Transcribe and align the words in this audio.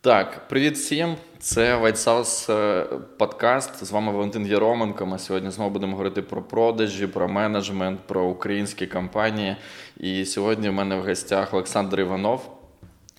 Так, 0.00 0.48
привіт 0.48 0.74
всім. 0.74 1.16
Це 1.38 1.78
White 1.78 2.04
House 2.04 2.52
е, 2.52 2.84
подкаст. 3.16 3.84
З 3.84 3.90
вами 3.90 4.12
Валентин 4.12 4.46
Єроменко. 4.46 5.06
Ми 5.06 5.18
сьогодні 5.18 5.50
знову 5.50 5.70
будемо 5.70 5.92
говорити 5.92 6.22
про 6.22 6.42
продажі, 6.42 7.06
про 7.06 7.28
менеджмент, 7.28 8.00
про 8.06 8.24
українські 8.24 8.86
компанії. 8.86 9.56
І 9.96 10.24
сьогодні 10.24 10.68
в 10.68 10.72
мене 10.72 10.96
в 10.96 11.02
гостях 11.02 11.54
Олександр 11.54 12.00
Іванов, 12.00 12.50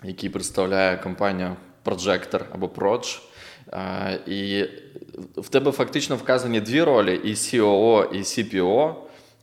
який 0.04 0.30
представляє 0.30 0.98
компанію 0.98 1.56
Projector 1.86 2.42
або 2.52 2.68
Proj. 2.68 3.20
Е, 3.74 4.20
і 4.28 4.66
в 5.38 5.50
тебе 5.50 5.72
фактично 5.72 6.16
вказані 6.16 6.62
дві 6.62 6.84
ролі: 6.84 7.22
і 7.24 7.34
COO, 7.34 8.12
і 8.12 8.18
CPO. 8.20 8.96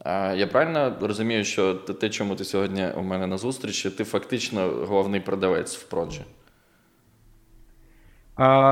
Е, 0.05 0.37
я 0.37 0.47
правильно 0.47 0.97
розумію, 1.01 1.45
що 1.45 1.75
те, 1.75 2.11
чому 2.11 2.37
ти 2.37 2.45
сьогодні 2.45 2.87
у 2.97 3.03
мене 3.03 3.27
на 3.27 3.39
зустрічі, 3.39 3.91
ти 3.91 4.05
фактично 4.05 4.69
головний 4.69 5.21
продавець 5.21 5.77
в 5.77 5.83
Проджі? 5.83 6.23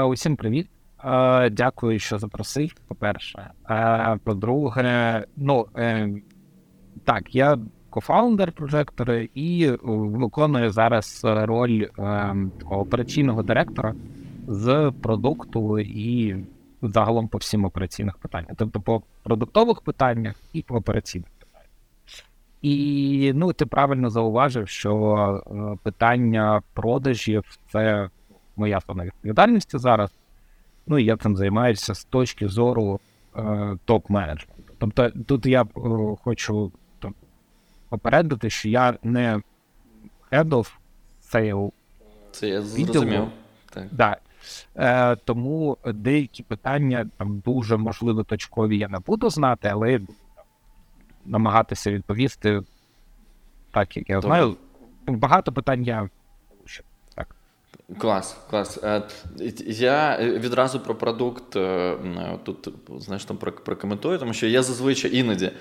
Усім 0.06 0.36
привіт. 0.36 0.68
Дякую, 1.50 1.98
що 1.98 2.18
запросив. 2.18 2.74
По-перше. 2.88 3.50
По-друге, 4.24 5.24
ну 5.36 5.66
е, 5.76 6.10
так, 7.04 7.34
я 7.34 7.58
кофаундер 7.90 8.52
прожектора 8.52 9.26
і 9.34 9.70
виконую 9.82 10.70
зараз 10.70 11.20
роль 11.24 11.86
е, 11.98 12.36
операційного 12.70 13.42
директора 13.42 13.94
з 14.48 14.92
продукту 15.02 15.78
і 15.78 16.36
загалом 16.82 17.28
по 17.28 17.38
всім 17.38 17.64
операційних 17.64 18.18
питаннях. 18.18 18.50
Тобто 18.56 18.80
по 18.80 19.02
продуктових 19.22 19.80
питаннях 19.80 20.34
і 20.52 20.62
по 20.62 20.76
операційних 20.76 21.28
питаннях. 21.38 21.70
І 22.62 23.32
ну, 23.34 23.52
ти 23.52 23.66
правильно 23.66 24.10
зауважив, 24.10 24.68
що 24.68 25.42
е, 25.46 25.78
питання 25.82 26.62
продажів 26.74 27.44
це 27.72 28.08
моя 28.56 28.80
зона 28.88 29.04
відповідальності 29.04 29.78
зараз. 29.78 30.10
Ну 30.86 30.98
і 30.98 31.04
я 31.04 31.16
цим 31.16 31.36
займаюся 31.36 31.94
з 31.94 32.04
точки 32.04 32.48
зору 32.48 33.00
е, 33.36 33.40
топ-менеджменту. 33.86 34.72
Тобто 34.78 35.10
тут 35.10 35.46
я 35.46 35.62
е, 35.62 35.66
хочу 36.22 36.72
там, 36.98 37.14
попередити, 37.88 38.50
що 38.50 38.68
я 38.68 38.98
не 39.02 39.40
head 40.32 40.48
of 40.48 40.72
sale. 41.32 41.72
Це 42.30 42.48
я 42.48 42.62
зрозумів. 42.62 43.26
Так. 43.70 43.86
Да. 43.92 44.16
Е, 44.76 45.16
Тому 45.16 45.78
деякі 45.86 46.42
питання 46.42 47.10
там 47.16 47.38
дуже 47.38 47.76
можливо 47.76 48.24
точкові 48.24 48.78
я 48.78 48.88
не 48.88 48.98
буду 48.98 49.30
знати, 49.30 49.68
але 49.72 50.00
намагатися 51.24 51.90
відповісти 51.90 52.62
так, 53.70 53.96
як 53.96 54.10
я 54.10 54.20
знаю. 54.20 54.56
Багато 55.06 55.52
питань 55.52 55.82
я 55.82 56.08
Клас, 57.98 58.36
клас. 58.50 58.78
Е, 58.84 59.02
я 59.66 60.18
відразу 60.20 60.80
про 60.80 60.94
продукт 60.94 61.56
е, 61.56 61.96
тут 62.44 62.68
знаєш, 62.98 63.24
там 63.24 63.36
прокоментую, 63.36 64.18
тому 64.18 64.32
що 64.32 64.46
я 64.46 64.62
зазвичай 64.62 65.16
іноді 65.16 65.52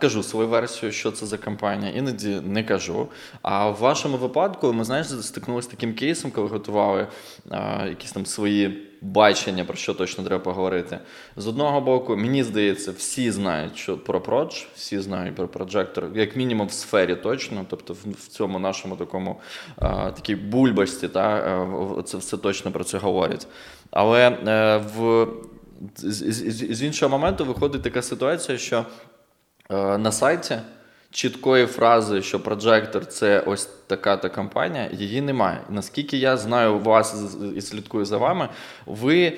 Кажу 0.00 0.22
свою 0.22 0.48
версію, 0.48 0.92
що 0.92 1.10
це 1.10 1.26
за 1.26 1.38
компанія, 1.38 1.92
іноді 1.92 2.28
не 2.28 2.64
кажу. 2.64 3.08
А 3.42 3.68
в 3.68 3.78
вашому 3.78 4.16
випадку 4.16 4.72
ми 4.72 4.84
знаєш, 4.84 5.06
стикнулися 5.06 5.68
з 5.68 5.70
таким 5.70 5.94
кейсом, 5.94 6.30
коли 6.30 6.48
готували 6.48 7.06
якісь 7.86 8.12
там 8.12 8.26
свої 8.26 8.91
бачення, 9.02 9.64
про 9.64 9.76
що 9.76 9.94
точно 9.94 10.24
треба 10.24 10.44
поговорити. 10.44 10.98
З 11.36 11.46
одного 11.46 11.80
боку, 11.80 12.16
мені 12.16 12.44
здається, 12.44 12.92
всі 12.92 13.30
знають 13.30 13.76
що 13.76 13.98
про 13.98 14.20
Продж, 14.20 14.54
всі 14.74 14.98
знають 14.98 15.34
про 15.34 15.48
проджектор, 15.48 16.08
як 16.14 16.36
мінімум 16.36 16.66
в 16.66 16.72
сфері 16.72 17.16
точно, 17.16 17.66
тобто 17.70 17.94
в 17.94 18.28
цьому 18.28 18.58
нашому 18.58 18.96
такому 18.96 19.40
а, 19.76 20.10
такій 20.10 20.34
бульбасті, 20.34 21.08
та, 21.08 21.66
це 22.04 22.16
все 22.16 22.36
точно 22.36 22.72
про 22.72 22.84
це 22.84 22.98
говорять. 22.98 23.46
Але 23.90 24.28
е, 24.28 24.76
в 24.96 25.26
з, 25.96 26.32
з, 26.32 26.74
з 26.74 26.82
іншого 26.82 27.18
моменту 27.18 27.44
виходить 27.44 27.82
така 27.82 28.02
ситуація, 28.02 28.58
що. 28.58 28.84
Е, 29.70 29.98
на 29.98 30.12
сайті 30.12 30.58
чіткої 31.12 31.66
фрази, 31.66 32.22
що 32.22 32.38
Projector 32.38 33.06
це 33.06 33.40
ось 33.40 33.64
така-та 33.64 34.28
компанія, 34.28 34.90
її 34.92 35.20
немає. 35.20 35.60
Наскільки 35.70 36.16
я 36.16 36.36
знаю 36.36 36.78
вас 36.78 37.36
і 37.56 37.60
слідкую 37.60 38.04
за 38.04 38.18
вами, 38.18 38.48
ви 38.86 39.32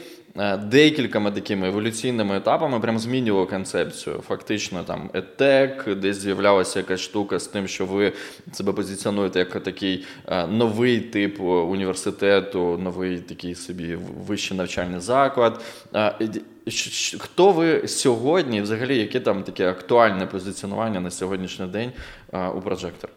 декількома 0.63 1.31
такими 1.31 1.69
еволюційними 1.69 2.37
етапами 2.37 2.81
прям 2.81 2.99
змінювали 2.99 3.47
концепцію. 3.47 4.23
Фактично, 4.29 4.85
там 4.85 5.11
етек, 5.15 5.95
десь 5.97 6.17
з'являлася 6.17 6.79
якась 6.79 7.01
штука 7.01 7.39
з 7.39 7.47
тим, 7.47 7.69
що 7.69 7.87
ви 7.87 8.13
себе 8.53 8.73
позиціонуєте 8.73 9.39
як 9.39 9.63
такий 9.63 10.05
е, 10.27 10.47
новий 10.47 11.01
тип 11.01 11.41
університету, 11.41 12.79
новий 12.79 13.19
такий 13.19 13.55
собі 13.55 13.99
вищий 14.27 14.57
навчальний 14.57 15.01
заклад. 15.01 15.65
Хто 17.19 17.53
ви 17.53 17.89
сьогодні, 17.89 18.61
взагалі, 18.61 18.99
яке 18.99 19.21
там 19.21 19.43
таке 19.43 19.71
актуальне 19.71 20.27
позиціонування 20.27 21.01
на 21.01 21.11
сьогоднішній 21.11 21.67
день 21.67 21.93
у 22.33 22.61
Projector? 22.61 23.09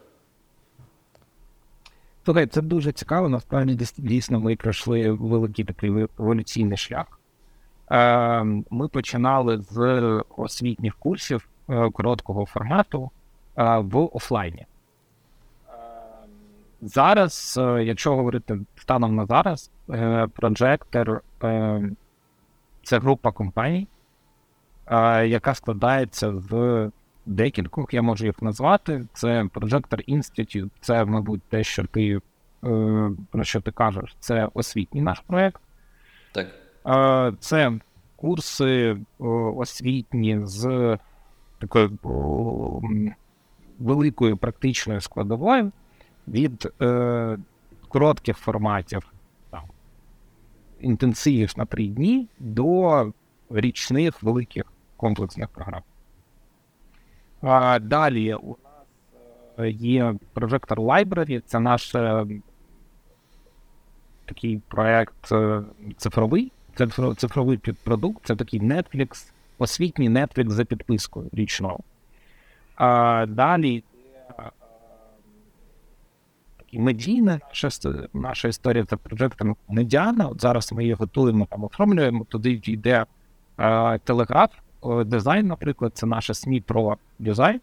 Слухай, 2.28 2.46
це 2.46 2.62
дуже 2.62 2.92
цікаво. 2.92 3.28
Насправді, 3.28 3.86
дійсно, 3.98 4.40
ми 4.40 4.56
пройшли 4.56 5.10
великий 5.10 5.64
такий 5.64 6.08
еволюційний 6.18 6.76
шлях. 6.76 7.20
Е, 7.90 8.44
Ми 8.70 8.88
починали 8.88 9.58
з 9.58 10.02
освітніх 10.36 10.96
курсів 10.96 11.48
е, 11.70 11.90
короткого 11.90 12.46
формату 12.46 13.10
е, 13.56 13.78
в 13.78 13.98
офлайні. 13.98 14.66
Е, 14.66 14.66
зараз, 16.82 17.58
е, 17.62 17.84
якщо 17.84 18.16
говорити 18.16 18.60
станом 18.76 19.16
на 19.16 19.26
зараз, 19.26 19.70
Projector 20.38 21.20
це 22.82 22.98
група 22.98 23.32
компаній, 23.32 23.88
яка 25.24 25.54
складається 25.54 26.32
з 26.36 26.90
декількох, 27.28 27.94
я 27.94 28.02
можу 28.02 28.26
їх 28.26 28.42
назвати. 28.42 29.06
Це 29.12 29.42
Projector 29.42 30.16
Institute, 30.16 30.70
це, 30.80 31.04
мабуть, 31.04 31.42
те, 31.42 31.64
що 31.64 31.84
ти 31.84 32.20
е, 32.64 33.10
про 33.30 33.44
що 33.44 33.60
ти 33.60 33.70
кажеш, 33.70 34.16
це 34.20 34.48
освітній 34.54 35.02
наш 35.02 35.20
проєкт. 35.20 35.60
Так. 36.32 36.48
Це 37.40 37.72
курси 38.16 38.96
освітні 39.56 40.40
з 40.42 40.98
такою 41.58 41.98
великою 43.78 44.36
практичною 44.36 45.00
складовою 45.00 45.72
від 46.28 46.72
е, 46.82 47.38
коротких 47.88 48.36
форматів 48.36 49.12
інтенсивів 50.80 51.52
на 51.56 51.64
три 51.64 51.86
дні 51.86 52.28
до 52.38 53.12
річних 53.50 54.22
великих 54.22 54.64
комплексних 54.96 55.48
програм. 55.48 55.82
А 57.42 57.78
Далі 57.78 58.34
у 58.34 58.48
нас 58.48 58.56
е, 59.58 59.70
є 59.70 60.14
Projector 60.34 60.76
Library, 60.76 61.42
це 61.46 61.60
наш 61.60 61.94
е, 61.94 62.26
такий 64.24 64.60
проект 64.68 65.32
е, 65.32 65.62
цифровий, 65.96 66.52
це 66.74 66.88
цифровий 67.16 67.58
підпродукт, 67.58 68.26
це 68.26 68.36
такий 68.36 68.60
Netflix, 68.60 69.32
освітній 69.58 70.10
Netflix 70.10 70.50
за 70.50 70.64
підпискою 70.64 71.28
річного. 71.32 71.80
А 72.76 73.26
Далі 73.28 73.84
і 76.70 76.78
медійна 76.78 77.40
наша, 78.14 78.48
історія 78.48 78.84
за 78.90 78.96
проєктом 78.96 79.56
медіана. 79.68 80.28
От 80.28 80.40
зараз 80.40 80.72
ми 80.72 80.82
її 80.82 80.94
готуємо 80.94 81.46
там, 81.50 81.64
оформлюємо. 81.64 82.24
Туди 82.24 82.60
йде 82.64 83.06
телеграф, 84.04 84.50
дизайн, 85.04 85.46
наприклад, 85.46 85.92
це 85.94 86.06
наше 86.06 86.34
СМІ 86.34 86.60
про 86.60 86.96
дизайн. 87.18 87.60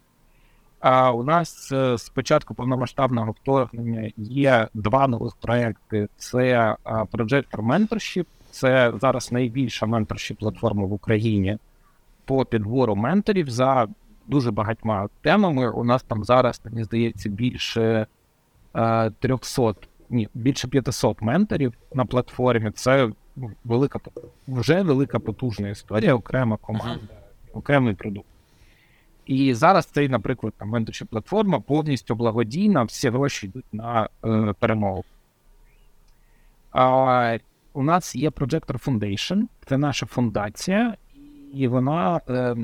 А 0.79 1.11
у 1.11 1.23
нас 1.23 1.71
е, 1.71 1.97
з 1.97 2.09
початку 2.09 2.53
повномасштабного 2.53 3.31
вторгнення 3.31 4.11
є 4.17 4.67
два 4.73 5.07
нових 5.07 5.35
проекти: 5.35 6.07
це 6.17 6.75
Project 6.85 7.51
Mentorship, 7.51 8.25
це 8.51 8.93
зараз 9.01 9.31
найбільша 9.31 9.85
менторшіп 9.85 10.39
платформа 10.39 10.85
в 10.85 10.93
Україні 10.93 11.57
по 12.25 12.45
підбору 12.45 12.95
менторів 12.95 13.49
за 13.49 13.87
дуже 14.27 14.51
багатьма 14.51 15.09
темами. 15.21 15.69
У 15.69 15.83
нас 15.83 16.03
там 16.03 16.23
зараз, 16.23 16.61
мені 16.65 16.83
здається, 16.83 17.29
більше 17.29 18.07
300, 19.19 19.73
ні, 20.09 20.29
більше 20.33 20.67
500 20.67 21.21
менторів 21.21 21.73
на 21.93 22.05
платформі. 22.05 22.71
Це 22.71 23.09
ну, 23.35 23.51
велика 23.63 23.99
вже 24.47 24.81
велика 24.81 25.19
потужна 25.19 25.69
історія, 25.69 26.15
окрема 26.15 26.57
команда, 26.57 27.13
окремий 27.53 27.93
продукт. 27.93 28.27
І 29.25 29.53
зараз 29.53 29.85
цей, 29.85 30.09
наприклад, 30.09 30.53
там 30.57 30.69
менторча 30.69 31.05
платформа 31.05 31.59
повністю 31.59 32.15
благодійна, 32.15 32.83
всі 32.83 33.09
гроші 33.09 33.45
йдуть 33.45 33.65
на 33.71 34.09
е, 34.25 34.53
перемогу. 34.59 35.03
А, 36.71 37.37
У 37.73 37.83
нас 37.83 38.15
є 38.15 38.29
Projector 38.29 38.85
Foundation, 38.85 39.43
це 39.65 39.77
наша 39.77 40.05
фундація, 40.05 40.95
і 41.53 41.67
вона 41.67 42.21
е, 42.29 42.55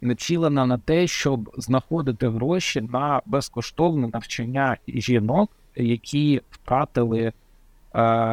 націлена 0.00 0.66
на 0.66 0.78
те, 0.78 1.06
щоб 1.06 1.50
знаходити 1.58 2.28
гроші 2.28 2.80
на 2.80 3.22
безкоштовне 3.26 4.08
навчання 4.12 4.76
жінок, 4.88 5.50
які 5.76 6.40
втратили 6.50 7.32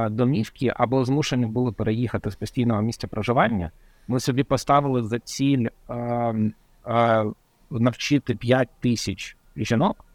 домівки 0.10 0.74
або 0.76 1.06
змушені 1.06 1.46
були 1.46 1.72
переїхати 1.72 2.32
з 2.32 2.36
постійного 2.36 2.82
місця 2.82 3.08
проживання. 3.08 3.72
Ми 4.10 4.20
собі 4.20 4.44
поставили 4.44 5.04
за 5.04 5.20
ціль 5.20 5.68
е, 5.90 5.94
е, 6.88 7.26
навчити 7.70 8.36
5 8.36 8.70
тисяч 8.80 9.38
жінок. 9.56 10.06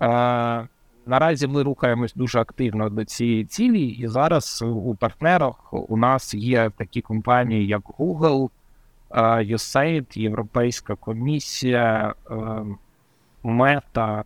Е, 0.00 0.68
Наразі 1.06 1.46
ми 1.46 1.62
рухаємось 1.62 2.14
дуже 2.14 2.40
активно 2.40 2.90
до 2.90 3.04
цієї 3.04 3.44
цілі, 3.44 3.86
і 3.86 4.06
зараз 4.06 4.62
у 4.66 4.94
партнерах 4.94 5.72
у 5.72 5.96
нас 5.96 6.34
є 6.34 6.70
такі 6.76 7.00
компанії, 7.00 7.66
як 7.66 7.82
Google, 7.82 8.50
USAID, 9.40 10.18
Європейська 10.18 10.94
комісія, 10.94 12.14
Meta, 13.44 14.24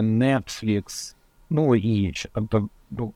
Netflix, 0.00 1.14
ну 1.50 1.76
і 1.76 2.02
інші. 2.02 2.28
Тобто, 2.32 2.68
ну, 2.90 3.12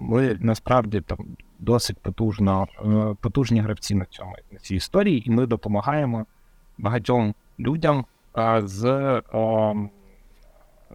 ми 0.00 0.38
насправді 0.40 1.00
там 1.00 1.18
досить 1.58 1.98
потужно, 1.98 2.68
потужні 3.20 3.60
гравці 3.60 3.94
на 3.94 4.04
цьому 4.04 4.34
на 4.52 4.58
цій 4.58 4.76
історії, 4.76 5.28
і 5.28 5.30
ми 5.30 5.46
допомагаємо 5.46 6.26
багатьом 6.78 7.34
людям 7.58 8.04
з 8.58 9.22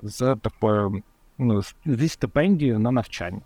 з 0.04 0.36
такою 0.42 1.04
ну, 1.38 1.62
зі 1.86 2.08
стипендією 2.08 2.80
на 2.80 2.92
навчання. 2.92 3.42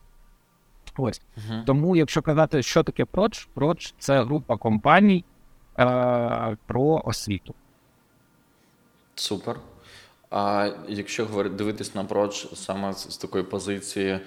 Ось. 0.97 1.21
Uh-huh. 1.37 1.65
Тому, 1.65 1.95
якщо 1.95 2.21
казати, 2.21 2.63
що 2.63 2.83
таке 2.83 3.05
Проч, 3.05 3.47
Проч 3.53 3.93
це 3.99 4.23
група 4.23 4.57
компаній 4.57 5.25
е, 5.79 6.57
про 6.65 7.01
освіту. 7.05 7.53
Супер. 9.15 9.59
А 10.29 10.71
якщо 10.87 11.25
говорити, 11.25 11.55
дивитись 11.55 11.95
на 11.95 12.03
Проч 12.03 12.47
саме 12.53 12.93
з, 12.93 13.11
з 13.11 13.17
такої 13.17 13.43
позиції 13.43 14.19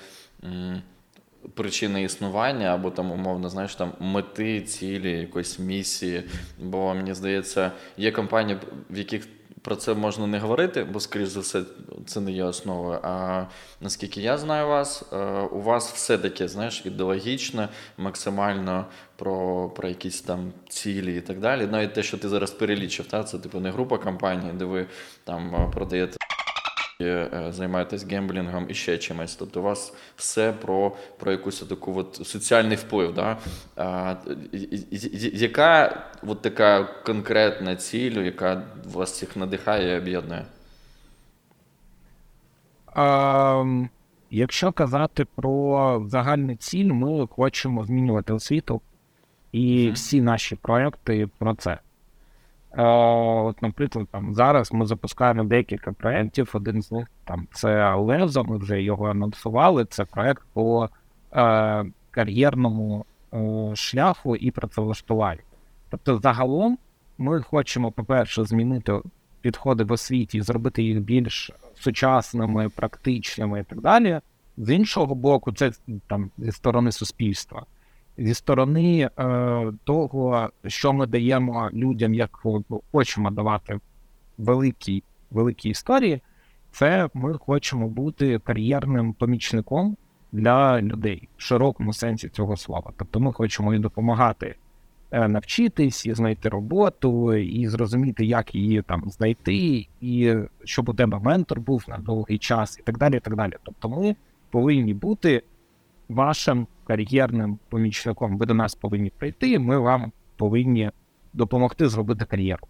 причини 1.54 2.02
існування, 2.02 2.66
або 2.66 2.90
там, 2.90 3.10
умовно, 3.10 3.48
знаєш, 3.48 3.74
там 3.74 3.92
мети, 4.00 4.60
цілі, 4.60 5.10
якоїсь 5.10 5.58
місії. 5.58 6.24
Бо 6.58 6.94
мені 6.94 7.14
здається, 7.14 7.72
є 7.96 8.12
компанії, 8.12 8.58
в 8.90 8.98
яких 8.98 9.28
про 9.62 9.76
це 9.76 9.94
можна 9.94 10.26
не 10.26 10.38
говорити, 10.38 10.84
бо, 10.84 11.00
скоріш 11.00 11.28
за 11.28 11.40
все, 11.40 11.62
це 12.06 12.20
не 12.20 12.32
є 12.32 12.44
основою. 12.44 12.98
А 13.02 13.44
наскільки 13.80 14.20
я 14.20 14.38
знаю 14.38 14.66
вас, 14.66 15.04
е, 15.12 15.16
у 15.40 15.60
вас 15.60 15.92
все 15.92 16.18
таке, 16.18 16.48
знаєш, 16.48 16.82
ідеологічне, 16.84 17.68
максимально 17.98 18.86
про 19.16 19.68
про 19.68 19.88
якісь 19.88 20.20
там 20.20 20.52
цілі 20.68 21.16
і 21.16 21.20
так 21.20 21.40
далі. 21.40 21.66
Навіть 21.66 21.94
те, 21.94 22.02
що 22.02 22.18
ти 22.18 22.28
зараз 22.28 22.50
перелічив, 22.50 23.06
та, 23.06 23.24
це 23.24 23.38
типу 23.38 23.60
не 23.60 23.70
група 23.70 23.98
компаній, 23.98 24.52
де 24.54 24.64
ви 24.64 24.86
там 25.24 25.54
е, 25.54 25.70
продаєте. 25.74 26.16
Е, 27.04 27.46
займаєтесь 27.50 28.04
гемблінгом 28.04 28.66
і 28.69 28.75
ще 28.75 28.99
чимось. 28.99 29.37
Тобто 29.37 29.60
у 29.60 29.62
вас 29.62 29.94
все 30.16 30.52
про 30.52 30.93
про 31.19 31.32
якусь 31.32 31.60
таку 31.60 31.99
от 31.99 32.20
соціальний 32.25 32.76
вплив. 32.76 33.14
Да? 33.14 33.37
А, 33.76 34.14
Яка 35.32 36.04
от 36.26 36.43
така 36.43 36.84
конкретна 36.84 37.76
ціль, 37.76 38.22
яка 38.22 38.62
вас 38.84 39.12
всіх 39.12 39.37
надихає 39.37 39.94
і 39.94 39.99
об'єднує? 39.99 40.44
А, 42.94 43.64
якщо 44.31 44.72
казати 44.72 45.26
про 45.34 46.04
загальну 46.06 46.56
ціль, 46.56 46.93
ми 46.93 47.26
хочемо 47.26 47.84
змінювати 47.84 48.32
освіту, 48.32 48.81
і 49.52 49.90
всі 49.90 50.20
наші 50.20 50.56
проекти 50.56 51.28
про 51.38 51.54
це. 51.54 51.78
Е, 52.78 52.82
от, 52.82 53.62
Наприклад, 53.62 54.08
там 54.10 54.34
зараз 54.34 54.72
ми 54.72 54.86
запускаємо 54.86 55.44
декілька 55.44 55.92
проєктів. 55.92 56.50
Один 56.52 56.82
з 56.82 56.92
них 56.92 57.06
там 57.24 57.48
це 57.52 57.94
Лезо, 57.94 58.44
ми 58.44 58.56
вже 58.56 58.82
його 58.82 59.10
анонсували. 59.10 59.84
Це 59.84 60.04
проєкт 60.04 60.42
по 60.52 60.88
е, 61.32 61.84
кар'єрному 62.10 63.04
е, 63.34 63.70
шляху 63.76 64.36
і 64.36 64.50
працевлаштуванню. 64.50 65.40
Тобто, 65.90 66.19
загалом, 66.19 66.78
ми 67.19 67.42
хочемо, 67.42 67.92
по-перше, 67.92 68.44
змінити 68.44 69.00
підходи 69.40 69.84
в 69.84 69.92
освіті, 69.92 70.42
зробити 70.42 70.82
їх 70.82 71.00
більш 71.00 71.50
сучасними, 71.75 72.68
практичними 72.68 73.60
і 73.60 73.64
так 73.64 73.80
далі. 73.80 74.20
З 74.56 74.75
іншого 74.75 75.14
боку, 75.14 75.52
це 75.52 75.72
там 76.06 76.30
зі 76.38 76.52
сторони 76.52 76.92
суспільства 76.92 77.66
зі 78.19 78.35
сторони 78.35 79.11
е, 79.19 79.73
того, 79.85 80.50
що 80.67 80.93
ми 80.93 81.06
даємо 81.06 81.70
людям, 81.73 82.14
як 82.14 82.38
хочемо 82.93 83.31
давати 83.31 83.81
великі 84.38 85.03
великі 85.31 85.70
історії, 85.70 86.20
це 86.70 87.09
ми 87.14 87.35
хочемо 87.35 87.88
бути 87.88 88.38
кар'єрним 88.38 89.12
помічником 89.12 89.97
для 90.32 90.82
людей 90.82 91.29
в 91.37 91.43
широкому 91.43 91.93
сенсі 91.93 92.29
цього 92.29 92.56
слова. 92.56 92.93
Тобто 92.97 93.20
ми 93.20 93.32
хочемо 93.32 93.75
і 93.75 93.79
допомагати 93.79 94.55
е, 95.11 95.29
навчитись, 95.29 96.06
і 96.06 96.14
знайти 96.14 96.49
роботу, 96.49 97.35
і 97.35 97.67
зрозуміти, 97.67 98.25
як 98.25 98.55
її 98.55 98.82
там 98.82 99.11
знайти, 99.11 99.87
і 100.00 100.35
щоб 100.64 100.88
у 100.88 100.94
тебе 100.94 101.19
ментор 101.19 101.61
був 101.61 101.85
на 101.88 101.99
довгий 101.99 102.38
час, 102.38 102.79
і 102.79 102.82
так 102.82 102.99
далі. 102.99 103.17
і 103.17 103.20
так 103.20 103.37
далі. 103.37 103.53
Тобто 103.62 103.88
ми 103.88 104.17
повинні 104.50 104.94
бути 104.94 105.43
вашим 106.09 106.67
кар'єрним 106.87 107.58
помічником. 107.69 108.38
Ви 108.38 108.46
до 108.46 108.55
нас 108.55 108.75
повинні 108.75 109.11
прийти, 109.11 109.50
і 109.50 109.58
ми 109.58 109.79
вам 109.79 110.12
повинні 110.37 110.90
допомогти 111.32 111.88
зробити 111.88 112.25
кар'єру. 112.25 112.67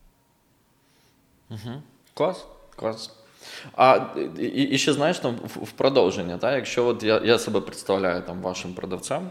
Угу. 1.51 1.83
Клас, 2.15 2.47
клас. 2.77 3.19
А 3.77 4.07
і, 4.39 4.47
і 4.47 4.79
ще 4.79 4.93
знаєш 4.93 5.19
там 5.19 5.35
в, 5.45 5.73
продовження, 5.73 6.39
та? 6.39 6.57
якщо 6.57 6.87
от 6.87 7.03
я 7.03 7.21
я 7.25 7.39
себе 7.39 7.61
представляю 7.61 8.23
там 8.23 8.41
вашим 8.41 8.75
продавцем, 8.75 9.31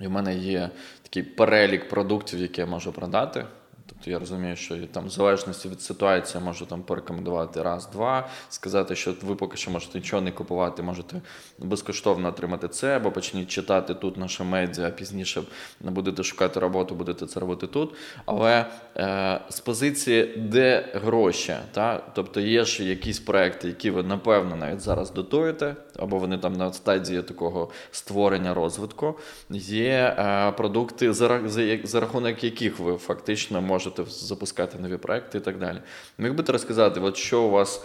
і 0.00 0.06
в 0.06 0.10
мене 0.10 0.34
є 0.34 0.70
такий 1.02 1.22
перелік 1.22 1.88
продуктів, 1.88 2.40
які 2.40 2.60
я 2.60 2.66
можу 2.66 2.92
продати. 2.92 3.44
Тобто 3.88 4.10
я 4.10 4.18
розумію, 4.18 4.56
що 4.56 4.76
там 4.86 5.06
в 5.06 5.08
залежності 5.08 5.68
від 5.68 5.82
ситуації 5.82 6.44
можу 6.44 6.66
там 6.66 6.82
порекомендувати 6.82 7.62
раз-два, 7.62 8.28
сказати, 8.48 8.96
що 8.96 9.14
ви 9.22 9.34
поки 9.34 9.56
що 9.56 9.70
можете 9.70 9.98
нічого 9.98 10.22
не 10.22 10.32
купувати, 10.32 10.82
можете 10.82 11.20
безкоштовно 11.58 12.28
отримати 12.28 12.68
це, 12.68 12.96
або 12.96 13.10
почніть 13.10 13.48
читати 13.48 13.94
тут 13.94 14.16
наше 14.16 14.44
медіа, 14.44 14.90
пізніше 14.90 15.42
будете 15.80 16.22
шукати 16.22 16.60
роботу, 16.60 16.94
будете 16.94 17.26
це 17.26 17.40
робити 17.40 17.66
тут. 17.66 17.94
Але 18.24 18.66
е, 18.96 19.40
з 19.48 19.60
позиції, 19.60 20.36
де 20.36 20.88
гроші, 20.94 21.54
та? 21.72 22.02
тобто 22.14 22.40
є 22.40 22.64
ж 22.64 22.84
якісь 22.84 23.20
проекти, 23.20 23.68
які 23.68 23.90
ви 23.90 24.02
напевно 24.02 24.56
навіть 24.56 24.80
зараз 24.80 25.10
дотуєте, 25.10 25.76
або 25.98 26.18
вони 26.18 26.38
там 26.38 26.52
на 26.52 26.72
стадії 26.72 27.22
такого 27.22 27.70
створення 27.90 28.54
розвитку, 28.54 29.18
є 29.50 30.16
е, 30.18 30.52
продукти, 30.52 31.12
за, 31.12 31.48
за, 31.48 31.78
за 31.84 32.00
рахунок 32.00 32.44
яких 32.44 32.78
ви 32.78 32.96
фактично 32.96 33.62
можете 33.62 33.75
можете 33.76 34.04
запускати 34.04 34.78
нові 34.78 34.96
проекти 34.96 35.38
і 35.38 35.40
так 35.40 35.58
далі. 35.58 35.78
Міг 36.18 36.34
би 36.34 36.42
ти 36.42 36.52
розказати, 36.52 37.00
от 37.00 37.16
що 37.16 37.42
у 37.42 37.50
вас 37.50 37.84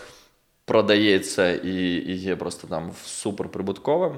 продається 0.65 1.51
і 1.51 1.75
і 2.12 2.15
є 2.15 2.36
просто 2.36 2.67
там 2.67 2.91
суперприбутковим, 3.05 4.13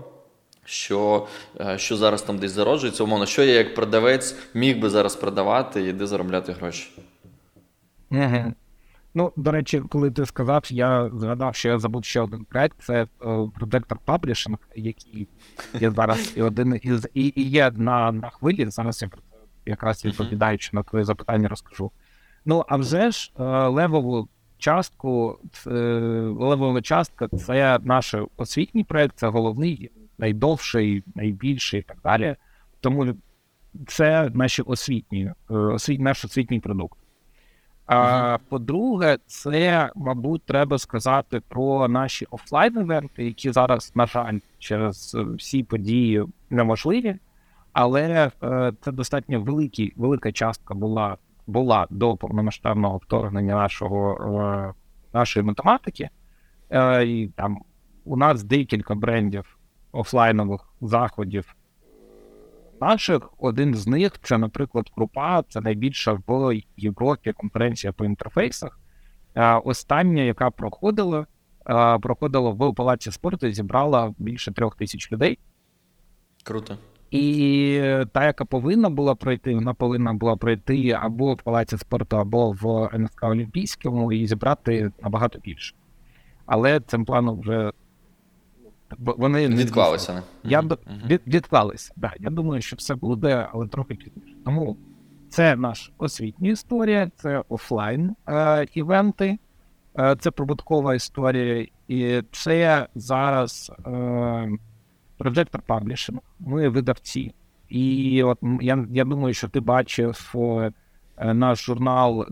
що 0.66 1.28
е, 1.60 1.78
що 1.78 1.98
зараз 1.98 2.22
там 2.22 2.38
десь 2.38 2.52
зароджується, 2.52 3.04
умовно, 3.04 3.26
що 3.26 3.44
я 3.44 3.54
як 3.54 3.76
продавець 3.76 4.36
міг 4.54 4.80
би 4.80 4.90
зараз 4.90 5.16
продавати 5.16 5.82
і 5.82 5.94
де 5.94 6.08
заробляти 6.08 6.52
гроші? 6.52 6.92
Ну, 9.14 9.32
до 9.36 9.52
речі, 9.52 9.84
коли 9.90 10.12
ти 10.12 10.26
сказав, 10.26 10.64
я 10.70 11.10
згадав, 11.14 11.56
що 11.56 11.70
я 11.70 11.80
забув 11.80 12.06
ще 12.06 12.22
один 12.22 12.46
проект, 12.46 12.78
це 12.82 13.08
Protector 13.20 13.98
Publishing, 14.08 14.58
який 14.76 15.28
є 15.80 15.92
зараз 15.92 16.34
і 16.36 16.42
один 16.42 16.80
із 16.84 17.08
і, 17.14 17.34
і 17.36 17.50
є 17.50 17.72
на 17.76 18.12
на 18.12 18.30
хвилі. 18.30 18.70
Зараз 18.70 19.02
я 19.02 19.08
про 19.08 19.22
якраз 19.66 20.06
відповідаючи 20.06 20.70
на 20.74 20.84
твоє 20.84 21.06
запитання, 21.06 21.48
розкажу. 21.48 21.92
Ну, 22.46 22.66
а 22.68 22.78
вже 22.78 23.12
ж 23.12 23.32
е, 23.40 23.44
левову 23.68 24.28
частку, 24.58 25.40
левова 26.40 26.82
частка 26.82 27.28
це 27.28 27.80
наш 27.84 28.16
освітній 28.38 28.84
проєкт, 28.84 29.18
це 29.18 29.28
головний, 29.28 29.92
найдовший, 30.18 31.04
найбільший 31.16 31.80
і 31.80 31.84
так 31.84 31.98
далі. 32.04 32.36
Тому 32.82 33.14
це 33.88 34.32
наші 34.34 34.62
освітні, 34.62 35.32
е, 35.52 35.54
освіт, 35.54 36.00
наш 36.00 36.26
освітній 36.26 36.60
продукт. 36.60 37.00
А 37.86 38.38
по-друге, 38.50 39.18
це, 39.26 39.90
мабуть, 39.96 40.44
треба 40.44 40.78
сказати 40.78 41.42
про 41.48 41.88
наші 41.88 42.26
офлайн-івенти, 42.26 43.24
які 43.24 43.52
зараз, 43.52 43.92
на 43.96 44.06
жаль, 44.06 44.40
через 44.60 45.18
всі 45.38 45.64
події 45.64 46.24
неможливі 46.50 47.16
але 47.74 48.32
е, 48.44 48.74
це 48.82 48.92
достатньо 48.92 49.42
великі, 49.42 49.94
велика 49.96 50.32
частка 50.32 50.74
була 50.74 51.18
була 51.48 51.88
до 51.90 52.18
повномасштабного 52.18 52.98
вторгнення 52.98 53.56
нашого 53.56 54.18
е, 54.42 54.74
нашої 55.14 55.46
математики. 55.46 56.10
Е, 56.70 57.06
і 57.06 57.28
там 57.28 57.58
у 58.06 58.18
нас 58.18 58.44
декілька 58.44 58.96
брендів 58.96 59.58
офлайнових 59.92 60.74
заходів. 60.82 61.56
Наших 62.82 63.30
один 63.38 63.76
з 63.76 63.88
них 63.88 64.20
це, 64.22 64.38
наприклад, 64.38 64.90
Крупа, 64.96 65.44
це 65.50 65.62
найбільша 65.62 66.20
в 66.28 66.54
Європі 66.78 67.34
конференція 67.34 67.94
по 67.94 68.06
інтерфейсах. 68.06 68.80
Остання, 69.64 70.24
яка 70.24 70.50
проходила, 70.52 71.26
проходила 72.02 72.50
в 72.50 72.74
палаці 72.74 73.12
спорту, 73.12 73.52
зібрала 73.52 74.14
більше 74.18 74.52
трьох 74.52 74.76
тисяч 74.76 75.12
людей. 75.12 75.40
Круто. 76.44 76.78
І 77.14 77.82
та, 78.12 78.26
яка 78.26 78.46
повинна 78.46 78.90
була 78.90 79.16
пройти, 79.16 79.56
вона 79.56 79.74
повинна 79.74 80.14
була 80.14 80.36
пройти 80.36 80.90
або 81.02 81.34
в 81.34 81.42
Палаці 81.42 81.78
спорту, 81.78 82.18
або 82.18 82.52
в 82.52 82.90
НСК 82.98 83.24
Олімпійському 83.24 84.12
і 84.12 84.28
зібрати 84.28 84.92
набагато 85.04 85.40
більше. 85.40 85.76
Але 86.46 86.80
цим 86.80 87.06
планом 87.06 87.40
вже 87.40 87.72
вони 88.98 89.48
відклалися. 89.48 90.24
Я 90.44 90.60
угу. 90.60 90.78
від, 91.10 91.22
відклалися. 91.28 91.94
Да, 91.96 92.14
Я 92.20 92.30
думаю, 92.30 92.62
що 92.62 92.76
все 92.76 92.96
буде, 92.96 93.48
але 93.54 93.68
трохи 93.68 93.96
пізніше. 93.96 94.36
Тому 94.46 94.78
це 95.30 95.56
наша 95.56 95.92
освітня 95.98 96.50
історія, 96.50 97.12
це 97.16 97.44
офлайн 97.50 98.16
е, 98.30 98.68
івенти, 98.74 99.38
е, 100.00 100.16
це 100.20 100.32
прибуткова 100.32 100.96
історія, 100.96 101.68
і 101.88 102.22
це 102.32 102.88
зараз. 102.96 103.72
Е, 103.88 104.50
Projector 105.24 105.60
Publishing, 105.68 106.18
ми 106.40 106.70
видавці. 106.70 107.34
І 107.70 108.24
от 108.24 108.38
я 108.62 108.88
я 108.92 109.06
думаю, 109.06 109.34
що 109.34 109.50
ти 109.50 109.60
бачив 109.60 110.34
е, 111.18 111.34
наш 111.34 111.66
журнал 111.66 112.28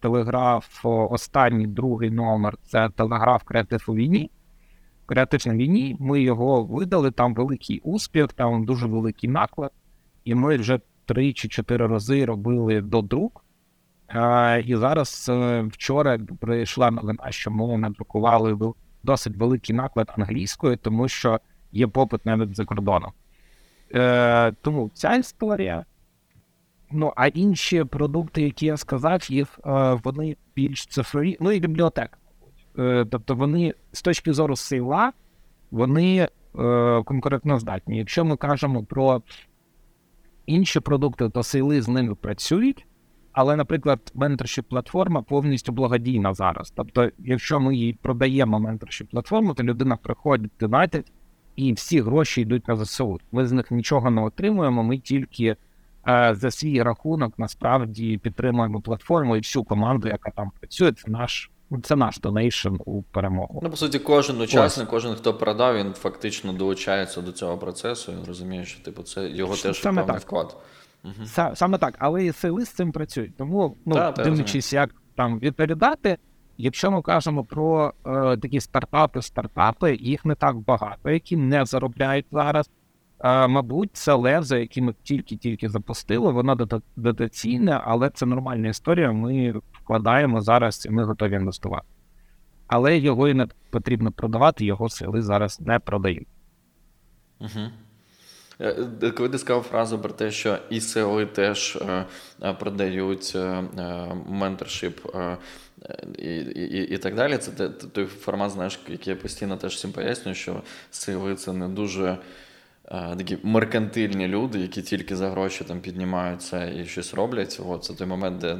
Телеграф, 0.00 0.80
останній 0.84 1.66
другий 1.66 2.10
номер 2.10 2.56
це 2.62 2.90
Телеграф 2.90 3.42
Креатив 3.42 3.84
у 3.88 3.94
війні. 3.94 4.30
Креативній 5.06 5.64
війні 5.64 5.96
ми 6.00 6.20
його 6.22 6.64
видали, 6.64 7.10
там 7.10 7.34
великий 7.34 7.80
успіх, 7.80 8.32
там 8.32 8.64
дуже 8.64 8.86
великий 8.86 9.30
наклад. 9.30 9.72
І 10.24 10.34
ми 10.34 10.56
вже 10.56 10.80
три 11.04 11.32
чи 11.32 11.48
чотири 11.48 11.86
рази 11.86 12.24
робили 12.24 12.80
до 12.80 13.02
друк. 13.02 13.44
І 14.64 14.76
зараз 14.76 15.26
е, 15.28 15.62
вчора 15.62 16.18
прийшла 16.40 16.90
новина, 16.90 17.26
що 17.30 17.50
ми 17.50 17.78
надрукували 17.78 18.58
досить 19.02 19.36
великий 19.36 19.76
наклад 19.76 20.12
англійською, 20.16 20.76
тому 20.76 21.08
що 21.08 21.40
є 21.72 21.86
попит 21.86 22.26
навіть 22.26 22.56
за 22.56 22.64
кордоном. 22.64 23.12
Е, 23.94 24.52
Тому 24.52 24.90
ця 24.94 25.14
історія. 25.14 25.84
Ну, 26.90 27.12
а 27.16 27.26
інші 27.26 27.84
продукти, 27.84 28.42
які 28.42 28.66
я 28.66 28.76
сказав, 28.76 29.30
їх 29.30 29.60
е, 29.66 29.98
вони 30.04 30.36
більш 30.56 30.86
цифрові, 30.86 31.36
ну 31.40 31.52
і 31.52 31.60
бібліотека. 31.60 32.16
Е, 32.78 33.06
тобто 33.10 33.34
вони 33.34 33.74
з 33.92 34.02
точки 34.02 34.32
зору 34.32 34.56
сила, 34.56 35.12
вони 35.70 36.18
е, 36.18 36.28
конкурентно 37.04 37.58
здатні. 37.58 37.98
Якщо 37.98 38.24
ми 38.24 38.36
кажемо 38.36 38.84
про 38.84 39.22
інші 40.46 40.80
продукти, 40.80 41.28
то 41.28 41.42
сили 41.42 41.82
з 41.82 41.88
ними 41.88 42.14
працюють. 42.14 42.86
Але, 43.32 43.56
наприклад, 43.56 44.12
менторшіп 44.14 44.68
платформа 44.68 45.22
повністю 45.22 45.72
благодійна 45.72 46.34
зараз. 46.34 46.72
Тобто, 46.76 47.10
якщо 47.18 47.60
ми 47.60 47.76
їй 47.76 47.92
продаємо 47.92 48.60
менторшіп 48.60 49.10
платформу, 49.10 49.54
то 49.54 49.62
людина 49.62 49.96
приходить, 49.96 50.52
донатить, 50.60 51.12
і 51.58 51.72
всі 51.72 52.00
гроші 52.00 52.40
йдуть 52.40 52.68
на 52.68 52.76
ЗСУ. 52.76 53.20
Ми 53.32 53.46
з 53.46 53.52
них 53.52 53.70
нічого 53.70 54.10
не 54.10 54.22
отримуємо. 54.22 54.82
Ми 54.82 54.98
тільки 54.98 55.56
е, 56.08 56.34
за 56.34 56.50
свій 56.50 56.82
рахунок 56.82 57.38
насправді 57.38 58.18
підтримуємо 58.18 58.80
платформу 58.80 59.36
і 59.36 59.38
всю 59.38 59.64
команду, 59.64 60.08
яка 60.08 60.30
там 60.30 60.50
працює. 60.60 60.92
Це 60.92 61.10
наш 61.10 61.50
це 61.82 61.96
наш 61.96 62.18
donation 62.18 62.74
у 62.84 63.02
перемогу. 63.02 63.60
Ну, 63.62 63.70
по 63.70 63.76
суті, 63.76 63.98
кожен 63.98 64.40
учасник, 64.40 64.88
кожен 64.88 65.14
хто 65.14 65.34
продав, 65.34 65.76
він 65.76 65.92
фактично 65.92 66.52
долучається 66.52 67.20
до 67.20 67.32
цього 67.32 67.58
процесу. 67.58 68.12
Він 68.12 68.24
розуміє, 68.26 68.64
що 68.64 68.84
типу 68.84 69.02
це 69.02 69.28
його 69.28 69.56
теж 69.56 69.80
Саме 69.80 70.00
певний 70.00 70.16
так. 70.16 70.26
вклад. 70.26 70.56
Угу. 71.04 71.46
Саме 71.54 71.78
так, 71.78 71.94
але 71.98 72.24
і 72.24 72.32
сили 72.32 72.64
з 72.64 72.68
цим 72.68 72.92
працюють. 72.92 73.36
Тому 73.36 73.76
ну 73.86 73.94
та, 73.94 74.12
дивлячись, 74.12 74.72
як 74.72 74.90
там 75.14 75.38
відповідати. 75.38 76.18
Якщо 76.60 76.90
ми 76.90 77.02
кажемо 77.02 77.44
про 77.44 77.92
е, 78.06 78.36
такі 78.36 78.60
стартапи, 78.60 79.22
стартапи, 79.22 79.94
їх 79.94 80.24
не 80.24 80.34
так 80.34 80.56
багато, 80.56 81.10
які 81.10 81.36
не 81.36 81.64
заробляють 81.64 82.26
зараз. 82.32 82.70
Е, 83.20 83.46
мабуть, 83.46 83.90
це 83.92 84.12
лев, 84.12 84.42
за 84.42 84.58
яким 84.58 84.84
ми 84.84 84.94
тільки-тільки 85.02 85.68
запустили. 85.68 86.32
Воно 86.32 86.54
дотаційне, 86.96 87.80
але 87.84 88.10
це 88.10 88.26
нормальна 88.26 88.68
історія. 88.68 89.12
Ми 89.12 89.54
вкладаємо 89.72 90.40
зараз 90.40 90.86
і 90.86 90.90
ми 90.90 91.04
готові 91.04 91.34
інвестувати. 91.34 91.86
Але 92.66 92.98
його 92.98 93.28
і 93.28 93.34
не 93.34 93.46
потрібно 93.70 94.12
продавати, 94.12 94.64
його 94.64 94.88
сили 94.88 95.22
зараз 95.22 95.60
не 95.60 95.78
продають. 95.78 96.28
Угу. 97.40 97.70
Коли 99.16 99.28
ти 99.28 99.38
сказав 99.38 99.62
фразу 99.62 99.98
про 99.98 100.10
те, 100.12 100.30
що 100.30 100.58
і 100.70 100.80
сили 100.80 101.26
теж 101.26 101.78
е, 102.42 102.52
продають 102.52 103.36
менторшип 104.26 105.00
і 106.18 106.36
і, 106.36 106.94
і 106.94 106.98
так 106.98 107.14
далі. 107.14 107.38
Це 107.38 107.68
той 107.68 108.06
формат, 108.06 108.50
знаєш, 108.50 108.80
який 108.88 109.12
я 109.12 109.20
постійно 109.20 109.56
теж 109.56 109.74
всім 109.74 109.92
пояснюю, 109.92 110.34
що 110.34 110.62
сили 110.90 111.34
це 111.34 111.52
не 111.52 111.68
дуже 111.68 112.18
а, 112.84 113.16
такі 113.16 113.38
меркантильні 113.42 114.28
люди, 114.28 114.58
які 114.58 114.82
тільки 114.82 115.16
за 115.16 115.30
гроші 115.30 115.64
там 115.64 115.80
піднімаються 115.80 116.70
і 116.70 116.86
щось 116.86 117.14
роблять. 117.14 117.60
От, 117.68 117.84
Це 117.84 117.94
той 117.94 118.06
момент, 118.06 118.38
де. 118.38 118.58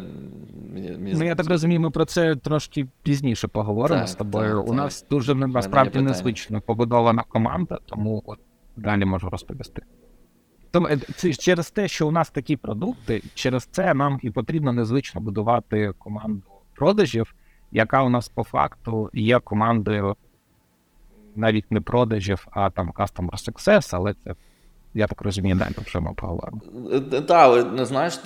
Мені... 0.72 1.14
Ну, 1.18 1.24
я 1.24 1.34
так 1.34 1.46
розумію, 1.46 1.80
ми 1.80 1.90
про 1.90 2.04
це 2.04 2.36
трошки 2.36 2.86
пізніше 3.02 3.48
поговоримо 3.48 4.00
так, 4.00 4.08
з 4.08 4.14
тобою. 4.14 4.56
Так, 4.56 4.64
У 4.64 4.66
так. 4.66 4.76
нас 4.76 5.06
дуже 5.10 5.34
насправді 5.34 6.00
незвично 6.00 6.60
побудована 6.60 7.24
команда, 7.28 7.78
тому 7.86 8.22
от 8.26 8.38
далі 8.78 9.04
можу 9.04 9.28
розповісти. 9.28 9.82
Тому 10.70 10.86
е, 10.86 11.32
через 11.32 11.70
те, 11.70 11.88
що 11.88 12.08
у 12.08 12.10
нас 12.10 12.30
такі 12.30 12.56
продукти, 12.56 13.22
через 13.34 13.64
це 13.64 13.94
нам 13.94 14.18
і 14.22 14.30
потрібно 14.30 14.72
незвично 14.72 15.20
будувати 15.20 15.92
команду 15.98 16.42
продажів, 16.74 17.34
яка 17.72 18.02
у 18.02 18.08
нас 18.08 18.28
по 18.28 18.44
факту 18.44 19.10
є 19.12 19.40
командою 19.40 20.16
навіть 21.36 21.72
не 21.72 21.80
продажів, 21.80 22.46
а 22.50 22.70
там 22.70 22.90
Customer 22.90 23.30
Success, 23.30 23.90
але 23.92 24.14
це. 24.14 24.34
Я 24.94 25.06
так 25.06 25.22
розумію, 25.22 25.56
далі 25.56 25.74
про 25.92 26.00
ми 26.00 26.14
поговоримо. 26.16 26.60
Так, 27.10 27.30
але 27.30 27.64
не 27.64 27.86
знаєш, 27.86 28.18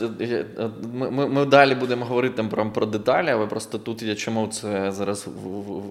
ми 0.92 1.10
ми, 1.10 1.26
ми 1.28 1.46
далі 1.46 1.74
будемо 1.74 2.04
говорити 2.04 2.36
там 2.36 2.48
про 2.48 2.70
про 2.70 2.86
деталі, 2.86 3.30
але 3.30 3.46
просто 3.46 3.78
тут 3.78 4.02
я 4.02 4.14
чому 4.14 4.46
це 4.46 4.92
зараз 4.92 5.28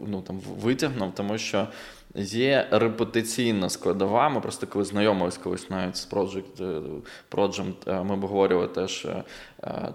ну, 0.07 0.21
там, 0.21 0.39
витягнув, 0.61 1.11
тому 1.15 1.37
що 1.37 1.67
Є 2.15 2.67
репутаційна 2.71 3.69
складова. 3.69 4.29
Ми 4.29 4.41
просто 4.41 4.67
коли 4.67 4.85
знайомились 4.85 5.37
колись 5.37 5.69
навіть 5.69 5.97
з 5.97 6.09
Project, 6.11 6.81
Project 7.31 7.73
е, 7.87 8.03
ми 8.03 8.13
обговорювали 8.13 8.67
теж 8.67 9.05
е, 9.05 9.23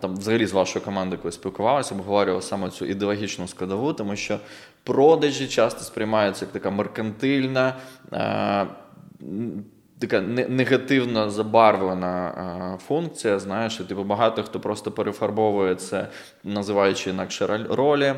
там, 0.01 0.17
взагалі 0.17 0.47
з 0.47 0.53
вашою 0.53 0.85
командою, 0.85 1.23
коли 1.23 1.33
спілкувалися, 1.33 1.95
обговорювали 1.95 2.43
саме 2.43 2.71
цю 2.71 2.87
ідеологічну 2.87 3.49
складову, 3.49 3.93
тому 3.93 4.17
що 4.17 4.39
продажі 4.85 5.49
часто 5.49 5.81
сприймаються 5.81 6.45
як 6.45 6.53
така 6.53 6.71
меркантильна. 6.71 7.75
Е, 9.97 10.01
така 10.01 10.21
негативно 10.49 11.31
забарвлена 11.31 12.79
функція, 12.87 13.39
знаєш, 13.39 13.77
типу 13.77 14.05
багато 14.05 14.43
хто 14.43 14.61
просто 14.61 14.93
перефарбовує 14.93 15.75
це, 15.75 16.09
називаючи 16.45 17.11
інакше 17.11 17.67
ролі 17.71 18.15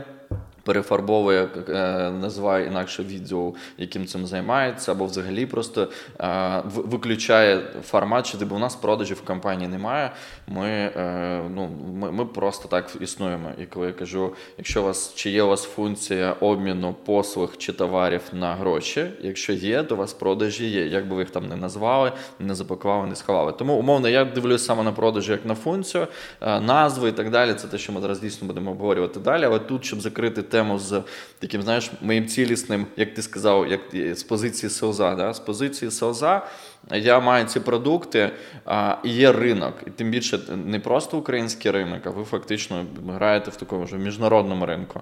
перефарбовує, 0.69 1.49
е, 1.69 2.11
називає 2.11 2.67
інакше 2.67 3.03
відео, 3.03 3.53
яким 3.79 4.07
цим 4.07 4.27
займається, 4.27 4.93
або 4.93 5.05
взагалі 5.05 5.47
просто 5.47 5.89
е, 6.21 6.63
виключає 6.65 7.61
формат, 7.83 8.27
що 8.27 8.39
типу, 8.39 8.55
у 8.57 8.59
нас 8.59 8.77
продажів 8.77 9.17
в 9.17 9.27
компанії 9.27 9.69
немає. 9.69 10.11
Ми 10.47 10.69
е, 10.69 11.43
ну, 11.55 11.71
ми, 11.95 12.13
ми 12.13 12.25
просто 12.25 12.69
так 12.69 12.97
існуємо. 13.01 13.51
І 13.63 13.67
коли 13.67 13.87
я 13.87 13.93
кажу, 13.93 14.35
якщо 14.59 14.83
у 14.83 14.85
вас 14.85 15.15
чи 15.15 15.31
є 15.31 15.43
у 15.43 15.49
вас 15.49 15.63
функція 15.65 16.33
обміну 16.41 16.95
послуг 17.05 17.57
чи 17.57 17.73
товарів 17.73 18.23
на 18.33 18.55
гроші, 18.55 19.07
якщо 19.21 19.53
є, 19.53 19.83
то 19.83 19.95
у 19.95 19.99
вас 19.99 20.13
продажі 20.13 20.67
є. 20.67 20.87
Як 20.87 21.09
би 21.09 21.17
ви 21.17 21.23
їх 21.23 21.31
там 21.31 21.49
не 21.49 21.57
назвали, 21.57 22.13
не 22.41 22.55
запакували, 22.55 23.07
не 23.07 23.17
сховали. 23.17 23.53
Тому 23.53 23.75
умовно 23.75 24.09
я 24.09 24.25
дивлюсь 24.25 24.65
саме 24.65 24.83
на 24.83 24.93
продажі 24.93 25.33
як 25.33 25.47
на 25.47 25.55
функцію, 25.55 26.07
назви 26.41 27.09
і 27.09 27.13
так 27.13 27.31
далі. 27.31 27.55
Це 27.55 27.67
те, 27.69 27.79
що 27.79 27.93
ми 27.93 28.01
зараз 28.01 28.21
дійсно 28.21 28.47
будемо 28.47 28.71
обговорювати 28.71 29.21
далі. 29.21 29.45
Але 29.45 29.59
тут, 29.59 29.85
щоб 29.85 30.01
закрити 30.01 30.43
тему 30.59 30.79
з 30.79 31.03
таким, 31.39 31.63
знаєш, 31.63 31.91
моїм 32.01 32.27
цілісним, 32.27 32.87
як 32.97 33.15
ти 33.15 33.23
сказав, 33.23 33.67
як 33.69 33.81
з 34.17 34.23
позиції 34.23 34.71
СОЗа. 34.71 35.15
Да? 35.15 35.35
З 35.35 35.41
позиції 35.41 35.91
СОЗа 35.91 36.47
я 36.91 37.21
маю 37.21 37.45
ці 37.45 37.61
продукти, 37.61 38.31
а, 38.65 38.97
і 39.05 39.11
є 39.11 39.33
ринок. 39.33 39.75
І 39.87 39.91
тим 39.91 40.11
більше 40.11 40.39
не 40.67 40.81
просто 40.81 41.19
український 41.19 41.71
ринок, 41.71 42.01
а 42.05 42.11
ви 42.11 42.25
фактично 42.25 42.87
граєте 43.09 43.51
в 43.51 43.57
такому 43.57 43.87
ж 43.87 43.97
міжнародному 43.97 44.67
ринку. 44.67 45.01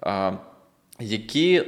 А, 0.00 0.32
Які 1.00 1.62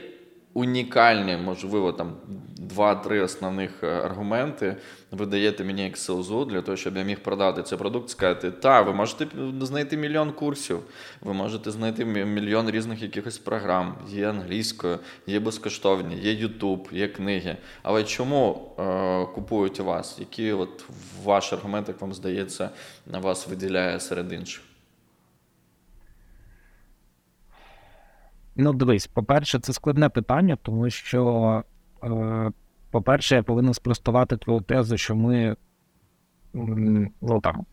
унікальні, 0.55 1.37
можливо, 1.37 1.93
там 1.93 2.13
два-три 2.57 3.21
основних 3.21 3.85
е, 3.85 3.87
аргументи 3.87 4.77
ви 5.11 5.27
даєте 5.27 5.65
мені 5.65 5.85
як 5.85 5.97
селзу 5.97 6.45
для 6.45 6.63
того, 6.63 6.77
щоб 6.77 6.97
я 6.97 7.03
міг 7.03 7.21
продати 7.21 7.63
цей 7.63 7.79
продукт, 7.79 8.09
сказати, 8.09 8.51
та, 8.51 8.83
ви 8.83 8.93
можете 8.93 9.27
знайти 9.61 9.97
мільйон 9.97 10.33
курсів, 10.33 10.81
ви 11.21 11.33
можете 11.33 11.71
знайти 11.71 12.05
мільйон 12.05 12.71
різних 12.71 13.03
якихось 13.03 13.39
програм, 13.39 13.95
є 14.09 14.29
англійською, 14.29 14.99
є 15.27 15.41
безкоштовні, 15.41 16.17
є 16.17 16.33
Ютуб, 16.33 16.89
є 16.93 17.09
книги. 17.09 17.57
Але 17.83 18.05
чому 18.05 18.71
е, 18.79 19.35
купують 19.35 19.81
у 19.81 19.85
вас? 19.85 20.17
Які 20.19 20.53
от 20.53 20.85
ваш 21.25 21.53
аргумент, 21.53 21.89
як 21.89 22.01
вам 22.01 22.15
здається, 22.15 22.71
на 23.07 23.19
вас 23.19 23.49
виділяє 23.49 24.01
серед 24.01 24.33
інших? 24.33 24.63
Ну, 28.57 28.73
дивись, 28.73 29.07
по-перше, 29.07 29.59
це 29.59 29.73
складне 29.73 30.09
питання, 30.09 30.57
тому 30.63 30.91
що 30.91 31.63
е, 32.05 32.53
по-перше, 32.91 33.35
я 33.35 33.43
повинен 33.43 33.75
спростувати 33.75 34.37
твою 34.37 34.61
тезу, 34.61 34.97
що 34.97 35.17
ми 35.17 35.57
ну, 36.55 37.41
там, 37.43 37.67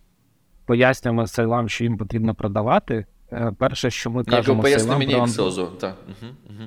пояснюємо 0.66 1.28
сейлам, 1.28 1.70
що 1.70 1.84
їм 1.84 1.98
потрібно 1.98 2.36
продавати. 2.36 3.06
Е, 3.32 3.52
перше, 3.58 3.92
що 3.92 4.12
ми 4.12 4.24
кажемо, 4.24 4.62
поясни 4.62 4.98
мені 4.98 5.14
як 5.14 5.30
СОЗу. 5.30 5.68
Так. 5.80 5.96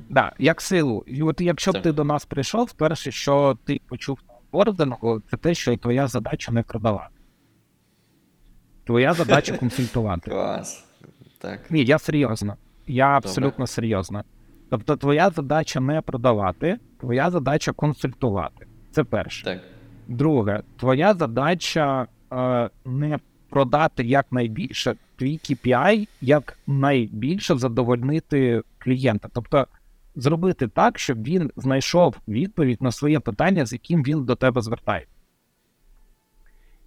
Да, 0.09 0.33
як 0.39 0.61
силу. 0.61 1.05
І 1.07 1.23
от 1.23 1.41
якщо 1.41 1.73
б 1.73 1.83
ти 1.83 1.93
до 1.93 2.05
нас 2.05 2.25
прийшов, 2.25 2.73
перше, 2.73 3.11
що 3.11 3.59
ти 3.65 3.81
почув 3.89 4.19
на 4.29 4.35
бордингу, 4.53 5.23
це 5.31 5.37
те, 5.37 5.55
що 5.55 5.77
твоя 5.77 6.07
задача 6.07 6.53
не 6.53 6.63
продавати. 6.63 7.15
Твоя 8.85 9.13
задача 9.13 9.57
консультувати. 9.59 10.31
Клас. 10.31 10.85
Так. 11.39 11.71
Ні, 11.71 11.85
я 11.85 11.99
серйозно. 11.99 12.57
Я 12.87 13.07
абсолютно 13.07 13.51
Добре. 13.51 13.67
серйозно. 13.67 14.25
Тобто, 14.71 14.97
твоя 14.97 15.31
задача 15.31 15.81
не 15.81 16.01
продавати, 16.01 16.79
твоя 17.01 17.31
задача 17.31 17.73
консультувати. 17.73 18.67
Це 18.91 19.05
перше. 19.05 19.45
Так. 19.45 19.61
Друге, 20.09 20.63
твоя 20.77 21.15
задача 21.15 22.07
е, 22.33 22.71
не 22.85 23.19
продати 23.51 24.05
якнайбільше 24.05 24.95
твій 25.17 25.39
KPI, 25.39 26.09
як 26.21 26.59
найбільше 26.67 27.55
задовольнити 27.55 28.63
клієнта. 28.79 29.29
Тобто 29.33 29.67
зробити 30.17 30.69
так, 30.69 30.99
щоб 30.99 31.23
він 31.23 31.51
знайшов 31.57 32.17
відповідь 32.29 32.83
на 32.83 32.93
своє 32.93 33.21
питання, 33.21 33.67
з 33.67 33.73
яким 33.73 34.03
він 34.03 34.25
до 34.25 34.35
тебе 34.35 34.63
звертає. 34.63 35.07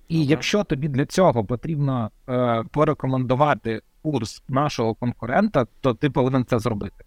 І 0.08 0.18
ага. 0.18 0.30
якщо 0.30 0.64
тобі 0.64 0.88
для 0.88 1.06
цього 1.06 1.46
потрібно 1.46 2.12
е, 2.30 2.64
порекомендувати 2.72 3.82
курс 4.02 4.44
нашого 4.48 4.96
конкурента, 4.96 5.66
то 5.82 5.94
ти 5.94 6.10
повинен 6.10 6.46
це 6.46 6.60
зробити. 6.60 7.06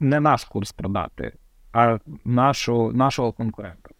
Не 0.00 0.20
наш 0.20 0.44
курс 0.44 0.72
продати, 0.72 1.32
а 1.72 1.98
нашу, 2.24 2.92
нашого 2.92 3.32
конкурента. 3.32 3.90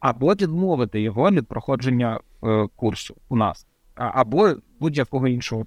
Або 0.00 0.34
відмовити 0.34 1.00
його 1.00 1.30
від 1.30 1.48
проходження 1.48 2.20
е, 2.44 2.68
курсу 2.76 3.16
у 3.28 3.36
нас, 3.36 3.66
а, 3.94 4.10
або 4.14 4.50
будь-якого 4.80 5.28
іншого 5.28 5.66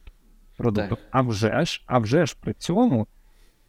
продукту. 0.57 0.95
Так. 0.95 1.05
А 1.11 1.21
вже 1.21 1.65
ж, 1.65 1.83
а 1.85 1.99
вже 1.99 2.25
ж 2.25 2.37
при 2.41 2.53
цьому 2.53 3.07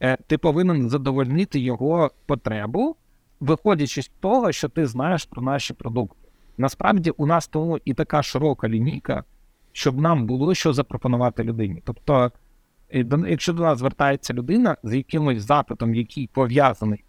е, 0.01 0.17
ти 0.27 0.39
повинен 0.39 0.91
задовольнити 0.91 1.59
його 1.59 2.11
потребу, 2.27 2.97
виходячи 3.41 4.03
з 4.03 4.09
того, 4.09 4.53
що 4.53 4.69
ти 4.69 4.87
знаєш 4.87 5.25
про 5.25 5.43
наші 5.43 5.75
продукти. 5.75 6.26
Насправді 6.59 7.11
у 7.11 7.27
нас 7.27 7.49
тому 7.49 7.79
і 7.85 7.95
така 7.95 8.23
широка 8.23 8.69
лінійка, 8.69 9.25
щоб 9.73 10.01
нам 10.01 10.27
було 10.27 10.55
що 10.55 10.73
запропонувати 10.73 11.45
людині. 11.45 11.83
Тобто, 11.85 12.33
якщо 13.29 13.53
до 13.53 13.63
нас 13.63 13.79
звертається 13.79 14.35
людина 14.35 14.77
з 14.83 14.95
якимось 14.95 15.43
запитом, 15.43 15.95
який 15.95 16.27
пов'язаний 16.27 17.05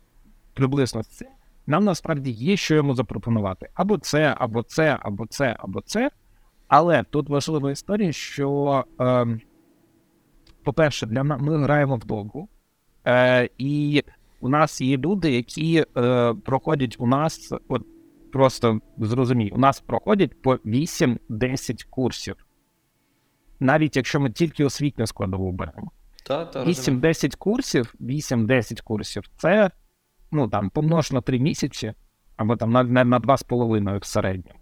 приблизно 0.53 1.03
з 1.03 1.07
цим, 1.07 1.27
нам 1.67 1.83
насправді 1.83 2.31
є, 2.31 2.57
що 2.57 2.75
йому 2.75 2.95
запропонувати. 2.95 3.69
Або 3.73 3.97
це, 3.97 4.35
або 4.37 4.63
це, 4.63 4.97
або 5.01 5.25
це, 5.25 5.55
або 5.59 5.81
це. 5.81 6.11
Але 6.67 7.03
тут 7.03 7.29
важлива 7.29 7.71
історія, 7.71 8.11
що, 8.11 8.83
е, 9.01 9.39
по-перше, 10.63 11.05
для 11.05 11.23
нас 11.23 11.41
ми 11.41 11.63
граємо 11.63 11.95
в 11.95 12.05
довгу, 12.05 12.49
е, 13.05 13.49
і 13.57 14.03
у 14.39 14.49
нас 14.49 14.81
є 14.81 14.97
люди, 14.97 15.31
які 15.31 15.85
е, 15.97 16.33
проходять 16.33 16.95
у 16.99 17.07
нас 17.07 17.53
от 17.67 17.85
просто 18.31 18.79
зрозумій, 18.97 19.51
у 19.51 19.57
нас 19.57 19.79
проходять 19.79 20.41
по 20.41 20.55
8-10 20.55 21.85
курсів. 21.89 22.35
Навіть 23.59 23.95
якщо 23.95 24.19
ми 24.19 24.31
тільки 24.31 24.65
освітню 24.65 25.07
складову 25.07 25.51
беремо. 25.51 25.91
8-10 26.29 27.37
курсів, 27.37 27.95
8-10 27.99 28.83
курсів 28.83 29.23
це 29.37 29.71
ну 30.31 30.47
там 30.47 30.69
помнож 30.69 31.11
на 31.11 31.21
3 31.21 31.39
місяці, 31.39 31.93
або 32.35 32.55
там 32.55 32.71
на 32.71 32.83
на, 32.83 33.03
на 33.03 33.19
2,5 33.19 33.99
в 33.99 34.05
середньому. 34.05 34.59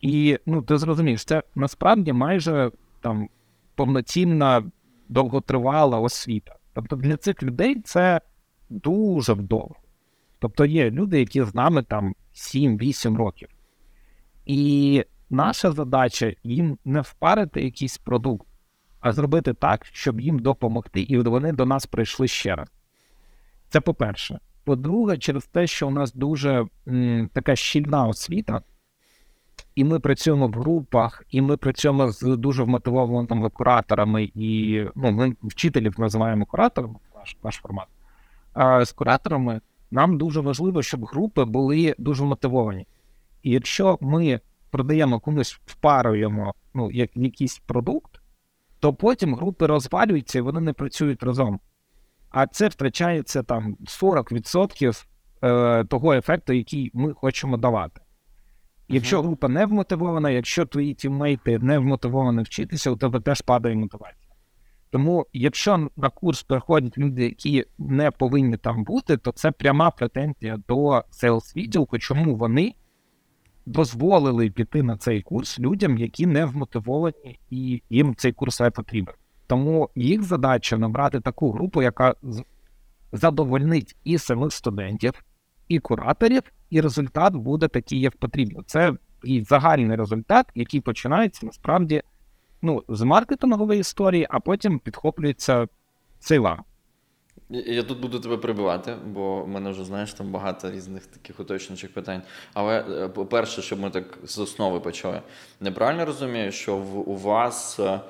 І 0.00 0.38
ну, 0.46 0.62
ти 0.62 0.78
зрозумієш, 0.78 1.24
це 1.24 1.42
насправді 1.54 2.12
майже 2.12 2.70
там 3.00 3.28
повноцінна 3.74 4.70
довготривала 5.08 5.98
освіта. 5.98 6.56
Тобто 6.72 6.96
для 6.96 7.16
цих 7.16 7.42
людей 7.42 7.80
це 7.80 8.20
дуже 8.70 9.32
вдовго. 9.32 9.76
Тобто 10.42 10.64
є 10.64 10.90
люди, 10.90 11.18
які 11.18 11.44
з 11.44 11.54
нами 11.54 11.82
там 11.82 12.14
7-8 12.34 13.16
років. 13.16 13.48
І 14.46 15.04
наша 15.30 15.72
задача 15.72 16.32
їм 16.44 16.78
не 16.84 17.00
впарити 17.00 17.64
якийсь 17.64 17.98
продукт, 17.98 18.46
а 19.00 19.12
зробити 19.12 19.54
так, 19.54 19.86
щоб 19.86 20.20
їм 20.20 20.38
допомогти, 20.38 21.00
і 21.00 21.18
вони 21.18 21.52
до 21.52 21.66
нас 21.66 21.86
прийшли 21.86 22.28
ще 22.28 22.56
раз. 22.56 22.68
Це 23.68 23.80
по-перше. 23.80 24.38
По-друге, 24.64 25.18
через 25.18 25.46
те, 25.46 25.66
що 25.66 25.88
у 25.88 25.90
нас 25.90 26.12
дуже 26.12 26.66
м, 26.88 27.30
така 27.32 27.56
щільна 27.56 28.06
освіта, 28.06 28.62
і 29.74 29.84
ми 29.84 30.00
працюємо 30.00 30.48
в 30.48 30.52
групах, 30.52 31.24
і 31.30 31.40
ми 31.40 31.56
працюємо 31.56 32.12
з 32.12 32.36
дуже 32.36 32.62
вмотивованими 32.62 33.50
кураторами, 33.50 34.24
і 34.34 34.84
ну, 34.94 35.12
ми 35.12 35.36
вчителів 35.42 36.00
називаємо 36.00 36.46
кураторами, 36.46 36.94
наш, 37.14 37.36
наш 37.44 37.54
формат. 37.54 37.86
А 38.52 38.84
з 38.84 38.92
кураторами 38.92 39.60
нам 39.92 40.18
дуже 40.18 40.40
важливо, 40.40 40.82
щоб 40.82 41.04
групи 41.04 41.44
були 41.44 41.94
дуже 41.98 42.24
мотивовані. 42.24 42.86
І 43.42 43.50
якщо 43.50 43.98
ми 44.00 44.40
продаємо 44.70 45.20
комусь, 45.20 45.60
впаруємо 45.66 46.54
ну, 46.74 46.90
як 46.90 47.16
якийсь 47.16 47.58
продукт, 47.58 48.20
то 48.80 48.94
потім 48.94 49.34
групи 49.34 49.66
розвалюються 49.66 50.38
і 50.38 50.42
вони 50.42 50.60
не 50.60 50.72
працюють 50.72 51.22
разом. 51.22 51.60
А 52.30 52.46
це 52.46 52.68
втрачається 52.68 53.42
там 53.42 53.76
40% 53.80 55.06
е, 55.42 55.84
того 55.84 56.14
ефекту, 56.14 56.52
який 56.52 56.90
ми 56.94 57.14
хочемо 57.14 57.56
давати. 57.56 58.00
Якщо 58.88 59.22
група 59.22 59.48
не 59.48 59.66
вмотивована, 59.66 60.30
якщо 60.30 60.66
твої 60.66 60.94
тіммейти 60.94 61.58
не 61.58 61.78
вмотивовані 61.78 62.42
вчитися, 62.42 62.90
у 62.90 62.96
тебе 62.96 63.20
теж 63.20 63.40
падає 63.40 63.76
мотивація. 63.76 64.21
Тому, 64.92 65.26
якщо 65.32 65.88
на 65.96 66.10
курс 66.10 66.42
приходять 66.42 66.98
люди, 66.98 67.24
які 67.24 67.64
не 67.78 68.10
повинні 68.10 68.56
там 68.56 68.84
бути, 68.84 69.16
то 69.16 69.32
це 69.32 69.50
пряма 69.50 69.90
претензія 69.90 70.58
до 70.68 70.88
sales 70.90 71.56
відділку, 71.56 71.98
чому 71.98 72.36
вони 72.36 72.74
дозволили 73.66 74.50
піти 74.50 74.82
на 74.82 74.96
цей 74.96 75.22
курс 75.22 75.60
людям, 75.60 75.98
які 75.98 76.26
не 76.26 76.44
вмотивовані, 76.44 77.38
і 77.50 77.82
їм 77.90 78.14
цей 78.16 78.32
курс 78.32 78.60
не 78.60 78.70
потрібен. 78.70 79.14
Тому 79.46 79.90
їх 79.94 80.22
задача 80.22 80.76
набрати 80.76 81.20
таку 81.20 81.52
групу, 81.52 81.82
яка 81.82 82.14
задовольнить 83.12 83.96
і 84.04 84.18
самих 84.18 84.52
студентів, 84.52 85.24
і 85.68 85.78
кураторів, 85.78 86.42
і 86.70 86.80
результат 86.80 87.36
буде 87.36 87.68
такий, 87.68 88.00
як 88.00 88.16
потрібно. 88.16 88.62
Це 88.66 88.94
і 89.24 89.42
загальний 89.42 89.96
результат, 89.96 90.46
який 90.54 90.80
починається 90.80 91.46
насправді 91.46 92.02
ну, 92.62 92.82
з 92.88 93.02
маркетингової 93.02 93.80
історії, 93.80 94.26
а 94.30 94.40
потім 94.40 94.78
підхоплюється 94.78 95.68
сейла. 96.20 96.58
Я 97.50 97.82
тут 97.82 98.00
буду 98.00 98.20
тебе 98.20 98.36
прибивати, 98.36 98.96
бо 99.06 99.42
в 99.42 99.48
мене 99.48 99.70
вже 99.70 99.84
знаєш 99.84 100.14
там 100.14 100.30
багато 100.30 100.70
різних 100.70 101.06
таких 101.06 101.40
уточнюючих 101.40 101.94
питань. 101.94 102.22
Але, 102.54 102.84
е, 102.90 103.08
по-перше, 103.08 103.62
щоб 103.62 103.80
ми 103.80 103.90
так 103.90 104.18
з 104.24 104.38
основи 104.38 104.80
почали. 104.80 105.22
Неправильно 105.60 106.04
розумію, 106.04 106.52
що 106.52 106.76
в, 106.76 107.08
у 107.10 107.16
вас 107.16 107.80
е, 107.80 108.00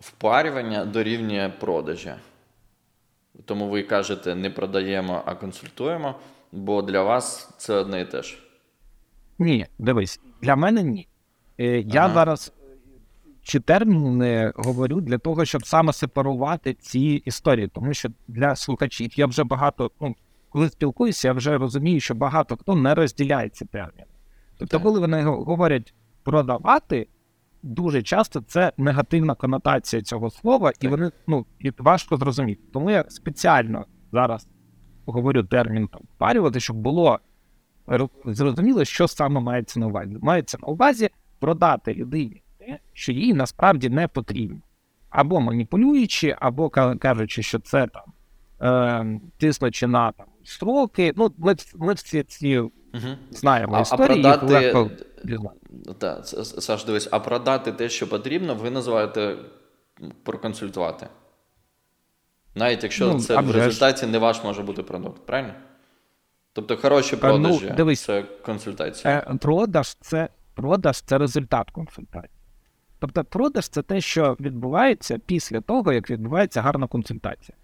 впарювання 0.00 0.84
дорівнює 0.84 1.52
продажі. 1.60 2.12
Тому 3.44 3.68
ви 3.68 3.82
кажете, 3.82 4.34
не 4.34 4.50
продаємо, 4.50 5.22
а 5.26 5.34
консультуємо, 5.34 6.14
бо 6.52 6.82
для 6.82 7.02
вас 7.02 7.54
це 7.58 7.74
одне 7.74 8.00
і 8.00 8.04
те 8.04 8.22
ж. 8.22 8.38
Ні, 9.38 9.66
дивись, 9.78 10.20
для 10.42 10.56
мене 10.56 10.82
ні. 10.82 11.08
Е, 11.58 11.80
я 11.80 12.00
ага. 12.00 12.14
зараз 12.14 12.52
чи 13.46 13.60
терміни 13.60 14.52
говорю 14.56 15.00
для 15.00 15.18
того, 15.18 15.44
щоб 15.44 15.66
саме 15.66 15.92
сепарувати 15.92 16.74
ці 16.74 17.00
історії, 17.00 17.68
тому 17.68 17.94
що 17.94 18.08
для 18.28 18.56
слухачів 18.56 19.18
я 19.18 19.26
вже 19.26 19.44
багато, 19.44 19.90
ну 20.00 20.14
коли 20.48 20.68
спілкуюся, 20.68 21.28
я 21.28 21.34
вже 21.34 21.58
розумію, 21.58 22.00
що 22.00 22.14
багато 22.14 22.56
хто 22.56 22.74
не 22.74 22.94
розділяє 22.94 23.48
ці 23.48 23.64
терміни. 23.64 24.04
Тобто, 24.58 24.80
коли 24.80 25.00
вони 25.00 25.22
говорять 25.22 25.94
продавати, 26.22 27.08
дуже 27.62 28.02
часто 28.02 28.40
це 28.40 28.72
негативна 28.76 29.34
конотація 29.34 30.02
цього 30.02 30.30
слова, 30.30 30.70
так. 30.70 30.84
і 30.84 30.88
вони 30.88 31.10
ну 31.26 31.46
і 31.58 31.72
важко 31.78 32.16
зрозуміти. 32.16 32.62
Тому 32.72 32.90
я 32.90 33.04
спеціально 33.08 33.86
зараз 34.12 34.48
говорю 35.06 35.42
термін 35.42 35.88
там 35.88 36.00
парювати, 36.18 36.60
щоб 36.60 36.76
було 36.76 37.18
зрозуміло, 38.24 38.84
що 38.84 39.08
саме 39.08 39.40
мається 39.40 39.80
на 39.80 39.86
увазі. 39.86 40.16
Мається 40.20 40.58
на 40.62 40.68
увазі 40.68 41.10
продати 41.38 41.94
людині 41.94 42.42
те, 42.66 42.78
що 42.92 43.12
їй 43.12 43.34
насправді 43.34 43.88
не 43.88 44.08
потрібно. 44.08 44.58
Або 45.10 45.40
маніпулюючи, 45.40 46.36
або 46.40 46.70
кажучи, 47.00 47.42
що 47.42 47.58
це 47.58 47.86
там 47.86 48.12
е, 48.60 49.20
тиснучи 49.38 49.86
на 49.86 50.12
там 50.12 50.26
строки. 50.44 51.12
Ну, 51.16 51.32
ми 51.38 51.56
ми 51.74 51.94
всі 51.94 52.22
ці 52.22 52.58
угу. 52.58 52.70
знаємо 53.30 53.76
а, 53.76 53.80
історії. 53.80 54.26
А 54.26 54.36
продати... 54.36 54.46
легко... 54.46 54.90
Так, 55.98 56.26
Саш, 56.26 56.84
дивись, 56.84 57.08
а 57.10 57.20
продати 57.20 57.72
те, 57.72 57.88
що 57.88 58.08
потрібно, 58.08 58.54
ви 58.54 58.70
називаєте 58.70 59.36
проконсультувати. 60.22 61.06
Навіть 62.54 62.82
якщо 62.82 63.06
ну, 63.12 63.20
це 63.20 63.40
в 63.40 63.50
результаті 63.50 64.06
не 64.06 64.18
ваш 64.18 64.44
може 64.44 64.62
бути 64.62 64.82
продукт, 64.82 65.26
правильно? 65.26 65.54
Тобто 66.52 66.76
хороші 66.76 67.16
продажі 67.16 67.66
ну, 67.68 67.76
дивись, 67.76 68.04
це 68.04 68.22
консультація. 68.22 69.36
Продаж 69.40 69.96
це 70.00 70.28
продаж 70.54 71.00
це 71.00 71.18
результат 71.18 71.70
консультації. 71.70 72.35
Тобто, 72.98 73.24
продаж 73.24 73.68
це 73.68 73.82
те, 73.82 74.00
що 74.00 74.36
відбувається 74.40 75.18
після 75.26 75.60
того, 75.60 75.92
як 75.92 76.10
відбувається 76.10 76.62
гарна 76.62 76.86
консультація. 76.86 77.58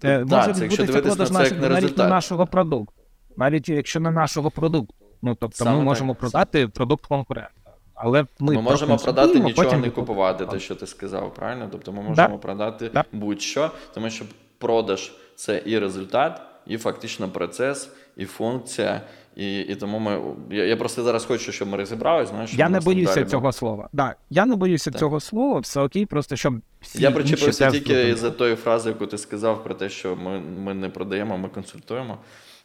Так, 0.00 0.26
Може 0.26 0.54
це, 0.54 0.64
відбутися 0.64 1.00
продаж 1.00 1.30
на 1.30 1.48
це, 1.48 1.54
навіть 1.54 1.98
не 1.98 2.08
нашого 2.08 2.46
продукту, 2.46 3.02
навіть 3.36 3.68
якщо 3.68 4.00
не 4.00 4.10
нашого 4.10 4.50
продукту. 4.50 4.94
Ну 5.22 5.34
тобто, 5.34 5.56
Саме 5.56 5.76
ми 5.78 5.84
можемо 5.84 6.12
так. 6.12 6.20
продати 6.20 6.68
продукт 6.68 7.06
конкурента. 7.06 7.64
Але 7.94 8.26
ми 8.38 8.54
ми 8.54 8.62
можемо 8.62 8.96
продати 8.96 9.40
нічого 9.40 9.76
не 9.76 9.90
купувати, 9.90 10.46
те, 10.46 10.58
що 10.58 10.74
ти 10.74 10.86
сказав, 10.86 11.34
правильно? 11.34 11.68
Тобто 11.72 11.92
ми 11.92 12.02
можемо 12.02 12.28
да. 12.28 12.38
продати 12.38 12.90
да. 12.94 13.04
будь-що, 13.12 13.70
тому 13.94 14.10
що 14.10 14.24
продаж 14.58 15.12
це 15.36 15.62
і 15.66 15.78
результат, 15.78 16.42
і 16.66 16.78
фактично 16.78 17.28
процес, 17.28 17.92
і 18.16 18.24
функція. 18.24 19.00
І 19.36 19.60
і 19.60 19.74
тому 19.74 19.98
ми. 19.98 20.20
Я 20.50 20.64
я 20.64 20.76
просто 20.76 21.02
зараз 21.02 21.24
хочу, 21.24 21.52
щоб 21.52 21.68
ми 21.68 21.76
розібрались. 21.76 22.28
Знаєш, 22.28 22.54
я 22.54 22.68
не 22.68 22.80
боюся 22.80 23.24
цього 23.24 23.52
слова. 23.52 23.88
Да, 23.92 24.14
Я 24.30 24.46
не 24.46 24.56
боюся 24.56 24.90
так. 24.90 25.00
цього 25.00 25.20
слова, 25.20 25.60
все 25.60 25.80
окей, 25.80 26.06
просто 26.06 26.36
щоб. 26.36 26.54
всі 26.80 27.02
Я 27.02 27.10
причепився 27.10 27.70
тільки 27.70 28.14
за 28.16 28.30
тої 28.30 28.56
фрази, 28.56 28.88
яку 28.88 29.06
ти 29.06 29.18
сказав 29.18 29.64
про 29.64 29.74
те, 29.74 29.88
що 29.88 30.16
ми 30.16 30.40
ми 30.40 30.74
не 30.74 30.88
продаємо, 30.88 31.38
ми 31.38 31.48
консультуємо. 31.48 32.18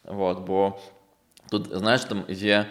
От, 0.06 0.48
Бо 0.48 0.74
тут, 1.52 1.70
знаєш, 1.78 2.04
там 2.04 2.24
є. 2.30 2.66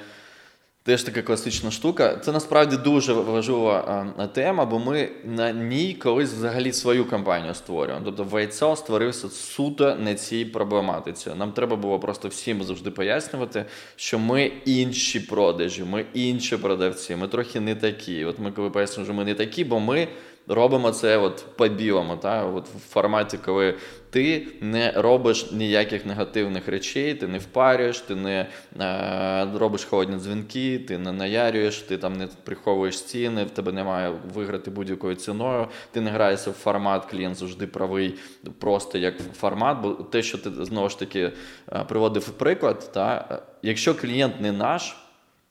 Теж 0.88 1.02
така 1.02 1.22
класична 1.22 1.70
штука. 1.70 2.16
Це 2.16 2.32
насправді 2.32 2.76
дуже 2.76 3.12
важлива 3.12 4.06
тема, 4.32 4.64
бо 4.64 4.78
ми 4.78 5.08
на 5.24 5.52
ній 5.52 5.94
колись 6.02 6.32
взагалі 6.32 6.72
свою 6.72 7.04
компанію 7.04 7.54
створюємо. 7.54 8.04
Тобто 8.04 8.24
Вайцо 8.24 8.76
створився 8.76 9.28
суто 9.28 9.96
на 9.96 10.14
цій 10.14 10.44
проблематиці. 10.44 11.30
Нам 11.38 11.52
треба 11.52 11.76
було 11.76 11.98
просто 11.98 12.28
всім 12.28 12.62
завжди 12.62 12.90
пояснювати, 12.90 13.64
що 13.96 14.18
ми 14.18 14.52
інші 14.64 15.20
продажі, 15.20 15.84
ми 15.84 16.04
інші 16.14 16.56
продавці, 16.56 17.16
ми 17.16 17.28
трохи 17.28 17.60
не 17.60 17.74
такі. 17.74 18.24
От 18.24 18.38
ми 18.38 18.52
коли 18.52 18.70
пояснюємо, 18.70 19.04
що 19.04 19.14
ми 19.14 19.24
не 19.24 19.34
такі, 19.34 19.64
бо 19.64 19.80
ми 19.80 20.08
робимо 20.48 20.90
це 20.90 21.16
от 21.16 21.44
по-білому, 21.56 22.16
та? 22.16 22.44
От 22.44 22.68
в 22.68 22.78
форматі, 22.92 23.38
коли 23.44 23.74
ти 24.10 24.46
не 24.60 24.92
робиш 24.96 25.52
ніяких 25.52 26.06
негативних 26.06 26.68
речей, 26.68 27.14
ти 27.14 27.28
не 27.28 27.38
впарюєш, 27.38 28.00
ти 28.00 28.14
не 28.14 28.46
е, 28.80 29.58
робиш 29.58 29.84
холодні 29.84 30.16
дзвінки, 30.16 30.78
ти 30.78 30.98
не 30.98 31.12
наярюєш, 31.12 31.78
ти 31.78 31.98
там 31.98 32.16
не 32.16 32.28
приховуєш 32.44 33.02
ціни, 33.02 33.44
в 33.44 33.50
тебе 33.50 33.72
немає 33.72 34.12
виграти 34.34 34.70
будь-якою 34.70 35.14
ціною, 35.14 35.66
ти 35.92 36.00
не 36.00 36.10
граєшся 36.10 36.50
в 36.50 36.54
формат, 36.54 37.06
клієнт 37.06 37.36
завжди 37.36 37.66
правий, 37.66 38.14
просто 38.58 38.98
як 38.98 39.14
формат. 39.40 39.78
Бо 39.80 39.90
те, 39.90 40.22
що 40.22 40.38
ти 40.38 40.50
знову 40.64 40.88
ж 40.88 40.98
таки 40.98 41.32
е, 41.72 41.84
приводив 41.88 42.28
приклад, 42.28 42.90
та, 42.92 43.38
якщо 43.62 43.94
клієнт 43.94 44.40
не 44.40 44.52
наш 44.52 44.96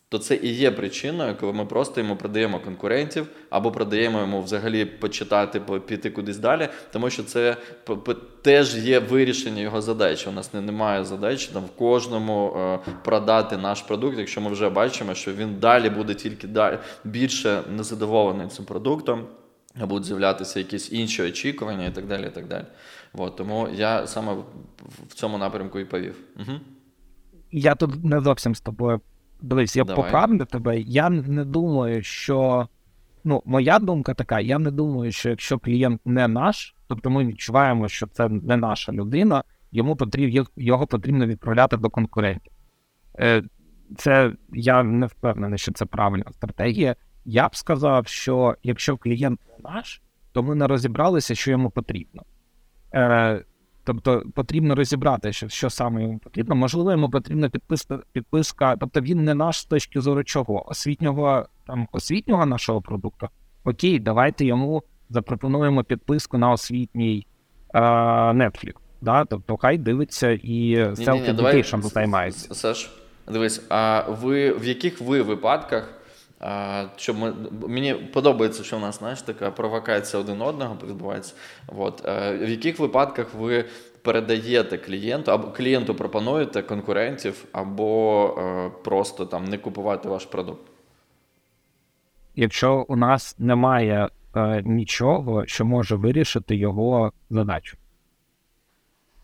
то 0.10 0.18
це 0.18 0.36
і 0.36 0.54
є 0.54 0.72
причиною, 0.72 1.36
коли 1.40 1.54
ми 1.54 1.66
просто 1.66 2.02
йому 2.02 2.16
продаємо 2.16 2.60
конкурентів 2.60 3.28
або 3.50 3.72
продаємо 3.72 4.20
йому 4.20 4.42
взагалі 4.42 4.86
почитати, 4.86 5.60
піти 5.60 6.10
кудись 6.10 6.38
далі, 6.38 6.70
тому 6.92 7.10
що 7.10 7.24
це 7.24 7.58
теж 8.42 8.76
є 8.76 9.00
вирішення 9.00 9.62
його 9.62 9.82
задачі. 9.82 10.30
У 10.30 10.32
нас 10.32 10.54
не, 10.54 10.62
немає 10.62 11.06
задачі 11.06 11.50
там 11.54 11.64
в 11.64 11.72
кожному 11.72 12.54
е, 12.58 12.80
продати 13.04 13.58
наш 13.58 13.82
продукт, 13.82 14.18
якщо 14.18 14.42
ми 14.42 14.52
вже 14.52 14.70
бачимо, 14.70 15.14
що 15.14 15.34
він 15.34 15.60
далі 15.60 15.90
буде 15.90 16.14
тільки 16.14 16.48
далі 16.48 16.78
більше 17.04 17.64
незадоволений 17.76 18.48
цим 18.48 18.66
продуктом. 18.66 19.26
Будуть 19.80 20.06
з'являтися 20.06 20.60
якісь 20.60 20.92
інші 20.92 21.24
очікування 21.24 21.86
і 21.86 21.92
так 21.92 22.08
далі. 22.08 22.28
і 22.28 22.30
так 22.30 22.48
далі. 22.48 22.66
От, 23.14 23.36
тому 23.36 23.70
я 23.74 24.08
саме 24.08 24.34
в 25.10 25.14
цьому 25.14 25.38
напрямку 25.38 25.80
і 25.80 25.86
повів. 25.86 26.16
Угу. 26.36 26.60
Я 27.52 27.76
тут 27.76 28.06
не 28.06 28.22
зовсім 28.22 28.56
з 28.56 28.62
тобою 28.62 29.02
Дивись, 29.42 29.76
я 29.76 29.86
поправлю 29.86 30.46
тебе. 30.46 30.80
Я 30.80 31.10
не 31.10 31.46
думаю, 31.46 32.04
що. 32.04 32.68
Ну, 33.24 33.42
моя 33.46 33.80
думка 33.80 34.14
така: 34.14 34.40
я 34.40 34.60
не 34.60 34.72
думаю, 34.72 35.12
що 35.12 35.30
якщо 35.30 35.60
клієнт 35.60 36.02
не 36.06 36.28
наш, 36.28 36.76
тобто 36.88 37.10
ми 37.10 37.26
відчуваємо, 37.26 37.88
що 37.88 38.08
це 38.08 38.30
не 38.30 38.58
наша 38.58 38.92
людина, 38.92 39.44
йому 39.72 39.96
потрібно 39.96 40.46
його 40.56 40.88
потрібно 40.88 41.26
відправляти 41.26 41.78
до 41.78 41.90
конкурентів. 41.90 42.54
Е, 43.20 43.44
це 43.98 44.34
я 44.54 44.84
не 44.84 45.06
впевнений, 45.06 45.60
що 45.60 45.72
це 45.72 45.86
правильна 45.86 46.26
стратегія. 46.32 46.96
Я 47.26 47.48
б 47.48 47.56
сказав, 47.56 48.08
що 48.08 48.56
якщо 48.64 48.98
клієнт 48.98 49.40
не 49.48 49.70
наш, 49.70 50.02
то 50.32 50.44
ми 50.44 50.56
не 50.56 50.68
розібралися, 50.68 51.36
що 51.36 51.52
йому 51.52 51.70
потрібно. 51.70 52.24
Тобто 53.88 54.24
потрібно 54.36 54.76
розібрати, 54.76 55.34
що 55.34 55.50
що 55.50 55.70
саме 55.70 56.02
йому 56.02 56.20
потрібно. 56.20 56.56
Можливо, 56.56 56.92
йому 56.92 57.10
потрібна 57.10 57.50
підписка, 57.50 58.00
підписка, 58.12 58.76
тобто 58.76 59.02
він 59.02 59.24
не 59.24 59.34
наш 59.34 59.60
з 59.60 59.66
точки 59.66 60.02
зору 60.02 60.24
чого, 60.24 60.70
освітнього 60.70 61.46
там 61.68 61.88
освітнього 61.92 62.46
нашого 62.46 62.82
продукту. 62.82 63.28
Окей, 63.64 64.00
давайте 64.00 64.46
йому 64.46 64.84
запропонуємо 65.10 65.84
підписку 65.84 66.38
на 66.38 66.52
освітній 66.52 67.28
е, 67.74 67.80
Netflix. 67.80 68.74
Да? 69.02 69.26
Тобто 69.26 69.58
хай 69.58 69.78
дивиться 69.78 70.32
і 70.32 70.78
self-education 70.78 71.82
займається. 71.82 72.56
Саш, 72.56 72.90
дивись, 73.32 73.66
а 73.70 74.04
ви 74.10 74.52
в 74.52 74.68
яких 74.68 75.02
ви 75.02 75.22
випадках? 75.22 75.97
Щоб 76.96 77.18
ми, 77.18 77.34
Мені 77.68 77.94
подобається, 77.94 78.64
що 78.64 78.78
в 78.78 78.80
нас 78.80 79.00
знаєш, 79.00 79.22
така 79.22 79.52
провокація 79.52 80.24
один 80.24 80.42
одного 80.42 80.78
відбувається. 80.88 81.34
От. 81.78 82.04
В 82.40 82.50
яких 82.50 82.80
випадках 82.80 83.34
ви 83.34 83.66
передаєте 84.08 84.78
клієнту, 84.78 85.32
або 85.32 85.48
клієнту 85.48 85.96
пропонуєте 85.96 86.62
конкурентів, 86.62 87.46
або 87.52 88.36
е, 88.38 88.72
просто 88.84 89.26
там 89.26 89.46
не 89.46 89.58
купувати 89.58 90.10
ваш 90.10 90.26
продукт? 90.26 90.72
Якщо 92.36 92.86
у 92.88 92.96
нас 92.96 93.36
немає 93.40 94.10
е, 94.36 94.62
нічого, 94.66 95.46
що 95.46 95.66
може 95.66 95.96
вирішити 95.96 96.56
його 96.56 97.12
задачу. 97.30 97.78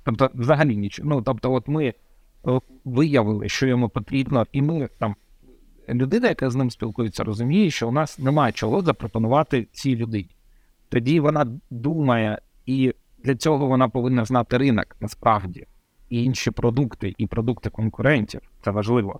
Тобто, 0.04 0.30
взагалі 0.34 0.76
нічого. 0.76 1.10
Ну, 1.10 1.21
тобто, 1.21 1.54
от 1.54 1.67
ми 1.67 1.86
е, 1.88 1.93
виявили, 2.86 3.49
що 3.49 3.67
йому 3.67 3.89
потрібно, 3.89 4.47
і 4.52 4.62
ми 4.62 4.89
там 4.99 5.15
людина, 5.89 6.28
яка 6.28 6.50
з 6.50 6.56
ним 6.56 6.72
спілкується, 6.72 7.24
розуміє, 7.24 7.69
що 7.69 7.89
у 7.89 7.91
нас 7.91 8.19
немає 8.19 8.52
чого 8.52 8.82
запропонувати 8.82 9.67
цій 9.72 9.96
людині. 9.96 10.30
Тоді 10.89 11.19
вона 11.19 11.48
думає, 11.69 12.41
і 12.65 12.93
для 13.24 13.36
цього 13.36 13.67
вона 13.67 13.89
повинна 13.89 14.26
знати 14.26 14.58
ринок 14.58 14.96
насправді, 15.00 15.67
і 16.10 16.24
інші 16.24 16.52
продукти, 16.52 17.15
і 17.17 17.28
продукти 17.28 17.69
конкурентів 17.69 18.41
це 18.62 18.72
важливо. 18.72 19.19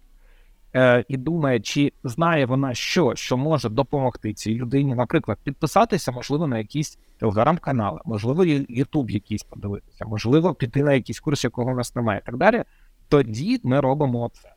Е, 0.76 1.06
І 1.08 1.18
думає, 1.18 1.60
чи 1.60 1.94
знає 2.04 2.46
вона 2.46 2.74
що, 2.74 3.16
що 3.16 3.38
може 3.38 3.70
допомогти 3.70 4.34
цій 4.34 4.56
людині, 4.56 4.96
наприклад, 4.96 5.38
підписатися, 5.44 6.12
можливо, 6.12 6.48
на 6.48 6.58
якісь 6.58 7.00
телеграм-канали, 7.20 8.00
можливо, 8.06 8.46
Ютуб 8.70 9.10
якийсь 9.12 9.44
подивитися, 9.44 10.06
можливо, 10.06 10.54
піти 10.54 10.84
на 10.84 10.94
якийсь 10.94 11.20
курс, 11.20 11.44
якого 11.44 11.74
в 11.74 11.76
нас 11.76 11.96
немає, 11.96 12.22
і 12.24 12.26
так 12.26 12.38
далі. 12.38 12.64
Тоді 13.08 13.60
ми 13.64 13.80
робимо 13.80 14.32
це. 14.34 14.54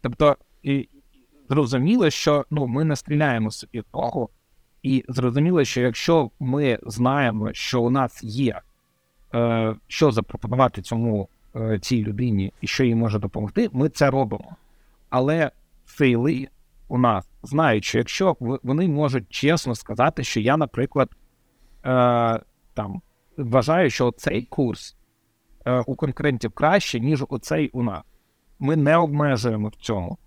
Тобто, 0.00 0.36
і 0.62 0.88
зрозуміло, 1.48 2.10
що 2.10 2.44
ну, 2.50 2.66
ми 2.66 2.84
не 2.84 2.96
стріляємо 2.96 3.50
собі 3.50 3.82
ногу, 3.94 4.30
і 4.82 5.04
зрозуміло, 5.08 5.64
що 5.64 5.80
якщо 5.80 6.30
ми 6.40 6.78
знаємо, 6.82 7.52
що 7.52 7.82
у 7.82 7.90
нас 7.90 8.24
є 8.24 8.60
е, 9.34 9.74
що 9.86 10.10
запропонувати 10.10 10.82
цьому 10.82 11.28
е, 11.56 11.78
цій 11.78 12.02
людині 12.04 12.52
і 12.60 12.66
що 12.66 12.84
їй 12.84 12.94
може 12.94 13.18
допомогти, 13.18 13.70
ми 13.72 13.88
це 13.88 14.10
робимо. 14.10 14.56
Але 15.10 15.50
сейли 15.86 16.48
у 16.88 16.98
нас 16.98 17.28
знають, 17.42 17.84
що 17.84 17.98
якщо 17.98 18.36
вони 18.40 18.88
можуть 18.88 19.30
чесно 19.30 19.74
сказати, 19.74 20.24
що 20.24 20.40
я, 20.40 20.56
наприклад, 20.56 21.10
е, 21.84 22.40
там 22.74 23.02
вважаю, 23.36 23.90
що 23.90 24.12
цей 24.12 24.42
курс 24.42 24.96
е, 25.66 25.80
у 25.86 25.94
конкурентів 25.94 26.52
краще, 26.52 27.00
ніж 27.00 27.24
оцей 27.28 27.70
у 27.72 27.82
нас. 27.82 28.02
Ми 28.58 28.76
не 28.76 28.96
обмежуємо 28.96 29.68
в 29.68 29.74
цьому. 29.74 30.18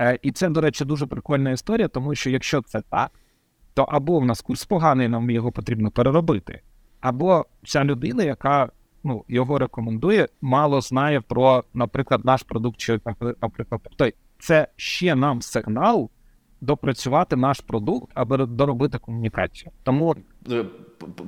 Е, 0.00 0.18
і 0.22 0.32
це, 0.32 0.48
до 0.48 0.60
речі, 0.60 0.84
дуже 0.84 1.06
прикольна 1.06 1.50
історія, 1.50 1.88
тому 1.88 2.14
що 2.14 2.30
якщо 2.30 2.62
це 2.62 2.82
так, 2.90 3.10
то 3.74 3.82
або 3.82 4.18
в 4.18 4.24
нас 4.24 4.40
курс 4.40 4.64
поганий, 4.64 5.08
нам 5.08 5.30
його 5.30 5.52
потрібно 5.52 5.90
переробити, 5.90 6.60
або 7.00 7.46
ця 7.66 7.84
людина, 7.84 8.22
яка 8.22 8.70
ну, 9.04 9.24
його 9.28 9.58
рекомендує, 9.58 10.28
мало 10.40 10.80
знає 10.80 11.20
про, 11.20 11.64
наприклад, 11.74 12.24
наш 12.24 12.42
продукт, 12.42 12.76
чи, 12.76 13.00
наприклад, 13.42 13.80
тобто 13.84 14.16
це 14.38 14.68
ще 14.76 15.14
нам 15.14 15.42
сигнал 15.42 16.10
допрацювати 16.60 17.36
наш 17.36 17.60
продукт, 17.60 18.10
аби 18.14 18.46
доробити 18.46 18.98
комунікацію. 18.98 19.72
Тому 19.82 20.16
е, 20.50 20.64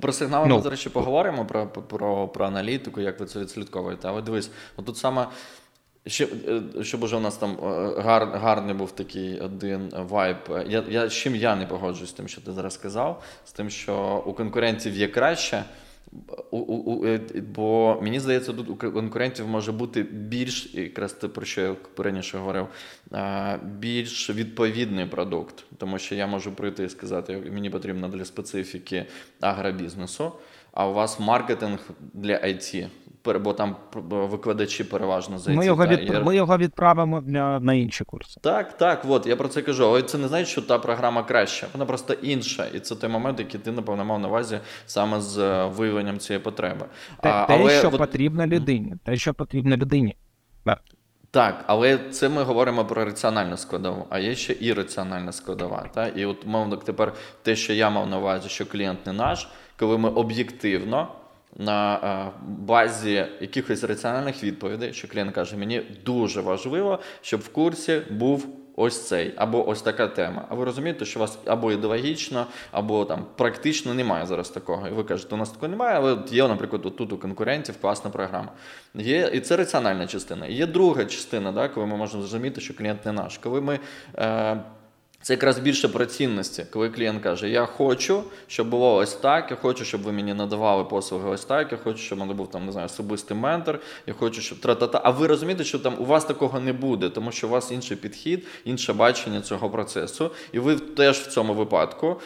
про 0.01 0.13
сигнали 0.13 0.47
ну, 0.49 0.57
ми, 0.57 0.63
до 0.63 0.71
речі, 0.71 0.91
поговоримо 0.91 1.45
про 1.45 1.67
про, 1.67 2.29
про 2.29 2.47
аналітику, 2.47 3.01
як 3.01 3.21
ви 3.21 3.27
це 3.27 3.41
відслідковуєте. 3.41 4.09
Але 4.09 4.23
дивись, 4.23 4.51
отут 4.77 4.97
саме 4.97 5.27
Ще, 6.07 6.25
е, 6.25 6.85
щоб 6.85 7.03
уже 7.03 7.17
у 7.17 7.21
нас 7.21 7.37
там 7.37 7.51
е, 7.51 8.01
гар, 8.01 8.27
гарний 8.27 8.75
був 8.75 8.93
такий 8.93 9.41
один 9.41 9.93
вайб. 9.97 10.37
Я, 10.67 10.85
я, 10.88 11.09
з 11.09 11.12
чим 11.12 11.37
я 11.37 11.57
не 11.57 11.67
погоджуюсь 11.67 12.11
з 12.11 12.12
тим, 12.12 12.29
що 12.29 12.41
ти 12.41 12.53
зараз 12.53 12.75
сказав, 12.75 13.23
з 13.45 13.53
тим, 13.53 13.71
що 13.71 14.23
у 14.27 14.33
конкурентів 14.33 14.97
є 14.97 15.09
краще. 15.09 15.65
У, 16.51 16.59
у, 16.59 16.75
у, 16.75 17.07
е, 17.07 17.21
Бо 17.55 17.99
мені 18.03 18.21
здається, 18.21 18.53
тут 18.53 18.69
у 18.69 18.77
конкурентів 18.77 19.49
може 19.49 19.73
бути 19.73 20.03
більш, 20.03 20.75
якраз 20.75 21.12
те, 21.12 21.29
про 21.29 21.47
що 21.47 21.61
я 21.61 21.77
раніше 21.99 22.38
говорив, 22.38 22.67
більш 23.62 24.31
відповідний 24.31 25.07
продукт. 25.07 25.65
Тому 25.79 25.99
що 25.99 26.15
я 26.15 26.27
можу 26.27 26.53
прийти 26.53 26.85
і 26.85 26.88
сказати, 26.88 27.43
мені 27.53 27.71
потрібно 27.71 28.09
для 28.09 28.25
специфіки 28.25 29.07
агробізнесу, 29.41 30.33
а 30.73 30.88
у 30.88 30.93
вас 30.93 31.21
маркетинг 31.21 31.79
для 32.15 32.35
IT 32.35 32.88
бо 33.25 33.53
там 33.53 33.77
викладачі 34.11 34.85
переважно 34.85 35.39
за 35.39 35.53
ми 35.53 35.67
його 35.67 35.87
від... 35.87 36.25
ми 36.25 36.37
його 36.37 36.59
відправимо 36.59 37.21
для 37.21 37.61
на 37.61 37.75
інші 37.75 38.05
курси. 38.05 38.41
Так, 38.43 38.77
так, 38.79 39.03
от 39.09 39.27
я 39.27 39.37
про 39.37 39.49
це 39.49 39.63
кажу. 39.63 39.85
Але 39.85 40.03
це 40.03 40.19
не 40.19 40.29
значить, 40.29 40.49
що 40.49 40.63
та 40.63 40.79
програма 40.79 41.23
краща, 41.23 41.67
вона 41.73 41.87
просто 41.87 42.13
інша, 42.13 42.67
і 42.75 42.81
це 42.81 42.97
той 42.97 43.11
момент, 43.11 43.39
який 43.39 43.61
ти 43.61 43.73
напевно 43.73 44.05
мав 44.05 44.21
на 44.21 44.29
увазі 44.29 44.59
саме 44.87 45.21
з 45.21 45.39
е, 45.39 45.67
виявленням 45.67 46.19
цієї 46.19 46.43
потреби. 46.43 46.87
Те, 47.21 47.31
а, 47.31 47.47
те 47.47 47.59
але... 47.61 47.79
що 47.79 47.89
от... 47.89 47.99
потрібно 47.99 48.47
людині, 48.47 48.95
те, 49.05 49.17
що 49.17 49.35
потрібно 49.35 49.77
людині. 49.77 50.17
Так, 51.33 51.65
але 51.67 51.99
це 51.99 52.29
ми 52.29 52.43
говоримо 52.43 52.85
про 52.85 53.05
раціональну 53.05 53.57
складову, 53.57 54.07
а 54.11 54.19
є 54.19 54.35
ще 54.35 54.57
і 54.61 54.73
раціональна 54.73 55.33
складова. 55.33 55.89
Та? 55.95 56.07
І 56.07 56.25
от 56.25 56.47
мовно 56.47 56.77
тепер 56.77 57.13
те, 57.43 57.57
що 57.57 57.73
я 57.73 57.91
мав 57.91 58.09
на 58.09 58.19
увазі, 58.19 58.49
що 58.49 58.67
клієнт 58.67 59.07
не 59.07 59.13
наш, 59.13 59.49
коли 59.79 59.99
ми 59.99 60.09
об'єктивно 60.09 61.09
на 61.57 61.97
е, 61.97 62.41
базі 62.49 63.27
якихось 63.41 63.85
раціональних 63.85 64.45
відповідей, 64.45 64.93
що 64.93 65.09
клієнт 65.09 65.35
каже, 65.35 65.57
мені 65.57 65.83
дуже 66.05 66.41
важливо, 66.41 66.99
щоб 67.21 67.41
в 67.41 67.49
курсі 67.49 68.03
був 68.11 68.47
ось 68.77 69.09
цей, 69.09 69.35
або 69.37 69.69
ось 69.69 69.83
така 69.83 70.09
тема. 70.09 70.45
А 70.49 70.55
ви 70.55 70.65
розумієте, 70.65 71.05
що 71.05 71.19
у 71.19 71.21
вас 71.21 71.38
або 71.47 71.73
ідеологічно, 71.73 72.47
або 72.71 73.05
там 73.05 73.27
практично 73.37 73.95
немає 73.95 74.27
зараз 74.27 74.51
такого. 74.51 74.88
І 74.88 74.91
ви 74.91 75.05
кажете, 75.05 75.35
у 75.35 75.38
нас 75.38 75.51
такого 75.51 75.69
немає, 75.69 75.97
але 75.97 76.19
є, 76.31 76.49
наприклад, 76.49 76.83
тут 76.83 77.12
у 77.12 77.19
конкурентів 77.19 77.75
класна 77.81 78.11
програма. 78.11 78.53
Є, 78.95 79.31
І 79.33 79.41
це 79.41 79.57
раціональна 79.57 80.07
частина. 80.07 80.47
І 80.47 80.55
є 80.55 80.67
друга 80.67 81.05
частина, 81.05 81.53
да, 81.53 81.69
коли 81.69 81.87
ми 81.87 81.97
можемо 81.97 82.23
зрозуміти, 82.23 82.61
що 82.61 82.77
клієнт 82.77 83.07
не 83.07 83.12
наш. 83.12 83.38
Коли 83.38 83.61
ми. 83.61 83.79
Е, 84.19 84.61
це 85.23 85.33
якраз 85.33 85.59
більше 85.59 85.89
про 85.89 86.07
цінності, 86.07 86.67
коли 86.71 86.91
клієнт 86.91 87.23
каже: 87.23 87.49
Я 87.49 87.67
хочу, 87.67 88.25
щоб 88.47 88.69
було 88.69 88.95
ось 88.95 89.15
так, 89.15 89.51
я 89.51 89.57
хочу, 89.57 89.85
щоб 89.85 90.03
ви 90.03 90.13
мені 90.13 90.35
надавали 90.35 90.85
послуги 90.85 91.31
ось 91.31 91.45
так, 91.45 91.73
я 91.73 91.79
хочу, 91.79 91.99
щоб 91.99 92.19
мене 92.19 92.35
був 92.35 92.51
там 92.51 92.67
не 92.67 92.73
знаю, 92.73 92.87
особистий 92.87 93.37
ментор, 93.37 93.81
я 94.07 94.15
хочу, 94.15 94.41
щоб 94.41 94.59
тра-та-та. 94.59 95.01
А 95.05 95.11
ви 95.11 95.27
розумієте, 95.27 95.65
що 95.65 95.79
там 95.79 95.95
у 95.99 96.05
вас 96.05 96.25
такого 96.25 96.61
не 96.61 96.73
буде, 96.73 97.09
тому 97.09 97.33
що 97.33 97.47
у 97.47 97.51
вас 97.51 97.73
інший 97.73 97.97
підхід, 97.97 98.47
інше 98.65 98.93
бачення 98.93 99.41
цього 99.41 99.71
процесу, 99.71 100.31
і 100.53 100.59
ви 100.59 100.77
теж 100.77 101.19
в 101.19 101.27
цьому 101.27 101.55
випадку. 101.55 102.21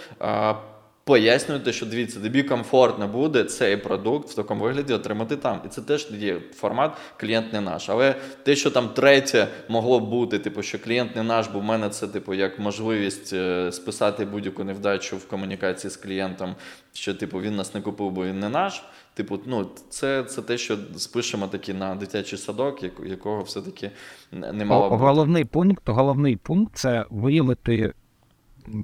Пояснюєте, 1.07 1.73
що 1.73 1.87
дивіться, 1.87 2.21
тобі 2.21 2.43
комфортно 2.43 3.09
буде 3.09 3.45
цей 3.45 3.77
продукт 3.77 4.29
в 4.29 4.35
такому 4.35 4.65
вигляді 4.65 4.93
отримати 4.93 5.37
там. 5.37 5.61
І 5.67 5.69
це 5.69 5.83
теж 5.83 6.11
є 6.11 6.41
формат 6.55 6.97
клієнт 7.17 7.53
не 7.53 7.61
наш. 7.61 7.89
Але 7.89 8.15
те, 8.43 8.57
що 8.57 8.71
там 8.71 8.89
третє 8.89 9.49
могло 9.69 10.01
бути, 10.01 10.39
типу, 10.39 10.63
що 10.63 10.79
клієнт 10.79 11.17
не 11.17 11.23
наш, 11.23 11.49
бо 11.49 11.61
в 11.61 11.63
мене 11.63 11.89
це 11.89 12.09
типу 12.09 12.35
як 12.35 12.59
можливість 12.59 13.33
е, 13.33 13.73
списати 13.73 14.25
будь-яку 14.25 14.65
невдачу 14.65 15.17
в 15.17 15.29
комунікації 15.29 15.91
з 15.91 15.97
клієнтом, 15.97 16.55
що 16.93 17.15
типу 17.15 17.41
він 17.41 17.57
нас 17.57 17.75
не 17.75 17.81
купив, 17.81 18.11
бо 18.11 18.25
він 18.25 18.41
не 18.41 18.49
наш. 18.49 18.85
Типу, 19.15 19.39
ну 19.47 19.71
це 19.89 20.23
це 20.23 20.43
те, 20.43 20.59
що 20.59 20.77
спишемо 20.97 21.47
таки 21.47 21.75
на 21.75 21.95
дитячий 21.95 22.39
садок, 22.39 22.83
якого 23.07 23.43
все-таки 23.43 23.91
не 24.33 24.65
мало 24.65 24.91
бути. 24.91 25.03
Головний 25.03 25.45
пункт, 25.45 25.83
головний 25.89 26.37
пункт 26.37 26.77
це 26.77 27.05
виявити 27.11 27.93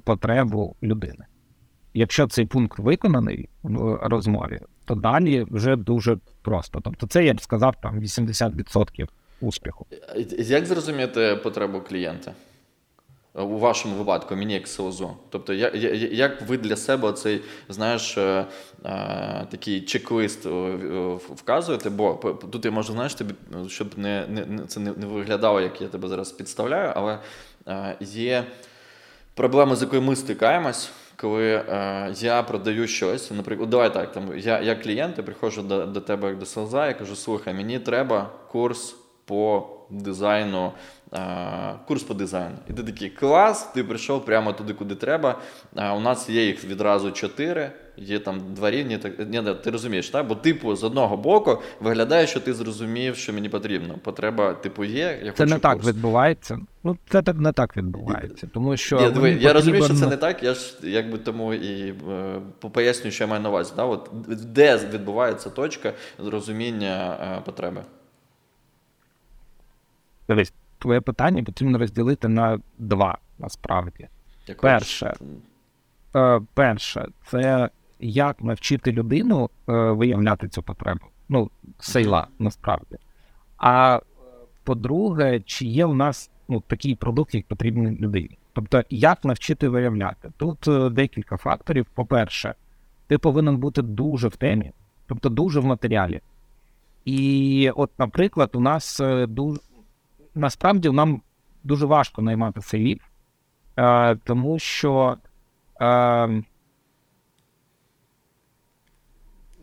потребу 0.03 0.75
людини. 0.83 1.25
Якщо 1.93 2.27
цей 2.27 2.45
пункт 2.45 2.79
виконаний 2.79 3.49
в 3.63 3.99
розмові, 4.01 4.59
то 4.85 4.95
далі 4.95 5.45
вже 5.49 5.75
дуже 5.75 6.17
просто. 6.41 6.81
Тобто, 6.83 7.07
це 7.07 7.25
я 7.25 7.33
б 7.33 7.41
сказав 7.41 7.75
там 7.81 7.99
80% 7.99 9.07
успіху. 9.41 9.85
Як 10.37 10.65
зрозуміти 10.65 11.39
потребу 11.43 11.81
клієнта? 11.81 12.33
У 13.35 13.57
вашому 13.57 13.95
випадку, 13.95 14.35
мені 14.35 14.53
як 14.53 14.67
СОЗО. 14.67 15.13
Тобто, 15.29 15.53
як 15.53 15.75
як 16.13 16.41
ви 16.41 16.57
для 16.57 16.75
себе 16.75 17.13
цей 17.13 17.41
знаєш, 17.69 18.17
е, 18.17 18.45
е, 18.85 19.47
такий 19.51 19.81
чек-лист 19.81 20.45
вказуєте? 21.35 21.89
Бо 21.89 22.13
тут 22.51 22.65
я 22.65 22.71
можу 22.71 22.93
знаєш, 22.93 23.15
тобі, 23.15 23.33
щоб 23.67 23.99
не, 23.99 24.27
не, 24.27 24.67
це 24.67 24.79
не 24.79 24.91
виглядало, 24.91 25.61
як 25.61 25.81
я 25.81 25.87
тебе 25.87 26.07
зараз 26.07 26.31
підставляю, 26.31 26.93
але 26.95 27.19
е, 27.67 27.97
є 27.99 28.43
проблема, 29.33 29.75
з 29.75 29.81
якою 29.81 30.01
ми 30.01 30.15
стикаємось 30.15 30.91
коли 31.23 31.53
е, 31.53 32.13
я 32.17 32.43
продаю 32.43 32.87
щось, 32.87 33.31
наприклад, 33.31 33.69
давай 33.69 33.93
так, 33.93 34.11
там 34.11 34.37
я 34.37 34.59
я 34.59 34.75
клієнт, 34.75 35.17
я 35.17 35.23
приходжу 35.23 35.61
до 35.61 35.85
до 35.85 36.01
тебе 36.01 36.27
як 36.27 36.37
до 36.37 36.45
селза, 36.45 36.87
я 36.87 36.93
кажу, 36.93 37.15
слухай, 37.15 37.53
мені 37.53 37.79
треба 37.79 38.29
курс 38.51 38.95
по 39.25 39.67
дизайну, 39.89 40.71
курс 41.87 42.03
по 42.03 42.13
дизайну. 42.13 42.55
І 42.69 42.73
ти 42.73 42.83
такий 42.83 43.09
клас, 43.09 43.63
ти 43.73 43.83
прийшов 43.83 44.25
прямо 44.25 44.53
туди, 44.53 44.73
куди 44.73 44.95
треба. 44.95 45.39
Е, 45.75 45.91
у 45.91 45.99
нас 45.99 46.29
є 46.29 46.45
їх 46.45 46.65
відразу 46.65 47.11
чотири. 47.11 47.71
Є 47.97 48.19
там 48.19 48.41
два 48.53 48.71
рівні, 48.71 48.97
так 48.97 49.13
ні, 49.19 49.43
ти 49.63 49.71
розумієш, 49.71 50.09
так? 50.09 50.27
Бо, 50.27 50.35
типу, 50.35 50.75
з 50.75 50.83
одного 50.83 51.17
боку 51.17 51.61
виглядає, 51.79 52.27
що 52.27 52.39
ти 52.39 52.53
зрозумів, 52.53 53.15
що 53.15 53.33
мені 53.33 53.49
потрібно. 53.49 53.95
Потреба, 54.03 54.53
типу, 54.53 54.83
є. 54.83 55.19
я 55.23 55.31
Це 55.31 55.43
хочу 55.43 55.53
не 55.53 55.59
так 55.59 55.83
відбувається. 55.83 56.59
Ну, 56.83 56.97
це 57.09 57.21
так 57.21 57.37
не 57.37 57.51
так 57.51 57.77
відбувається. 57.77 58.49
Тому 58.53 58.77
що 58.77 59.01
я, 59.01 59.11
диви, 59.11 59.31
я 59.31 59.53
розумію, 59.53 59.83
що 59.83 59.93
це 59.93 60.07
не 60.07 60.17
так. 60.17 60.43
Я 60.43 60.53
ж 60.53 60.75
якби 60.83 61.17
тому 61.17 61.53
і 61.53 61.93
е, 62.09 62.41
пояснюю, 62.59 63.11
що 63.11 63.23
я 63.23 63.27
маю 63.27 63.41
на 63.41 63.49
увазі. 63.49 63.73
Да? 63.75 63.83
От, 63.83 64.09
Де 64.53 64.77
відбувається 64.77 65.49
точка 65.49 65.93
зрозуміння 66.19 67.17
е, 67.37 67.41
потреби? 67.45 67.83
Твоє 70.83 71.01
питання 71.01 71.43
потрібно 71.43 71.77
розділити 71.77 72.27
на 72.27 72.59
два 72.77 73.17
насправді. 73.39 74.07
Перше, 74.61 75.13
е, 76.15 76.41
перше, 76.53 77.07
це 77.25 77.69
як 77.99 78.41
навчити 78.41 78.91
людину 78.91 79.49
е, 79.69 79.73
виявляти 79.73 80.47
цю 80.47 80.63
потребу. 80.63 81.05
Ну, 81.29 81.51
сейла 81.79 82.27
насправді. 82.39 82.97
А 83.57 83.99
по-друге, 84.63 85.39
чи 85.39 85.65
є 85.65 85.85
у 85.85 85.93
нас 85.93 86.31
ну, 86.47 86.63
такий 86.67 86.95
продукт, 86.95 87.35
як 87.35 87.45
потрібний 87.45 87.99
людині? 87.99 88.37
Тобто, 88.53 88.83
як 88.89 89.25
навчити 89.25 89.69
виявляти? 89.69 90.31
Тут 90.37 90.67
е, 90.67 90.89
декілька 90.89 91.37
факторів. 91.37 91.85
По-перше, 91.93 92.55
ти 93.07 93.17
повинен 93.17 93.57
бути 93.57 93.81
дуже 93.81 94.27
в 94.27 94.35
темі, 94.35 94.71
тобто 95.07 95.29
дуже 95.29 95.59
в 95.59 95.65
матеріалі. 95.65 96.21
І, 97.05 97.71
от, 97.75 97.91
наприклад, 97.99 98.49
у 98.53 98.59
нас 98.59 98.99
е, 98.99 99.27
дуже 99.27 99.59
насправді 100.35 100.89
нам 100.89 101.21
дуже 101.63 101.85
важко 101.85 102.21
наймати 102.21 102.61
сейлів, 102.61 103.11
е, 103.77 104.15
тому 104.15 104.59
що. 104.59 105.17
Е, 105.81 106.43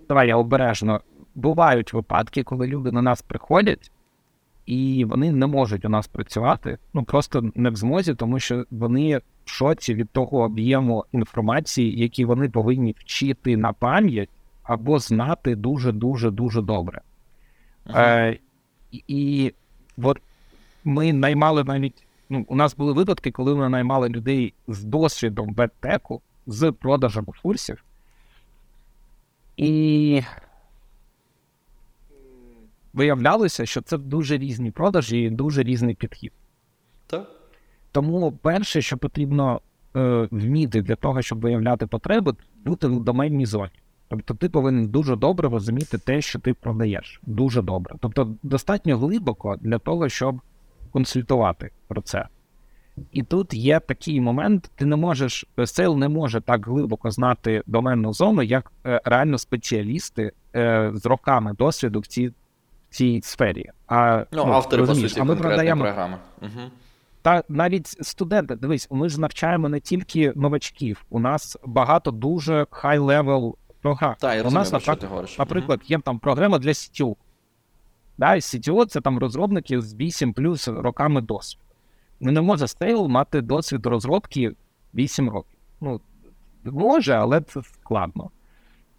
давай 0.08 0.28
я 0.28 0.36
обережно. 0.36 1.00
Бувають 1.34 1.92
випадки, 1.92 2.42
коли 2.42 2.66
люди 2.66 2.92
на 2.92 3.02
нас 3.02 3.22
приходять, 3.22 3.92
і 4.66 5.04
вони 5.04 5.32
не 5.32 5.46
можуть 5.46 5.84
у 5.84 5.88
нас 5.88 6.08
працювати, 6.08 6.78
ну 6.94 7.04
просто 7.04 7.50
не 7.54 7.70
в 7.70 7.76
змозі, 7.76 8.14
тому 8.14 8.38
що 8.38 8.64
вони 8.70 9.18
в 9.44 9.50
шоці 9.50 9.94
від 9.94 10.10
того 10.10 10.38
об'єму 10.38 11.04
інформації, 11.12 12.00
які 12.00 12.24
вони 12.24 12.48
повинні 12.48 12.94
вчити 12.98 13.56
на 13.56 13.72
пам'ять 13.72 14.28
або 14.62 14.98
знати 14.98 15.56
дуже 15.56 15.92
дуже 15.92 16.30
дуже 16.30 16.62
добре. 16.62 17.00
Ага. 17.84 18.06
Е, 18.06 18.38
І 18.92 19.54
от 20.02 20.20
ми 20.84 21.12
наймали 21.12 21.64
навіть. 21.64 22.06
Ну, 22.32 22.44
у 22.48 22.56
нас 22.56 22.76
були 22.76 22.92
випадки, 22.92 23.30
коли 23.30 23.54
ми 23.54 23.68
наймали 23.68 24.08
людей 24.08 24.54
з 24.68 24.84
досвідом 24.84 25.54
беттеку, 25.54 26.22
з 26.46 26.72
продажем 26.72 27.26
курсів. 27.42 27.84
І 29.56 30.22
виявлялося, 32.92 33.66
що 33.66 33.80
це 33.80 33.98
дуже 33.98 34.38
різні 34.38 34.70
продажі 34.70 35.18
і 35.18 35.30
дуже 35.30 35.62
різний 35.62 35.94
підхід. 35.94 36.32
Так. 37.06 37.30
Тому 37.92 38.32
перше, 38.32 38.82
що 38.82 38.98
потрібно 38.98 39.60
е, 39.96 40.28
вміти 40.30 40.82
для 40.82 40.96
того, 40.96 41.22
щоб 41.22 41.40
виявляти 41.40 41.86
потреби, 41.86 42.34
бути 42.64 42.86
в 42.86 43.04
доменній 43.04 43.46
зоні. 43.46 43.70
Тобто 44.08 44.34
ти 44.34 44.48
повинен 44.48 44.88
дуже 44.88 45.16
добре 45.16 45.48
розуміти 45.48 45.98
те, 45.98 46.20
що 46.20 46.38
ти 46.38 46.54
продаєш. 46.54 47.20
Дуже 47.26 47.62
добре. 47.62 47.96
Тобто, 48.00 48.34
достатньо 48.42 48.98
глибоко 48.98 49.56
для 49.60 49.78
того, 49.78 50.08
щоб 50.08 50.40
консультувати 50.92 51.70
про 51.88 52.02
це. 52.02 52.26
І 53.12 53.22
тут 53.22 53.54
є 53.54 53.80
такий 53.80 54.20
момент, 54.20 54.70
ти 54.74 54.84
не 54.84 54.96
можеш, 54.96 55.46
сейл 55.64 55.96
не 55.98 56.08
може 56.08 56.40
так 56.40 56.66
глибоко 56.66 57.10
знати 57.10 57.62
доменну 57.66 58.12
зону, 58.12 58.42
як 58.42 58.72
е, 58.86 59.00
реально 59.04 59.38
спеціалісти 59.38 60.32
е, 60.56 60.90
з 60.94 61.06
роками 61.06 61.52
досвіду 61.52 62.00
в 62.00 62.06
цій 62.06 62.28
в 62.28 62.34
цій 62.90 63.20
сфері. 63.22 63.66
А 63.86 64.24
ну, 64.32 64.44
ну 64.46 64.52
автори 64.52 64.86
по 64.86 64.94
суті, 64.94 65.20
а 65.20 65.24
ми 65.24 65.36
продаємо 65.36 65.82
програми. 65.84 66.18
Угу. 66.42 66.70
Та 67.22 67.42
навіть 67.48 67.86
студенти, 67.86 68.56
дивись, 68.56 68.88
ми 68.90 69.08
ж 69.08 69.20
навчаємо 69.20 69.68
не 69.68 69.80
тільки 69.80 70.32
новачків. 70.36 71.04
У 71.10 71.20
нас 71.20 71.58
багато 71.64 72.10
дуже 72.10 72.66
high-level 72.70 73.56
програма. 73.82 74.16
Так, 74.20 74.36
я 74.36 74.42
У 74.42 74.50
нас, 74.50 74.68
що 74.68 74.76
наприклад, 74.76 74.98
ти 74.98 75.06
говориш. 75.06 75.38
наприклад, 75.38 75.80
є 75.84 75.98
там 75.98 76.18
програма 76.18 76.58
для 76.58 76.70
CTO. 76.70 77.16
Да, 78.20 78.34
CTO 78.34 78.86
це 78.86 79.00
там 79.00 79.18
розробники 79.18 79.80
з 79.80 79.94
8 79.94 80.32
плюс 80.32 80.68
роками 80.68 81.20
досвіду. 81.20 81.64
Ну, 82.20 82.32
не 82.32 82.40
може 82.40 82.68
сейл 82.68 83.06
мати 83.08 83.40
досвід 83.40 83.86
розробки 83.86 84.52
8 84.94 85.30
років. 85.30 85.58
Ну, 85.80 86.00
може, 86.64 87.14
але 87.14 87.40
це 87.40 87.62
складно. 87.62 88.30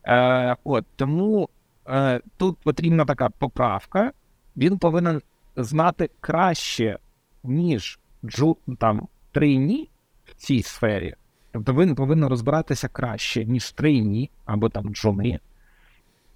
Е, 0.04 0.56
от, 0.64 0.86
Тому 0.96 1.50
е, 1.88 2.22
тут 2.38 2.58
потрібна 2.58 3.06
така 3.06 3.30
поправка. 3.30 4.12
Він 4.58 4.78
повинен 4.78 5.22
знати 5.56 6.10
краще, 6.20 7.00
ніж 7.44 8.00
джу, 8.26 8.58
там, 8.80 9.08
трейні 9.32 9.90
в 10.26 10.34
цій 10.36 10.62
сфері. 10.62 11.16
Тобто 11.52 11.74
він 11.74 11.96
повинен 11.96 12.30
розбиратися 12.30 12.88
краще, 12.88 13.46
ніж 13.46 13.72
трейні 13.72 14.30
або 14.46 14.70
там 14.70 14.96
джуни. 14.96 15.40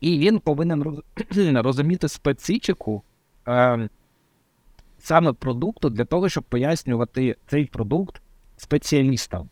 І 0.05 0.19
він 0.19 0.39
повинен 0.39 0.83
роз- 0.83 1.61
розуміти 1.61 2.07
специфіку 2.07 3.03
е, 3.47 3.89
саме 4.99 5.33
продукту 5.33 5.89
для 5.89 6.05
того, 6.05 6.29
щоб 6.29 6.43
пояснювати 6.43 7.35
цей 7.47 7.65
продукт 7.65 8.21
спеціалістам. 8.57 9.49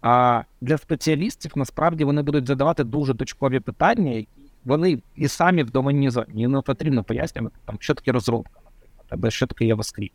А 0.00 0.42
для 0.60 0.78
спеціалістів 0.78 1.52
насправді 1.56 2.04
вони 2.04 2.22
будуть 2.22 2.46
задавати 2.46 2.84
дуже 2.84 3.14
точкові 3.14 3.60
питання, 3.60 4.10
які 4.10 4.28
вони 4.64 5.02
і 5.16 5.28
самі 5.28 5.62
в 5.62 5.70
доменній 5.70 6.10
зоні. 6.10 6.46
Не 6.46 6.60
потрібно 6.60 7.04
пояснювати, 7.04 7.56
там, 7.64 7.76
що 7.80 7.94
таке 7.94 8.12
розробка, 8.12 8.60
наприклад, 8.64 9.06
або 9.08 9.30
що 9.30 9.46
таке 9.46 9.64
JavaScript. 9.64 10.12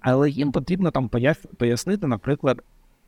Але 0.00 0.30
їм 0.30 0.52
потрібно 0.52 0.90
там 0.90 1.10
пояснити, 1.58 2.06
наприклад, 2.06 2.62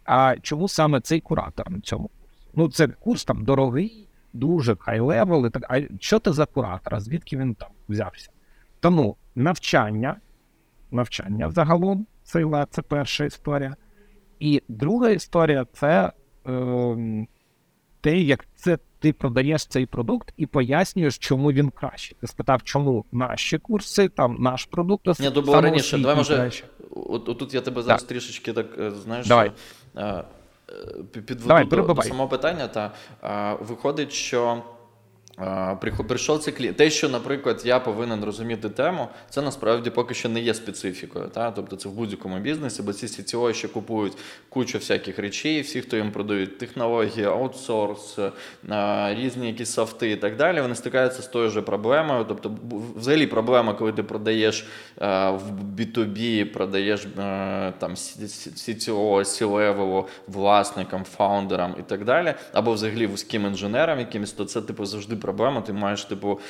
а 0.04 0.36
чому 0.42 0.68
саме 0.68 1.00
цей 1.00 1.20
куратор 1.20 1.70
на 1.70 1.80
цьому 1.80 2.08
курсі? 2.08 2.48
Ну, 2.54 2.68
це 2.70 2.88
курс 2.88 3.24
там 3.24 3.44
дорогий, 3.44 4.07
дуже 4.32 4.76
high-level, 4.76 5.46
і 5.46 5.50
так. 5.50 5.66
А 5.68 5.80
що 6.00 6.18
це 6.18 6.32
за 6.32 6.46
куратор? 6.46 7.00
Звідки 7.00 7.36
він 7.36 7.54
там 7.54 7.68
взявся? 7.88 8.30
Тому 8.80 9.16
навчання, 9.34 10.16
навчання 10.90 11.50
загалом, 11.50 12.06
це, 12.22 12.66
це 12.70 12.82
перша 12.82 13.24
історія. 13.24 13.76
І 14.40 14.62
друга 14.68 15.10
історія 15.10 15.66
це 15.72 16.12
е, 16.46 17.26
те, 18.00 18.18
як 18.18 18.46
це 18.54 18.78
ти 18.98 19.12
продаєш 19.12 19.66
цей 19.66 19.86
продукт 19.86 20.32
і 20.36 20.46
пояснюєш, 20.46 21.18
чому 21.18 21.52
він 21.52 21.70
кращий. 21.70 22.16
Ти 22.20 22.26
спитав, 22.26 22.62
чому 22.62 23.04
наші 23.12 23.58
курси, 23.58 24.08
там 24.08 24.36
наш 24.40 24.64
продукт 24.64 25.20
Ні, 25.20 25.30
то 25.30 25.42
було 25.42 25.60
раніше. 25.60 25.98
Давай, 25.98 26.16
може, 26.16 26.50
от, 26.90 27.28
от 27.28 27.38
тут 27.38 27.54
я 27.54 27.60
тебе 27.60 27.82
зараз 27.82 28.02
трішечки 28.02 28.52
так, 28.52 28.66
е, 28.78 28.90
знаєш, 28.90 29.26
Давай. 29.26 29.52
е, 29.96 30.04
е, 30.04 30.24
підведу 31.12 31.48
Давай, 31.48 31.64
до, 31.64 31.82
до 31.82 32.02
самого 32.02 32.28
питання. 32.28 32.68
Та, 32.68 32.92
е, 33.24 33.56
виходить, 33.60 34.12
що 34.12 34.52
е, 34.52 34.77
прийшов 36.08 36.38
цей 36.38 36.54
клієнт. 36.54 36.76
Те, 36.76 36.90
що, 36.90 37.08
наприклад, 37.08 37.62
я 37.64 37.80
повинен 37.80 38.24
розуміти 38.24 38.68
тему, 38.68 39.08
це 39.30 39.42
насправді 39.42 39.90
поки 39.90 40.14
що 40.14 40.28
не 40.28 40.40
є 40.40 40.54
специфікою. 40.54 41.28
Та? 41.28 41.50
Тобто 41.50 41.76
це 41.76 41.88
в 41.88 41.92
будь-якому 41.92 42.38
бізнесі, 42.38 42.82
бо 42.82 42.92
ці 42.92 43.06
CTO 43.06 43.52
ще 43.52 43.68
купують 43.68 44.12
кучу 44.48 44.78
всяких 44.78 45.18
речей, 45.18 45.60
всі, 45.60 45.80
хто 45.80 45.96
їм 45.96 46.12
продають 46.12 46.58
технології, 46.58 47.26
аутсорс, 47.26 48.18
е, 48.18 49.14
різні 49.14 49.46
якісь 49.46 49.70
софти 49.70 50.10
і 50.10 50.16
так 50.16 50.36
далі, 50.36 50.60
вони 50.60 50.74
стикаються 50.74 51.22
з 51.22 51.26
тою 51.26 51.50
же 51.50 51.62
проблемою. 51.62 52.24
Тобто, 52.28 52.56
взагалі 52.96 53.26
проблема, 53.26 53.74
коли 53.74 53.92
ти 53.92 54.02
продаєш 54.02 54.60
е, 54.60 55.30
в 55.30 55.42
B2B, 55.76 56.44
продаєш 56.44 57.04
е, 57.04 57.72
там 57.78 57.94
CTO, 57.94 59.18
C-level, 59.18 60.04
власникам, 60.26 61.04
фаундерам 61.04 61.74
і 61.78 61.82
так 61.82 62.04
далі, 62.04 62.34
або 62.52 62.72
взагалі 62.72 63.06
вузьким 63.06 63.46
інженерам 63.46 63.98
якимось, 63.98 64.32
то 64.32 64.44
це 64.44 64.62
типу 64.62 64.84
завжди 64.84 65.16
проблема. 65.28 65.60
Ти 65.60 65.72
маєш, 65.72 66.04
типу, 66.04 66.40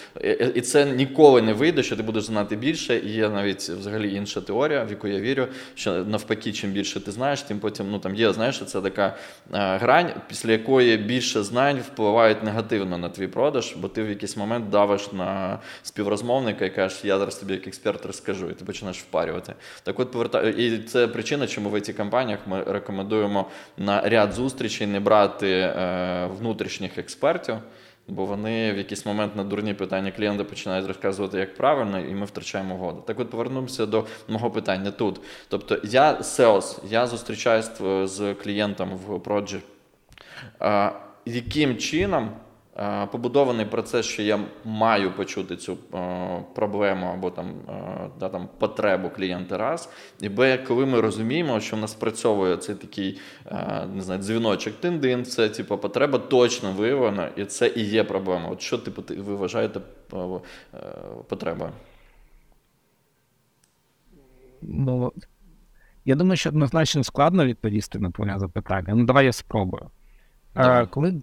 і- 0.55 0.61
це 0.61 0.87
ніколи 0.87 1.43
не 1.43 1.53
вийде, 1.53 1.83
що 1.83 1.97
ти 1.97 2.03
будеш 2.03 2.25
знати 2.25 2.57
більше. 2.57 2.99
І 2.99 3.09
є 3.09 3.29
навіть 3.29 3.61
взагалі 3.61 4.15
інша 4.15 4.41
теорія, 4.41 4.85
в 4.85 4.91
яку 4.91 5.09
я 5.09 5.21
вірю, 5.21 5.47
що 5.75 5.93
навпаки, 5.93 6.53
чим 6.53 6.71
більше 6.71 7.01
ти 7.01 7.11
знаєш, 7.11 7.43
тим 7.43 7.59
потім 7.59 7.91
ну 7.91 7.99
там 7.99 8.15
є, 8.15 8.33
знаєш, 8.33 8.63
це 8.67 8.81
така 8.81 9.07
е, 9.55 9.77
грань, 9.77 10.11
після 10.29 10.53
якої 10.53 10.97
більше 10.97 11.43
знань 11.43 11.79
впливають 11.79 12.43
негативно 12.43 12.99
на 12.99 13.09
твій 13.09 13.27
продаж, 13.27 13.75
бо 13.77 13.89
ти 13.89 14.03
в 14.03 14.09
якийсь 14.09 14.37
момент 14.37 14.71
давиш 14.71 15.13
на 15.13 15.59
співрозмовника 15.83 16.65
і 16.65 16.71
кажеш, 16.71 17.05
я 17.05 17.19
зараз 17.19 17.37
тобі 17.37 17.53
як 17.53 17.67
експерт 17.67 18.07
розкажу, 18.07 18.51
і 18.51 18.53
ти 18.53 18.65
починаєш 18.65 18.99
впарювати. 18.99 19.55
Так 19.83 20.01
от 20.01 20.11
повертаю, 20.11 20.53
і 20.53 20.79
це 20.79 21.09
причина, 21.09 21.47
чому 21.47 21.71
в 21.71 21.81
цих 21.81 21.97
компаніях 21.97 22.39
ми 22.47 22.63
рекомендуємо 22.63 23.47
на 23.79 24.01
ряд 24.01 24.33
зустрічей 24.33 24.87
не 24.87 25.01
брати 25.01 25.51
е, 25.51 26.29
внутрішніх 26.41 26.99
експертів. 26.99 27.57
Бо 28.09 28.25
вони 28.25 28.73
в 28.73 28.79
якийсь 28.79 29.07
момент 29.07 29.37
на 29.37 29.45
дурні 29.45 29.75
питання 29.75 30.11
клієнта 30.11 30.45
починають 30.45 30.87
розказувати, 30.87 31.39
як 31.39 31.55
правильно, 31.55 32.01
і 32.01 32.15
ми 32.15 32.27
втрачаємо 32.27 32.75
угоду. 32.75 33.03
Так 33.07 33.21
от 33.21 33.31
повернемося 33.31 33.87
до 33.87 34.07
мого 34.29 34.51
питання 34.51 34.91
тут. 34.91 35.21
Тобто, 35.49 35.79
я 35.85 36.15
SEOs, 36.15 36.79
я 36.91 37.07
зустрічаюсь 37.07 37.71
з 38.05 38.35
клієнтом 38.35 38.91
в 38.97 39.21
проджі. 39.21 39.61
Яким 41.27 41.77
чином 41.77 42.31
побудований 43.13 43.67
процес, 43.67 44.07
що 44.07 44.23
я 44.23 44.41
маю 44.65 45.13
почути 45.13 45.57
цю 45.57 45.77
проблему 46.55 47.07
або 47.07 47.31
там, 47.31 47.53
да, 48.21 48.29
там 48.29 48.49
потребу 48.59 49.11
клієнта 49.11 49.59
раз, 49.59 49.89
і 50.21 50.29
Б, 50.29 50.59
коли 50.59 50.87
ми 50.87 51.01
розуміємо, 51.01 51.61
що 51.61 51.77
в 51.77 51.81
нас 51.81 51.93
спрацьовує 51.93 52.57
цей 52.57 52.75
такий 52.75 53.21
не 53.95 54.03
знаю, 54.03 54.21
дзвіночок 54.21 54.75
тин-дин, 54.81 55.23
це 55.23 55.49
типу, 55.49 55.79
потреба 55.79 56.19
точно 56.19 56.73
виявлена, 56.73 57.31
і 57.37 57.45
це 57.45 57.73
і 57.77 57.85
є 57.85 58.05
проблема. 58.05 58.49
От 58.49 58.61
що 58.61 58.79
типу, 58.79 59.03
ви 59.23 59.35
вважаєте 59.35 59.81
е, 60.13 60.19
потребою? 61.29 61.71
Ну, 64.63 65.13
я 66.05 66.15
думаю, 66.15 66.37
що 66.37 66.49
однозначно 66.49 67.05
складно 67.05 67.47
відповісти 67.47 67.99
на 67.99 68.11
твоє 68.11 68.39
запитання. 68.39 68.95
Ну, 68.95 69.05
давай 69.05 69.25
я 69.25 69.33
спробую. 69.33 69.91
Е, 70.57 70.87
коли... 70.87 71.21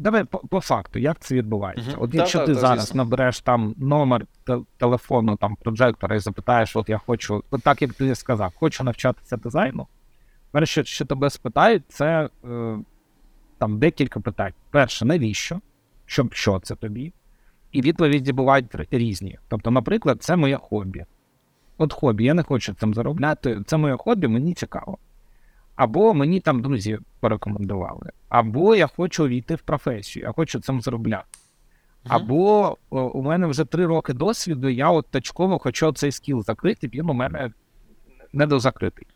Давай 0.00 0.24
по, 0.24 0.38
по 0.38 0.60
факту, 0.60 0.98
як 0.98 1.20
це 1.20 1.34
відбувається? 1.34 1.90
Мгм. 1.90 2.02
От 2.02 2.14
якщо 2.14 2.38
та, 2.38 2.46
ти 2.46 2.54
та, 2.54 2.60
зараз 2.60 2.80
звісно. 2.80 3.04
набереш 3.04 3.40
там 3.40 3.74
номер 3.78 4.26
те- 4.44 4.60
телефону 4.76 5.36
там 5.36 5.56
прожектора 5.56 6.16
і 6.16 6.18
запитаєш, 6.18 6.76
от 6.76 6.88
я 6.88 6.98
хочу, 6.98 7.44
от 7.50 7.62
так 7.62 7.82
як 7.82 7.92
ти 7.92 8.14
сказав, 8.14 8.52
хочу 8.56 8.84
навчатися 8.84 9.36
дизайну. 9.36 9.86
Перше, 10.50 10.84
що 10.84 11.04
тебе 11.04 11.30
спитають, 11.30 11.82
це 11.88 12.28
е, 12.44 12.78
там 13.58 13.78
декілька 13.78 14.20
питань. 14.20 14.52
Перше, 14.70 15.04
навіщо? 15.04 15.60
Щоб 16.06 16.34
що 16.34 16.60
це 16.60 16.74
тобі? 16.74 17.12
І 17.72 17.80
відповіді 17.82 18.32
бувають 18.32 18.66
різні. 18.90 19.38
Тобто, 19.48 19.70
наприклад, 19.70 20.22
це 20.22 20.36
моє 20.36 20.56
хобі. 20.56 21.04
От 21.78 21.92
хобі, 21.92 22.24
я 22.24 22.34
не 22.34 22.42
хочу 22.42 22.74
цим 22.74 22.94
заробляти, 22.94 23.62
це 23.66 23.76
моє 23.76 23.96
хобі, 23.96 24.28
мені 24.28 24.54
цікаво. 24.54 24.98
Або 25.80 26.14
мені 26.14 26.40
там 26.40 26.62
друзі 26.62 26.98
порекомендували, 27.20 28.10
або 28.28 28.76
я 28.76 28.86
хочу 28.86 29.26
війти 29.26 29.54
в 29.54 29.62
професію, 29.62 30.24
я 30.24 30.32
хочу 30.32 30.60
цим 30.60 30.80
заробляти. 30.80 31.38
Або 32.08 32.76
о, 32.90 33.00
у 33.00 33.22
мене 33.22 33.46
вже 33.46 33.64
три 33.64 33.86
роки 33.86 34.12
досвіду, 34.12 34.68
я 34.68 34.90
от 34.90 35.06
точково 35.10 35.58
хочу 35.58 35.92
цей 35.92 36.12
скіл 36.12 36.42
закрити, 36.42 36.88
він 36.88 37.10
у 37.10 37.12
мене 37.12 37.52
недозакритий. 38.32 39.06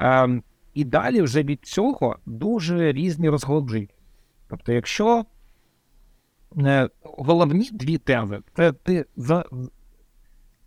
Ем, 0.00 0.42
і 0.74 0.84
далі 0.84 1.22
вже 1.22 1.42
від 1.42 1.66
цього 1.66 2.16
дуже 2.26 2.92
різні 2.92 3.28
розголодження. 3.28 3.88
Тобто, 4.48 4.72
якщо 4.72 5.24
е, 6.58 6.88
головні 7.02 7.68
дві 7.72 7.98
тези, 7.98 8.38
це 8.56 8.72
ти, 8.72 9.06
за, 9.16 9.44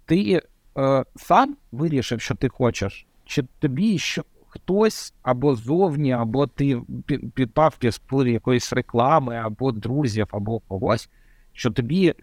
ти 0.06 0.42
е, 0.78 1.04
сам 1.16 1.58
вирішив, 1.72 2.22
що 2.22 2.36
ти 2.36 2.50
хочеш, 2.50 3.08
чи 3.26 3.44
тобі 3.60 3.98
що 3.98 4.24
хтось 4.64 5.14
або 5.22 5.56
зовні, 5.56 6.12
або 6.12 6.48
ти 6.48 6.76
пі- 7.08 7.30
підпав 7.32 7.78
під 7.78 7.92
вплив 7.94 8.28
якоїсь 8.28 8.74
реклами, 8.74 9.36
або 9.36 9.72
друзів, 9.72 10.28
або 10.32 10.60
когось, 10.60 11.10
що 11.54 11.72
тобі, 11.72 12.14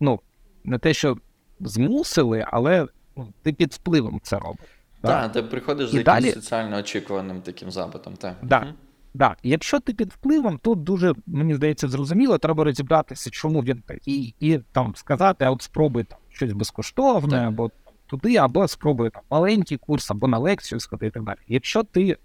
ну, 0.00 0.20
не 0.64 0.78
те, 0.78 0.94
що 0.94 1.16
змусили, 1.60 2.44
але 2.50 2.86
ну, 3.16 3.28
ти 3.42 3.52
під 3.52 3.72
впливом 3.72 4.20
це 4.22 4.38
робиш. 4.38 4.66
Так, 5.00 5.32
ти 5.32 5.42
приходиш 5.42 5.88
І 5.88 5.92
за 5.92 5.98
якимось 5.98 6.22
далі- 6.24 6.32
соціально 6.32 6.76
очікуваним 6.76 7.40
таким 7.40 7.70
запитом. 7.70 8.14
Так. 8.16 8.34
Да. 8.42 8.60
Мгм. 8.60 8.72
Да. 9.14 9.36
Якщо 9.42 9.80
ти 9.80 9.92
під 9.94 10.12
впливом, 10.12 10.58
тут 10.58 10.82
дуже, 10.82 11.14
мені 11.26 11.54
здається, 11.54 11.88
зрозуміло, 11.88 12.38
треба 12.38 12.64
розібратися, 12.64 13.30
чому 13.30 13.60
він 13.60 13.82
такий, 13.86 14.34
і 14.40 14.58
там 14.72 14.94
сказати, 14.96 15.44
а 15.44 15.50
от 15.50 15.62
спробуй 15.62 16.04
там 16.04 16.18
щось 16.28 16.52
безкоштовне, 16.52 17.30
Так. 17.30 17.48
або 17.48 17.70
туди, 18.06 18.36
або 18.36 18.68
спробуй 18.68 19.10
там 19.10 19.22
маленький 19.30 19.78
курс, 19.78 20.10
або 20.10 20.28
на 20.28 20.38
лекцію 20.38 20.80
сходити 20.80 21.20
далі. 21.20 21.38
Якщо 21.48 21.82
ти 21.82 22.16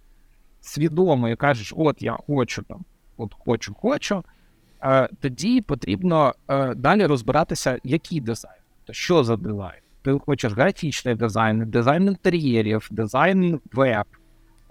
свідомо 0.61 1.29
і 1.29 1.35
кажеш, 1.35 1.73
от 1.77 2.01
я 2.01 2.17
хочу 2.27 2.61
там, 2.61 2.85
от 3.17 3.33
хочу, 3.33 3.73
хочу, 3.73 4.23
е, 4.83 5.09
тоді 5.19 5.61
потрібно 5.61 6.35
е, 6.47 6.75
далі 6.75 7.05
розбиратися, 7.05 7.79
який 7.83 8.21
дизайн, 8.21 8.61
то 8.85 8.93
що 8.93 9.23
за 9.23 9.35
дизайн. 9.37 9.81
Ти 10.01 10.19
хочеш 10.25 10.53
графічний 10.53 11.15
дизайн, 11.15 11.69
дизайн 11.69 12.07
інтер'єрів, 12.07 12.87
дизайн 12.91 13.59
веб, 13.73 14.05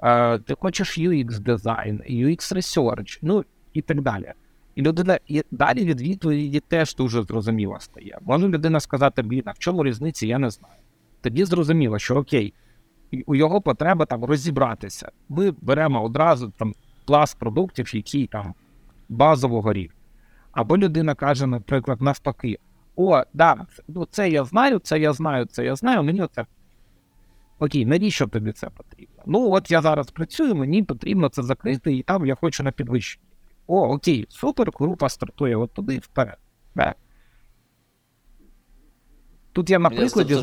е, 0.03 0.39
ти 0.39 0.55
хочеш 0.61 0.99
UX 0.99 1.39
дизайн, 1.39 2.03
UX 2.11 2.55
research, 2.55 3.19
ну 3.23 3.45
і 3.73 3.83
так 3.83 4.01
далі. 4.01 4.33
І 4.75 4.83
людина 4.83 5.19
і 5.27 5.43
далі 5.51 5.85
від 5.85 6.01
відповіді 6.01 6.61
теж 6.61 6.95
дуже 6.95 7.23
зрозуміла 7.23 7.81
стає. 7.81 8.19
Може 8.23 8.49
людина 8.49 8.81
сказати, 8.81 9.23
блін, 9.23 9.43
а 9.45 9.51
в 9.51 9.59
чому 9.59 9.85
різниці, 9.85 10.27
я 10.27 10.39
не 10.39 10.51
знаю. 10.51 10.75
Тоді 11.21 11.45
зрозуміло, 11.45 11.99
що 11.99 12.17
окей, 12.17 12.55
у 13.27 13.35
його 13.35 13.61
потреба 13.61 14.07
там 14.07 14.25
розібратися. 14.25 15.13
Ми 15.29 15.51
беремо 15.61 16.05
одразу 16.05 16.53
там 16.59 16.75
пласт 17.05 17.39
продуктів, 17.39 17.97
які 17.97 18.27
там 18.27 18.55
базового 19.09 19.73
рівня. 19.73 19.95
Або 20.53 20.79
людина 20.79 21.15
каже, 21.15 21.47
наприклад, 21.47 22.01
навпаки: 22.01 22.59
О, 22.97 23.23
да, 23.33 23.67
ну 23.89 24.07
це 24.11 24.31
я 24.31 24.45
знаю, 24.45 24.79
це 24.79 25.01
я 25.01 25.13
знаю, 25.13 25.45
це 25.45 25.65
я 25.65 25.77
знаю, 25.77 26.03
мені 26.03 26.27
це. 26.35 26.47
Окей, 27.59 27.87
навіщо 27.87 28.27
тобі 28.27 28.53
це 28.53 28.71
потрібно? 28.71 29.23
Ну, 29.27 29.51
от 29.51 29.71
я 29.71 29.83
зараз 29.83 30.11
працюю, 30.11 30.55
мені 30.55 30.83
потрібно 30.83 31.29
це 31.29 31.43
закрити, 31.43 31.97
і 31.97 32.03
там 32.03 32.27
я 32.27 32.35
хочу 32.35 32.63
на 32.63 32.73
підвищення. 32.73 33.27
О, 33.67 33.95
окей, 33.95 34.27
супер, 34.29 34.71
група 34.79 35.09
стартує 35.09 35.57
от 35.57 35.75
туди 35.75 35.99
вперед. 35.99 36.39
Тут 39.53 39.71
я 39.71 39.79
на 39.79 39.91
прикладі 39.91 40.39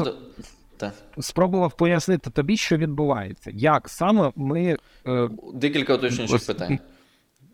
так. 0.78 0.94
спробував 1.20 1.78
пояснити 1.78 2.30
тобі, 2.30 2.58
що 2.58 2.78
відбувається. 2.78 3.52
Як 3.54 3.90
саме 3.90 4.32
ми. 4.36 4.78
Е... 5.08 5.30
Декілька 5.54 5.96
уточнюючих 5.96 6.46
питань. 6.48 6.80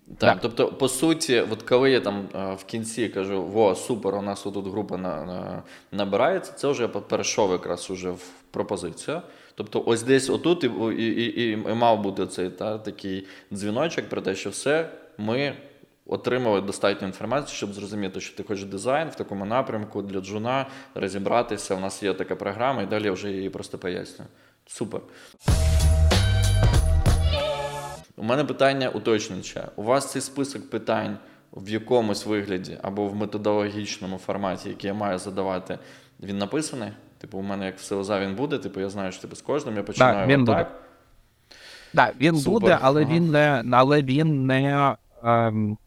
Так, 0.08 0.18
так, 0.18 0.40
тобто, 0.42 0.68
по 0.68 0.88
суті, 0.88 1.44
от 1.52 1.64
коли 1.64 1.92
я 1.92 2.00
там 2.00 2.28
е, 2.36 2.54
в 2.54 2.64
кінці 2.64 3.10
кажу, 3.10 3.44
во, 3.44 3.76
супер, 3.76 4.16
у 4.16 4.22
нас 4.22 4.42
тут 4.42 4.68
група 4.68 4.98
на, 4.98 5.26
на, 5.26 5.64
набирається, 5.92 6.54
це 6.54 6.68
вже 6.68 6.88
перейшов 6.88 7.52
якраз 7.52 7.90
уже 7.90 8.12
в 8.12 8.30
пропозицію. 8.52 9.22
Тобто, 9.56 9.84
ось 9.86 10.04
десь 10.04 10.30
отут 10.30 10.64
і 10.64 10.68
і, 10.98 11.26
і, 11.26 11.52
і 11.52 11.58
мав 11.58 12.02
бути 12.02 12.28
цей 12.28 12.50
та, 12.50 12.78
такий 12.78 13.28
дзвіночок 13.54 14.10
про 14.10 14.22
те, 14.22 14.36
що 14.36 14.50
все, 14.50 14.90
ми 15.18 15.54
отримали 16.06 16.62
достатньо 16.62 17.08
інформації, 17.08 17.56
щоб 17.56 17.74
зрозуміти, 17.74 18.22
що 18.22 18.38
ти 18.38 18.43
хочеш 18.43 18.66
дизайн 18.66 19.10
в 19.10 19.16
такому 19.16 19.45
напрямку 19.45 20.01
для 20.01 20.22
джуна, 20.22 20.66
розібратися. 20.95 21.76
У 21.76 21.80
нас 21.80 22.04
є 22.04 22.14
така 22.14 22.36
програма, 22.36 22.82
і 22.82 22.86
далі 22.86 23.06
я 23.06 23.12
вже 23.12 23.32
її 23.32 23.49
просто 23.49 23.78
пояснюю. 23.78 24.30
Супер. 24.66 25.01
У 28.18 28.24
мене 28.24 28.43
питання 28.43 28.89
уточнююче. 28.89 29.68
У 29.76 29.84
вас 29.84 30.12
цей 30.12 30.22
список 30.22 30.70
питань 30.70 31.18
в 31.54 31.70
якомусь 31.70 32.26
вигляді 32.26 32.78
або 32.82 33.08
в 33.08 33.16
методологічному 33.16 34.18
форматі, 34.18 34.70
який 34.70 34.88
я 34.88 34.93
маю 34.93 35.20
задавати, 35.20 35.80
він 36.20 36.38
написаний? 36.38 36.89
Типу, 37.18 37.38
у 37.38 37.41
мене 37.41 37.66
як 37.66 37.78
в 37.78 37.82
СОЗа 37.82 38.20
він 38.20 38.36
буде, 38.36 38.58
типу, 38.58 38.80
я 38.80 38.89
знаю, 38.89 39.12
що 39.12 39.22
типу, 39.22 39.36
з 39.36 39.41
кожним 39.41 39.76
я 39.76 39.84
починаю 39.84 40.16
так. 40.16 40.28
Він 40.28 40.45
так. 40.45 40.80
Так, 41.93 42.16
він 42.20 42.38
Супер. 42.38 42.51
буде, 42.51 42.78
але 42.82 43.01
ага. 43.01 43.14
він 43.14 43.32
не 43.32 43.64
але 43.72 44.01
він 44.01 44.45
не 44.45 44.95
ем, 45.24 45.78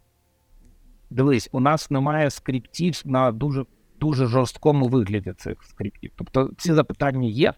дивись, 1.11 1.49
у 1.53 1.61
нас 1.61 1.91
немає 1.91 2.31
скриптів 2.31 3.03
на 3.05 3.33
дуже 3.33 3.65
дуже 4.01 4.27
жорсткому 4.27 4.89
вигляді 4.89 5.33
цих 5.33 5.63
скриптів. 5.65 6.11
Тобто 6.17 6.51
ці 6.59 6.73
запитання 6.73 7.29
є, 7.29 7.55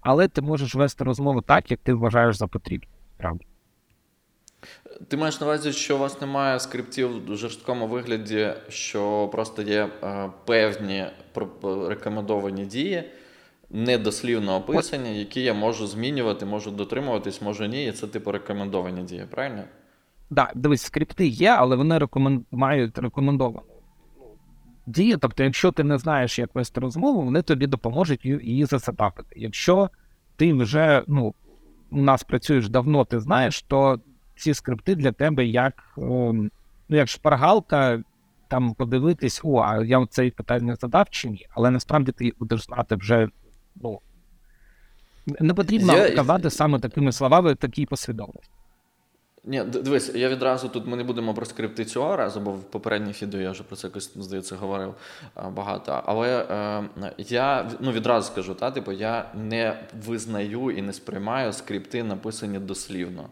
але 0.00 0.28
ти 0.28 0.42
можеш 0.42 0.74
вести 0.74 1.04
розмову 1.04 1.40
так, 1.40 1.70
як 1.70 1.80
ти 1.80 1.94
вважаєш 1.94 2.36
за 2.36 2.46
потрібне. 2.46 2.88
Правда. 3.16 3.44
Ти 5.08 5.16
маєш 5.16 5.40
на 5.40 5.46
увазі, 5.46 5.72
що 5.72 5.96
у 5.96 5.98
вас 5.98 6.20
немає 6.20 6.60
скриптів 6.60 7.32
в 7.32 7.36
жорсткому 7.36 7.86
вигляді, 7.86 8.52
що 8.68 9.28
просто 9.32 9.62
є 9.62 9.88
е, 10.02 10.30
певні 10.44 11.06
рекомендовані 11.88 12.66
дії, 12.66 13.04
недослівно 13.70 14.56
описані, 14.56 15.18
які 15.18 15.40
я 15.40 15.54
можу 15.54 15.86
змінювати, 15.86 16.46
можу 16.46 16.70
дотримуватись, 16.70 17.42
можу 17.42 17.64
ні. 17.64 17.86
І 17.86 17.92
це 17.92 18.06
типу 18.06 18.32
рекомендовані 18.32 19.02
дії, 19.02 19.26
правильно? 19.30 19.64
Да, 20.30 20.52
дивись, 20.54 20.82
скрипти 20.82 21.26
є, 21.26 21.50
але 21.50 21.76
вони 21.76 21.98
рекомен... 21.98 22.44
мають 22.50 22.98
рекомендовану 22.98 23.76
дію. 24.86 25.16
Тобто, 25.16 25.44
якщо 25.44 25.72
ти 25.72 25.84
не 25.84 25.98
знаєш, 25.98 26.38
як 26.38 26.54
вести 26.54 26.80
розмову, 26.80 27.22
вони 27.22 27.42
тобі 27.42 27.66
допоможуть 27.66 28.24
її 28.24 28.64
засетапити. 28.64 29.28
Якщо 29.36 29.90
ти 30.36 30.52
вже 30.52 31.02
ну, 31.06 31.34
у 31.90 32.02
нас 32.02 32.24
працюєш 32.24 32.68
давно, 32.68 33.04
ти 33.04 33.20
знаєш, 33.20 33.62
то 33.62 34.00
ці 34.36 34.54
скрипти 34.54 34.94
для 34.94 35.12
тебе 35.12 35.46
як 35.46 35.94
ем, 35.98 36.50
ну, 36.88 36.96
як 36.96 37.08
шпаргалка, 37.08 38.02
там 38.48 38.74
подивитись, 38.74 39.40
о, 39.44 39.58
а 39.58 39.84
я 39.84 40.06
цей 40.06 40.30
питання 40.30 40.76
задав 40.76 41.06
чи 41.10 41.30
ні, 41.30 41.46
але 41.50 41.70
насправді 41.70 42.12
ти 42.12 42.32
будеш 42.38 42.64
знати 42.64 42.96
вже. 42.96 43.28
ну, 43.74 44.00
Не 45.40 45.54
потрібно 45.54 45.96
я... 45.96 46.14
казати 46.14 46.50
саме 46.50 46.78
такими 46.78 47.12
словами 47.12 47.54
такій 47.54 47.86
послідовності. 47.86 48.55
Ні, 49.48 49.62
дивись, 49.62 50.14
я 50.14 50.28
відразу 50.28 50.68
тут 50.68 50.86
ми 50.86 50.96
не 50.96 51.04
будемо 51.04 51.34
про 51.34 51.46
скрипти 51.46 51.84
цього 51.84 52.16
разу, 52.16 52.40
бо 52.40 52.52
в 52.52 52.62
попередніх 52.62 53.22
відео 53.22 53.40
я 53.40 53.50
вже 53.50 53.62
про 53.62 53.76
це 53.76 53.86
якось, 53.86 54.10
здається, 54.16 54.56
говорив 54.56 54.94
багато. 55.50 56.02
Але 56.06 56.46
е, 57.02 57.12
я 57.18 57.70
ну, 57.80 57.92
відразу 57.92 58.32
скажу, 58.32 58.54
та, 58.54 58.70
типу, 58.70 58.92
я 58.92 59.30
не 59.34 59.78
визнаю 60.06 60.70
і 60.70 60.82
не 60.82 60.92
сприймаю 60.92 61.52
скрипти, 61.52 62.02
написані 62.02 62.58
дослівно. 62.58 63.28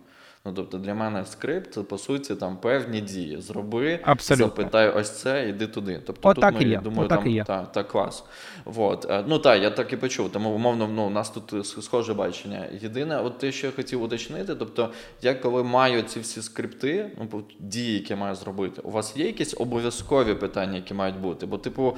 Ну, 0.47 0.53
тобто 0.53 0.79
для 0.79 0.95
мене 0.95 1.25
скрипт 1.27 1.75
це 1.75 1.83
по 1.83 1.99
суті 1.99 2.35
там 2.35 2.57
певні 2.57 3.01
дії. 3.01 3.41
Зроби, 3.41 4.01
Абсолютно. 4.03 4.47
запитай 4.47 4.91
ось 4.91 5.11
це, 5.11 5.49
іди 5.49 5.67
туди. 5.67 6.01
Тобто 6.07 6.29
О, 6.29 6.35
тут 6.35 6.43
так 6.43 6.55
ми, 6.55 6.63
і 6.63 6.69
є. 6.69 6.81
думаю, 6.81 7.07
О, 7.07 7.09
там 7.09 7.27
і 7.27 7.33
є. 7.33 7.45
Та, 7.45 7.65
та 7.65 7.85
клас. 7.85 8.25
Вот. 8.65 9.07
Е, 9.11 9.25
ну 9.27 9.39
так, 9.39 9.63
я 9.63 9.71
так 9.71 9.93
і 9.93 9.97
почув. 9.97 10.33
Тому 10.33 10.51
умовно, 10.51 10.89
ну, 10.89 11.07
у 11.07 11.11
нас 11.11 11.31
тут 11.31 11.67
схоже 11.67 12.15
бачення. 12.15 12.67
Єдине, 12.83 13.19
от 13.21 13.39
те, 13.39 13.53
що 13.53 13.67
я 13.67 13.73
хотів 13.73 14.03
уточнити, 14.03 14.55
тобто, 14.55 14.91
я 15.23 15.35
коли 15.35 15.63
маю 15.63 16.03
ці 16.03 16.21
всі 16.21 16.43
скрипти, 16.43 17.11
ну 17.19 17.45
дії, 17.59 17.95
які 17.95 18.13
я 18.13 18.17
маю 18.17 18.35
зробити, 18.35 18.81
у 18.85 18.91
вас 18.91 19.17
є 19.17 19.27
якісь 19.27 19.55
обов'язкові 19.59 20.35
питання, 20.35 20.77
які 20.77 20.95
мають 20.95 21.17
бути? 21.17 21.47
Бо, 21.47 21.59
типу, 21.59 21.97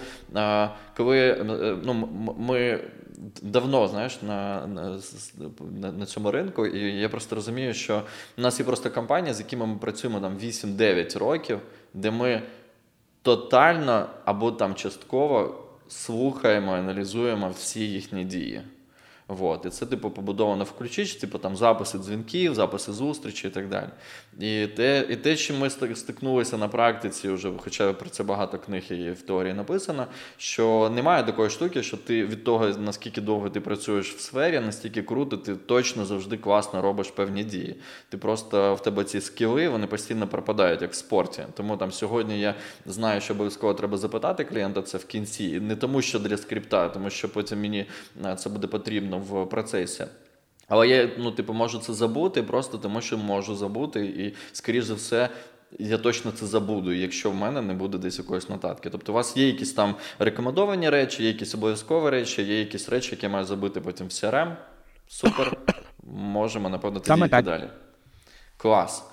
коли 0.97 1.19
е, 1.19 1.77
ну, 1.85 2.09
ми 2.39 2.81
давно 3.43 3.89
знаєш, 3.89 4.23
на, 4.23 4.67
на, 4.67 5.93
на 5.93 6.07
цьому 6.07 6.31
ринку, 6.31 6.67
і 6.67 7.01
я 7.01 7.09
просто 7.09 7.35
розумію, 7.35 7.75
що. 7.75 8.03
У 8.39 8.41
нас 8.41 8.61
є 8.61 8.67
просто 8.67 8.91
компанія, 8.91 9.35
з 9.35 9.41
якими 9.41 9.67
ми 9.67 9.79
працюємо 9.79 10.21
там 10.21 10.39
8-9 10.39 11.19
років, 11.19 11.59
де 11.95 12.11
ми 12.11 12.43
тотально 13.23 14.07
або 14.25 14.53
там 14.53 14.75
частково 14.75 15.64
слухаємо, 15.89 16.73
аналізуємо 16.73 17.51
всі 17.51 17.81
їхні 17.81 18.25
дії. 18.25 18.62
Вот. 19.29 19.67
І 19.67 19.71
це, 19.71 19.87
типу, 19.87 20.11
побудовано 20.11 20.64
в 20.64 20.73
ключі, 20.73 21.05
типу 21.05 21.39
там 21.39 21.57
записи 21.57 21.99
дзвінків, 21.99 22.55
записи 22.55 22.93
зустрічі 22.93 23.49
і 23.49 23.51
так 23.51 23.69
далі. 23.69 23.89
І 24.41 24.66
те, 24.66 25.07
і 25.11 25.16
те, 25.16 25.37
чим 25.37 25.59
ми 25.59 25.70
стикнулися 25.70 26.59
на 26.59 26.68
практиці, 26.68 27.28
вже, 27.28 27.53
хоча 27.59 27.93
про 27.93 28.11
це 28.11 28.22
багато 28.22 28.59
книг 28.59 28.82
і 28.91 29.11
в 29.11 29.22
теорії 29.22 29.55
написано, 29.55 30.07
що 30.37 30.93
немає 30.95 31.24
такої 31.24 31.51
штуки, 31.51 31.82
що 31.82 31.97
ти 31.97 32.26
від 32.26 32.45
того, 32.45 32.68
наскільки 32.68 33.20
довго 33.20 33.51
ти 33.51 33.61
працюєш 33.61 34.14
в 34.14 34.20
сфері, 34.20 34.61
настільки 34.61 35.03
круто, 35.03 35.37
ти 35.37 35.57
точно 35.57 36.05
завжди 36.05 36.37
класно 36.37 36.82
робиш 36.82 37.11
певні 37.11 37.45
дії. 37.45 37.76
Ти 38.09 38.18
просто 38.18 38.74
в 38.74 38.82
тебе 38.82 39.05
ці 39.05 39.20
скіли, 39.20 39.68
вони 39.68 39.87
постійно 39.87 40.28
пропадають, 40.28 40.82
як 40.82 40.93
в 40.93 40.97
спорті. 40.97 41.43
Тому 41.55 41.76
там 41.76 41.93
сьогодні 41.93 42.41
я 42.41 42.55
знаю, 42.87 43.20
що 43.20 43.34
обов'язково 43.34 43.74
треба 43.74 43.99
запитати 43.99 44.45
клієнта 44.45 44.82
це 44.82 44.99
в 44.99 45.05
кінці. 45.05 45.61
Не 45.61 45.76
тому, 45.76 46.03
що 46.03 46.18
для 46.18 46.37
скрипта, 46.37 46.89
тому 46.89 47.11
що 47.11 47.28
потім 47.28 47.61
мені 47.61 47.87
е, 48.24 48.37
це 48.37 48.51
буде 48.51 48.66
потрібно 48.66 49.18
в 49.18 49.49
процесі. 49.49 50.05
Але 50.69 50.89
я 50.89 51.11
ну, 51.19 51.33
типу, 51.33 51.53
можу 51.53 51.79
це 51.79 51.95
забути, 51.95 52.43
просто 52.43 52.79
тому 52.79 53.01
що 53.01 53.19
можу 53.19 53.57
забути, 53.57 54.07
і, 54.07 54.35
скоріш 54.53 54.85
за 54.85 54.95
все, 54.95 55.29
я 55.79 55.99
точно 55.99 56.31
це 56.31 56.47
забуду, 56.47 56.93
якщо 56.93 57.31
в 57.31 57.35
мене 57.35 57.62
не 57.62 57.75
буде 57.75 57.99
десь 57.99 58.19
якоїсь 58.19 58.49
нотатки. 58.49 58.91
Тобто, 58.91 59.12
у 59.12 59.14
вас 59.14 59.37
є 59.37 59.47
якісь 59.47 59.73
там 59.73 59.95
рекомендовані 60.19 60.91
речі, 60.91 61.23
є 61.23 61.29
якісь 61.29 61.55
обов'язкові 61.55 62.11
речі, 62.11 62.43
є 62.43 62.59
якісь 62.59 62.89
речі, 62.89 63.11
які 63.11 63.27
я 63.27 63.33
маю 63.33 63.45
забити 63.45 63.81
потім 63.81 64.07
в 64.07 64.11
CRM. 64.11 64.57
Супер. 65.09 65.57
Можемо, 66.12 66.69
напевно, 66.69 67.01
тоді 67.01 67.21
йти 67.25 67.43
далі. 67.43 67.69
Клас. 68.57 69.05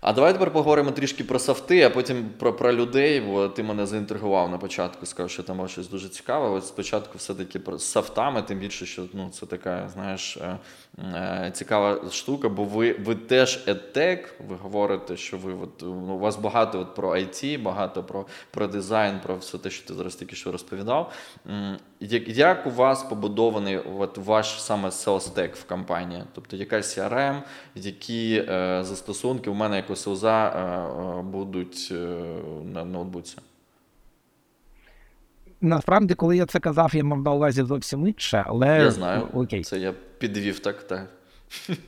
А 0.00 0.12
давай 0.12 0.32
тепер 0.32 0.52
поговоримо 0.52 0.90
трішки 0.90 1.24
про 1.24 1.38
софти, 1.38 1.82
а 1.82 1.90
потім 1.90 2.30
про 2.38 2.52
про 2.52 2.72
людей. 2.72 3.20
Бо 3.20 3.48
ти 3.48 3.62
мене 3.62 3.86
заінтригував 3.86 4.50
на 4.50 4.58
початку, 4.58 5.06
сказав, 5.06 5.30
що 5.30 5.42
там 5.42 5.68
щось 5.68 5.88
дуже 5.88 6.08
цікаве. 6.08 6.48
От 6.48 6.66
спочатку 6.66 7.18
все-таки 7.18 7.58
про 7.58 7.78
софтами, 7.78 8.42
тим 8.42 8.58
більше, 8.58 8.86
що 8.86 9.04
ну, 9.12 9.30
це 9.30 9.46
така, 9.46 9.88
знаєш, 9.88 10.36
е, 10.36 10.58
е, 10.98 11.50
цікава 11.54 12.10
штука, 12.10 12.48
бо 12.48 12.64
ви 12.64 12.92
ви 12.92 13.14
теж 13.14 13.64
едтек, 13.68 14.34
ви 14.48 14.56
говорите, 14.56 15.16
що 15.16 15.38
ви 15.38 15.52
от, 15.52 15.82
ну, 15.82 16.14
у 16.14 16.18
вас 16.18 16.36
багато 16.36 16.80
от 16.80 16.94
про 16.94 17.10
IT, 17.10 17.62
багато 17.62 18.04
про 18.04 18.26
про 18.50 18.66
дизайн, 18.66 19.20
про 19.20 19.36
все 19.36 19.58
те, 19.58 19.70
що 19.70 19.88
ти 19.88 19.94
зараз 19.94 20.14
тільки 20.14 20.36
що 20.36 20.52
розповідав. 20.52 21.12
Як 22.00 22.66
у 22.66 22.70
вас 22.70 23.02
побудований 23.02 23.78
от 23.78 24.18
ваш 24.18 24.62
саме 24.62 24.88
stack 24.88 25.54
в 25.54 25.64
компанії? 25.64 26.22
Тобто 26.34 26.56
яка 26.56 26.76
CRM, 26.76 27.42
які 27.74 28.44
е, 28.48 28.84
застосунки 28.84 29.50
у 29.50 29.54
мене 29.54 29.76
як 29.76 29.90
у 29.90 29.96
СУЗа 29.96 30.48
е, 30.48 31.18
е, 31.18 31.22
будуть 31.22 31.88
е, 31.92 31.94
на 32.64 32.84
ноутбуці? 32.84 33.36
Насправді, 35.60 36.14
коли 36.14 36.36
я 36.36 36.46
це 36.46 36.60
казав, 36.60 36.94
я 36.94 37.04
мав 37.04 37.22
на 37.22 37.32
увазі 37.32 37.62
зовсім 37.62 38.06
інше, 38.06 38.44
але. 38.46 38.78
Я 38.78 38.90
знаю. 38.90 39.28
Окей. 39.34 39.64
Це 39.64 39.78
я 39.78 39.94
підвів 40.18 40.58
так, 40.58 40.82
так. 40.82 41.08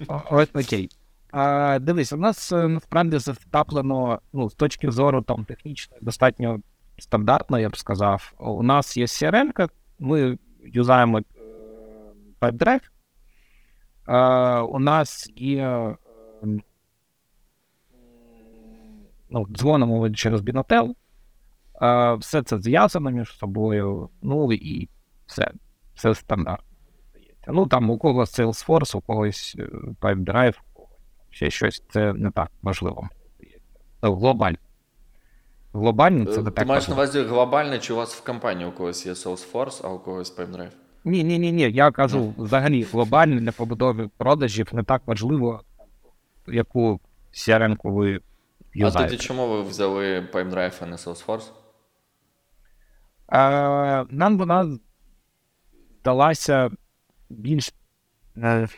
О, 0.08 0.44
окей. 0.54 0.90
А, 1.32 1.78
Дивись, 1.78 2.12
у 2.12 2.16
нас 2.16 2.52
е, 2.52 2.68
насправді 2.68 3.18
затаплено 3.18 4.20
ну, 4.32 4.50
з 4.50 4.54
точки 4.54 4.90
зору 4.90 5.22
там 5.22 5.44
технічної 5.44 6.02
достатньо 6.02 6.60
стандартно, 6.98 7.58
я 7.58 7.68
б 7.68 7.76
сказав. 7.76 8.32
У 8.38 8.62
нас 8.62 8.96
є 8.96 9.04
CRM, 9.04 9.52
ми 10.00 10.38
юзаємо 10.64 11.18
е, 11.18 11.22
PipeDrive. 12.40 12.82
У 14.66 14.78
нас 14.78 15.32
є 15.36 15.94
ну, 19.30 19.46
дзвонимо 19.50 20.10
через 20.10 20.40
Binotel. 20.40 20.94
Все 22.18 22.42
це 22.42 22.60
зв'язано 22.60 23.10
між 23.10 23.38
собою. 23.38 24.10
Ну 24.22 24.52
і 24.52 24.88
все. 25.26 25.50
Все 25.94 26.14
стандартно. 26.14 26.66
Ну 27.46 27.66
там 27.66 27.90
у 27.90 27.98
когось 27.98 28.38
Salesforce, 28.38 28.96
у 28.96 29.00
когось 29.00 29.56
е, 29.58 29.68
PipeDrive, 30.00 30.58
ще 31.30 31.50
щось. 31.50 31.84
Це 31.88 32.12
не 32.12 32.30
так 32.30 32.50
важливо. 32.62 33.08
Глобально. 34.02 34.58
Глобально 35.72 36.24
це 36.24 36.42
не 36.42 36.50
Ти 36.50 36.64
маєш 36.64 36.88
на 36.88 36.94
увазі 36.94 37.22
глобально, 37.22 37.78
чи 37.78 37.92
у 37.92 37.96
вас 37.96 38.14
в 38.14 38.24
компанії 38.24 38.68
у 38.68 38.72
когось 38.72 39.06
є 39.06 39.12
Salesforce, 39.12 39.80
а 39.84 39.88
у 39.88 39.98
когось 39.98 40.36
PipeDrive? 40.36 40.70
Ні, 41.04 41.24
ні, 41.24 41.38
ні, 41.38 41.52
ні. 41.52 41.62
Я 41.70 41.90
кажу 41.90 42.34
взагалі 42.38 42.82
глобально 42.82 43.40
для 43.40 43.52
побудови 43.52 44.10
продажів 44.16 44.68
не 44.72 44.82
так 44.82 45.02
важливо, 45.06 45.60
яку 46.46 47.00
CRM-ку 47.32 47.92
ви 47.92 48.20
А 48.82 48.90
тоді 48.90 49.16
чому 49.16 49.48
ви 49.48 49.62
взяли 49.62 50.20
PipeDrive, 50.20 50.74
а 50.80 50.86
не 50.86 50.96
Salesforce? 50.96 51.50
Е, 53.32 54.04
нам 54.10 54.38
вона 54.38 54.78
здалася 56.00 56.70
більш. 57.30 57.74
Е, 58.36 58.68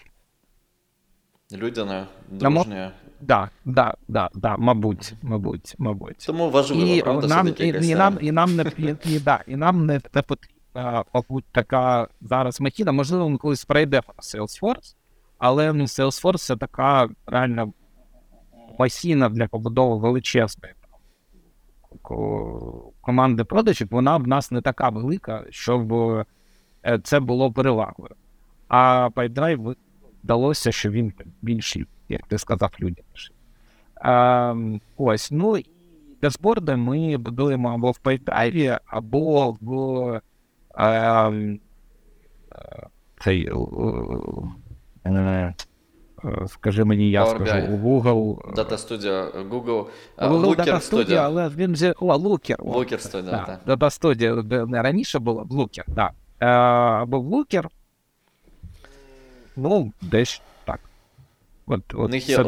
Людяне, 1.53 2.07
На 2.31 2.51
мо- 2.51 2.65
дружнє. 2.65 2.93
Да, 3.23 3.51
да, 3.65 3.95
да, 4.09 4.31
да, 4.35 4.57
мабуть, 4.57 5.15
мабуть, 5.23 5.75
мабуть. 5.79 6.25
Тому 6.27 6.51
важливо, 6.51 6.95
І 6.95 7.03
правда, 7.03 7.27
нам, 7.27 7.49
і, 7.49 7.67
і, 7.67 7.95
нам, 7.95 8.19
і 8.21 8.33
нам 8.33 8.57
не 8.57 8.65
і, 9.05 9.19
да, 9.21 9.41
і 9.47 9.57
нам 9.57 9.87
не, 9.87 10.01
не 10.15 10.23
потрібна, 10.23 11.05
мабуть, 11.15 11.45
така 11.53 12.09
зараз 12.21 12.61
махіна. 12.61 12.93
Можливо, 12.93 13.29
ми 13.29 13.39
колись 13.39 13.65
пройдемо 13.65 14.05
на 14.09 14.23
Salesforce, 14.23 14.95
але 15.39 15.73
ну, 15.73 15.85
Salesforce 15.85 16.39
це 16.39 16.57
така 16.57 17.09
реально 17.27 17.73
махіна 18.79 19.29
для 19.29 19.49
побудови 19.49 19.97
величезної 19.97 20.75
команди 23.01 23.45
продажів. 23.45 23.89
Вона 23.91 24.17
в 24.17 24.29
нас 24.29 24.51
не 24.51 24.61
така 24.61 24.89
велика, 24.89 25.45
щоб 25.51 25.93
е, 25.93 26.25
це 27.05 27.21
було 27.21 27.53
перевагою. 27.53 28.15
А 28.69 29.09
PipeDrive 29.15 29.77
вдалося, 30.25 30.73
що 30.73 30.91
він 30.91 31.13
більший, 31.43 31.87
як 32.13 32.27
ти 32.27 32.39
сказав, 32.39 32.71
людяніший. 32.81 33.37
Ем, 34.05 34.81
ось, 34.97 35.31
ну 35.31 35.57
і 35.57 35.67
дашборди 36.23 36.77
ми 36.77 37.17
будуємо 37.17 37.75
або 37.75 37.91
в 37.91 37.99
PyDrive, 38.05 38.79
або 38.87 39.57
в 39.61 40.21
е, 40.79 41.59
цей, 43.25 43.51
е, 45.17 45.55
скажи 46.47 46.85
мені, 46.85 47.11
я 47.11 47.25
Power 47.25 47.47
скажу, 47.47 47.73
у 47.73 47.77
Google. 47.77 48.55
Data 48.55 48.77
Studio, 48.77 49.49
Google, 49.49 49.87
Google 50.19 50.41
Looker 50.41 50.57
Data 50.57 50.91
Studio, 50.93 51.15
але 51.15 51.49
він 51.49 51.77
же. 51.77 51.95
О, 52.01 52.15
Looker. 52.15 52.57
Looker 52.57 53.11
Studio, 53.11 53.31
да, 53.31 53.59
так. 54.01 54.47
Де 54.47 54.67
не 54.67 54.83
раніше 54.83 55.19
було, 55.19 55.43
в 55.43 55.53
Looker, 55.53 55.85
так. 55.85 55.95
Да. 55.95 56.11
Е, 56.41 56.47
або 57.03 57.21
в 57.21 57.33
Looker. 57.33 57.67
Ну, 59.57 59.93
десь 60.03 60.43
так. 61.69 61.81
От, 61.93 61.95
У 61.95 62.09
них 62.09 62.29
є 62.29 62.35
і 62.35 62.39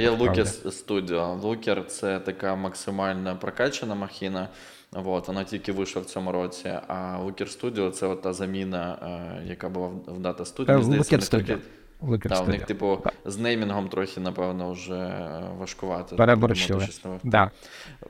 є. 0.00 0.10
Looker 0.10 0.66
Studio. 0.66 1.40
Looker 1.40 1.84
це 1.84 2.20
така 2.20 2.54
максимально 2.56 3.36
прокачана 3.36 3.94
махіна. 3.94 4.48
Вот, 4.92 5.28
вона 5.28 5.44
тільки 5.44 5.72
вийшла 5.72 6.02
в 6.02 6.04
цьому 6.04 6.32
році. 6.32 6.68
А 6.88 7.18
Looker 7.24 7.60
Studio 7.60 7.90
це 7.90 8.06
от 8.06 8.22
та 8.22 8.32
заміна, 8.32 8.98
е, 9.02 9.48
яка 9.48 9.68
була 9.68 9.88
в 9.88 10.20
Data 10.20 10.40
Studio. 10.40 10.78
Е, 10.78 10.82
здається, 10.82 11.16
Looker 11.16 11.20
вони 11.20 11.42
трохи- 11.44 11.52
Studio. 11.52 12.44
У 12.44 12.46
них, 12.46 12.66
типу, 12.66 12.98
з 13.24 13.38
неймінгом 13.38 13.88
трохи, 13.88 14.20
напевно, 14.20 14.72
вже 14.72 14.94
е, 14.94 15.42
важкувато. 15.58 16.16
Переборщили. 16.16 16.88
Да. 17.24 17.50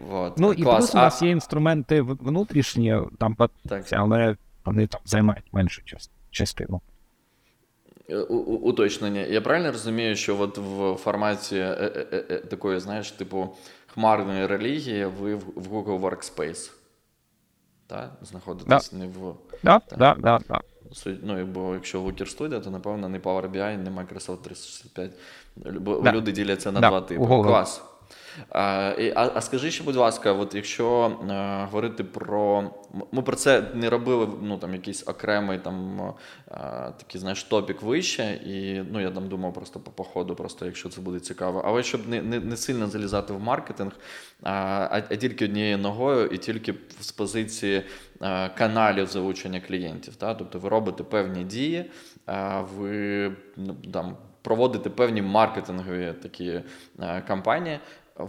Вот. 0.09 0.39
Ну 0.39 0.53
і 0.53 0.63
Клас. 0.63 0.77
плюс 0.77 0.95
у 0.95 0.99
нас 0.99 1.23
є 1.23 1.31
інструменти 1.31 2.03
внутрішні, 2.03 3.01
там 3.19 3.37
Так. 3.69 3.85
але 3.93 4.37
вони 4.65 4.87
там 4.87 5.01
займають 5.05 5.45
меншу 5.53 5.83
частину. 6.31 6.81
Е, 8.11 8.17
Уточнення. 8.19 9.21
Я 9.21 9.41
правильно 9.41 9.73
розумію, 9.73 10.17
що 10.17 10.41
от 10.41 10.59
в 10.59 10.95
форматі 10.95 11.57
е, 11.57 12.07
е, 12.31 12.39
такої, 12.39 12.81
знаєш, 12.81 13.11
типу 13.11 13.49
хмарної 13.87 14.47
релігії 14.47 15.05
ви 15.05 15.35
в 15.35 15.73
Google 15.73 16.01
Workspace. 16.01 16.71
Так? 17.87 18.11
Знаходитесь 18.23 18.93
не 18.93 19.07
в. 19.07 19.35
Да, 19.63 19.79
Так. 19.79 19.99
да, 19.99 20.17
да, 20.19 20.41
да. 20.49 20.61
Ну, 21.23 21.47
бо 21.47 21.75
якщо 21.75 22.03
Looker 22.03 22.37
Studio, 22.39 22.61
то 22.65 22.71
напевно 22.71 23.09
не 23.09 23.19
Power 23.19 23.51
BI, 23.51 23.77
не 23.77 23.91
Microsoft 23.91 24.43
365. 24.43 25.11
Бо 25.57 26.01
Да. 26.01 26.13
люди 26.13 26.33
діляться 26.33 26.73
на 26.73 26.81
Да, 26.81 26.89
два 26.89 27.01
типи. 27.01 27.27
Клас. 27.27 27.83
А, 28.49 28.95
а, 29.15 29.31
а 29.35 29.41
скажи 29.41 29.71
ще, 29.71 29.85
будь 29.85 29.97
ласка, 29.97 30.33
от 30.33 30.55
якщо 30.55 31.17
е, 31.31 31.65
говорити 31.65 32.05
про. 32.05 32.71
Ми 33.13 33.23
про 33.23 33.37
це 33.37 33.63
не 33.75 33.91
робили 33.91 34.29
ну, 34.43 34.59
там, 34.59 34.75
якийсь 34.75 35.09
окремий 35.09 35.59
там, 35.59 36.01
е, 36.01 36.55
такий, 36.99 37.21
знаєш, 37.21 37.45
топік 37.45 37.83
вище, 37.83 38.41
і 38.47 38.83
ну, 38.93 39.01
я 39.01 39.11
там 39.11 39.29
думав 39.29 39.55
просто 39.55 39.81
по 39.81 39.91
походу, 39.91 40.35
просто 40.35 40.67
якщо 40.67 40.89
це 40.89 41.01
буде 41.01 41.21
цікаво. 41.21 41.63
Але 41.67 41.83
щоб 41.83 42.09
не, 42.09 42.23
не, 42.23 42.41
не 42.41 42.57
сильно 42.57 42.87
залізати 42.87 43.33
в 43.33 43.41
маркетинг, 43.41 43.93
а, 44.43 44.51
а, 44.51 45.03
а 45.11 45.17
тільки 45.17 45.45
однією 45.45 45.79
ногою 45.79 46.27
і 46.27 46.39
тільки 46.39 46.75
з 47.01 47.13
позиції 47.13 47.83
е, 48.23 48.49
каналів 48.49 49.07
залучення 49.07 49.61
клієнтів. 49.61 50.17
Та? 50.17 50.35
Тобто 50.35 50.59
ви 50.59 50.69
робите 50.69 51.03
певні 51.03 51.45
дії, 51.45 51.91
ви 52.77 53.33
ну, 53.57 53.77
там, 53.93 54.17
проводите 54.43 54.91
певні 54.91 55.23
маркетингові 55.23 56.15
такі 56.23 56.63
е, 57.01 57.23
кампанії, 57.27 57.79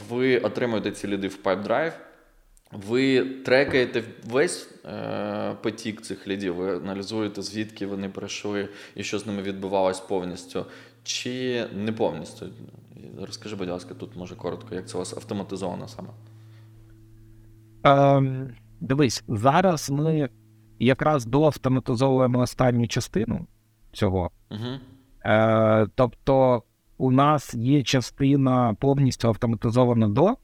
ви 0.09 0.39
отримуєте 0.39 0.91
ці 0.91 1.07
ліди 1.07 1.27
в 1.27 1.39
PipeDrive, 1.43 1.93
ви 2.71 3.25
трекаєте 3.25 4.03
весь 4.23 4.69
е, 4.85 5.55
потік 5.61 6.01
цих 6.01 6.27
лідів, 6.27 6.55
ви 6.55 6.77
аналізуєте, 6.77 7.41
звідки 7.41 7.85
вони 7.85 8.09
прийшли 8.09 8.69
і 8.95 9.03
що 9.03 9.19
з 9.19 9.25
ними 9.25 9.41
відбувалось 9.41 9.99
повністю, 9.99 10.65
чи 11.03 11.65
не 11.75 11.91
повністю. 11.91 12.45
Розкажи, 13.21 13.55
будь 13.55 13.69
ласка, 13.69 13.93
тут 13.93 14.15
може 14.15 14.35
коротко, 14.35 14.75
як 14.75 14.87
це 14.87 14.95
у 14.95 14.99
вас 14.99 15.13
автоматизовано 15.13 15.87
саме. 15.87 16.09
Ем, 17.83 18.55
дивись, 18.79 19.23
зараз 19.27 19.89
ми 19.89 20.29
якраз 20.79 21.25
доавтоматизовуємо 21.25 22.39
останню 22.39 22.87
частину 22.87 23.47
цього. 23.93 24.31
Угу. 24.51 24.79
Е, 25.25 25.87
тобто, 25.95 26.63
у 27.01 27.11
нас 27.11 27.53
є 27.53 27.83
частина 27.83 28.75
повністю 28.79 29.27
автоматизована 29.27 30.07
до, 30.07 30.35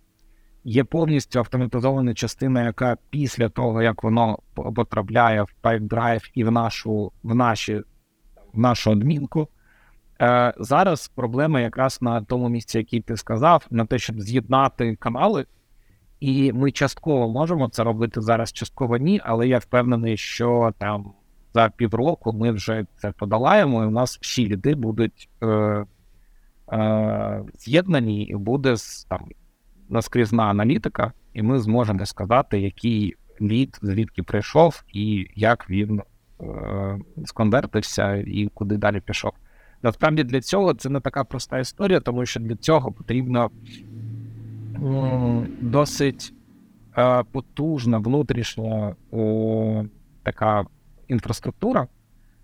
є 0.64 0.84
повністю 0.84 1.40
автоматизована 1.40 2.14
частина, 2.14 2.64
яка 2.64 2.98
після 3.10 3.50
того, 3.50 3.82
як 3.82 4.04
воно 4.04 4.40
потрапляє 4.54 5.44
в 5.44 5.54
PipeDrive 5.64 6.32
і 6.34 6.44
в 6.44 6.52
нашу, 6.52 7.12
в 7.24 7.36
наші, 7.36 7.82
в 8.54 8.60
нашу 8.60 8.92
адмінку. 8.92 9.48
Е, 10.22 10.54
зараз 10.58 11.08
проблема 11.08 11.62
якраз 11.62 12.02
на 12.02 12.22
тому 12.22 12.50
місці, 12.50 12.78
який 12.78 13.02
ти 13.02 13.18
сказав, 13.18 13.66
на 13.70 13.86
те, 13.86 14.00
щоб 14.00 14.22
з'єднати 14.22 14.96
канали. 14.96 15.46
І 16.20 16.54
ми 16.54 16.72
частково 16.72 17.30
можемо 17.30 17.70
це 17.70 17.84
робити 17.84 18.22
зараз, 18.22 18.54
частково 18.54 18.98
ні, 18.98 19.22
але 19.24 19.48
я 19.48 19.58
впевнений, 19.58 20.18
що 20.18 20.74
там 20.78 21.12
за 21.54 21.70
півроку 21.70 22.34
ми 22.34 22.52
вже 22.52 22.86
це 22.96 23.12
подолаємо, 23.12 23.84
і 23.84 23.88
у 23.88 23.92
нас 23.92 24.20
всі 24.22 24.48
ліди 24.48 24.76
будуть 24.76 25.30
е, 25.44 25.86
е, 26.74 27.44
з'єднані, 27.58 28.24
і 28.24 28.36
буде 28.36 28.76
там 29.10 29.20
наскрізна 29.90 30.44
аналітика, 30.44 31.14
і 31.34 31.42
ми 31.42 31.60
зможемо 31.60 32.06
сказати, 32.06 32.60
який 32.60 33.16
лід 33.42 33.80
звідки 33.82 34.24
прийшов, 34.24 34.84
і 34.94 35.28
як 35.36 35.70
він 35.70 36.02
е, 36.42 37.00
сконвертився, 37.26 38.16
і 38.16 38.50
куди 38.54 38.78
далі 38.78 39.00
пішов. 39.00 39.32
Насправді 39.84 40.24
для 40.24 40.42
цього 40.42 40.74
це 40.74 40.90
не 40.90 41.00
така 41.00 41.24
проста 41.24 41.60
історія, 41.60 42.00
тому 42.00 42.26
що 42.26 42.40
для 42.40 42.56
цього 42.56 42.92
потрібно 42.92 43.50
досить 45.62 46.34
е, 46.98 47.24
потужна 47.32 47.98
внутрішня 47.98 48.96
е, 49.14 49.86
така 50.24 50.66
інфраструктура, 51.08 51.88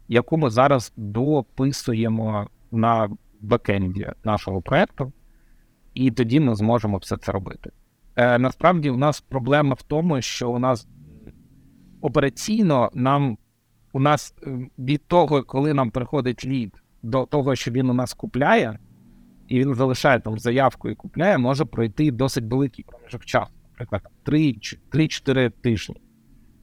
яку 0.07 0.37
ми 0.37 0.49
зараз 0.49 0.93
дописуємо 0.97 2.47
на 2.71 3.09
бекенді 3.43 4.07
нашого 4.23 4.61
проекту, 4.61 5.13
і 5.93 6.11
тоді 6.11 6.39
ми 6.39 6.55
зможемо 6.55 6.97
все 6.97 7.17
це 7.17 7.31
робити. 7.31 7.71
Е, 8.15 8.39
насправді, 8.39 8.89
у 8.89 8.97
нас 8.97 9.21
проблема 9.21 9.73
в 9.73 9.81
тому, 9.81 10.21
що 10.21 10.51
у 10.51 10.59
нас 10.59 10.87
операційно 12.01 12.91
нам 12.93 13.37
у 13.93 13.99
нас 13.99 14.35
е, 14.43 14.69
від 14.79 15.07
того, 15.07 15.43
коли 15.43 15.73
нам 15.73 15.91
приходить 15.91 16.45
лід, 16.45 16.83
до 17.03 17.25
того, 17.25 17.55
що 17.55 17.71
він 17.71 17.89
у 17.89 17.93
нас 17.93 18.13
купляє, 18.13 18.79
і 19.47 19.59
він 19.59 19.75
залишає 19.75 20.19
там 20.19 20.39
заявку 20.39 20.89
і 20.89 20.95
купляє, 20.95 21.37
може 21.37 21.65
пройти 21.65 22.11
досить 22.11 22.43
великий 22.43 22.85
проміжок 22.85 23.25
часу, 23.25 23.51
наприклад, 23.69 24.01
3-4 24.25 25.51
тижні. 25.61 26.01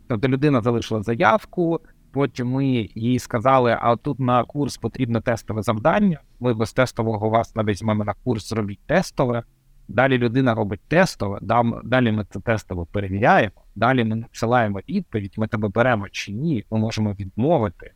Тобто 0.08 0.28
людина 0.28 0.60
залишила 0.60 1.02
заявку, 1.02 1.80
потім 2.12 2.50
ми 2.50 2.66
їй 2.94 3.18
сказали, 3.18 3.78
а 3.80 3.96
тут 3.96 4.20
на 4.20 4.44
курс 4.44 4.76
потрібно 4.76 5.20
тестове 5.20 5.62
завдання. 5.62 6.20
Ми 6.40 6.54
без 6.54 6.72
тестового 6.72 7.30
вас 7.30 7.56
навіть 7.56 7.68
візьмемо 7.68 8.04
на 8.04 8.14
курс, 8.24 8.48
зробіть 8.48 8.80
тестове. 8.86 9.42
Далі 9.88 10.18
людина 10.18 10.54
робить 10.54 10.80
тестове, 10.88 11.38
далі 11.84 12.12
ми 12.12 12.26
це 12.30 12.40
тестово 12.40 12.86
перевіряємо, 12.86 13.54
далі 13.74 14.04
ми 14.04 14.16
надсилаємо 14.16 14.80
відповідь, 14.88 15.34
ми 15.36 15.48
тебе 15.48 15.68
беремо 15.68 16.08
чи 16.08 16.32
ні, 16.32 16.64
ми 16.70 16.78
можемо 16.78 17.12
відмовити. 17.12 17.92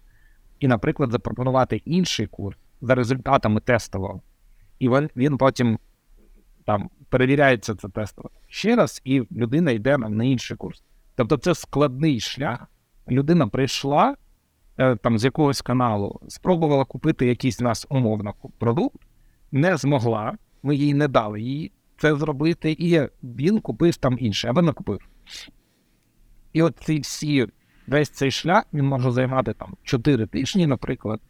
І, 0.60 0.68
наприклад, 0.68 1.10
запропонувати 1.10 1.76
інший 1.76 2.26
курс 2.26 2.58
за 2.80 2.94
результатами 2.94 3.60
тестового. 3.60 4.20
І 4.78 4.88
він 4.88 5.10
він 5.16 5.38
потім 5.38 5.78
там 6.64 6.90
перевіряється 7.08 7.74
це 7.74 7.88
тестово 7.88 8.30
ще 8.48 8.76
раз, 8.76 9.02
і 9.04 9.22
людина 9.32 9.70
йде 9.70 9.98
на 9.98 10.24
інший 10.24 10.56
курс. 10.56 10.82
Тобто 11.16 11.36
це 11.36 11.54
складний 11.54 12.20
шлях. 12.20 12.66
Людина 13.08 13.46
прийшла 13.46 14.16
е, 14.78 14.96
там 14.96 15.18
з 15.18 15.24
якогось 15.24 15.62
каналу, 15.62 16.20
спробувала 16.28 16.84
купити 16.84 17.26
якийсь 17.26 17.60
нас 17.60 17.86
умовно 17.90 18.34
продукт, 18.58 19.00
не 19.52 19.76
змогла, 19.76 20.38
ми 20.62 20.76
їй 20.76 20.94
не 20.94 21.08
дали 21.08 21.40
їй 21.40 21.72
це 21.96 22.16
зробити, 22.16 22.76
і 22.78 23.00
він 23.22 23.60
купив 23.60 23.96
там 23.96 24.16
інше, 24.20 24.48
або 24.48 24.62
не 24.62 24.72
купив. 24.72 25.08
І 26.52 26.62
от 26.62 26.78
ці 26.80 27.00
всі, 27.00 27.46
весь 27.86 28.10
цей 28.10 28.30
шлях 28.30 28.64
він 28.72 28.84
може 28.84 29.10
займати 29.10 29.52
там 29.52 29.76
4 29.82 30.26
тижні, 30.26 30.66
наприклад, 30.66 31.20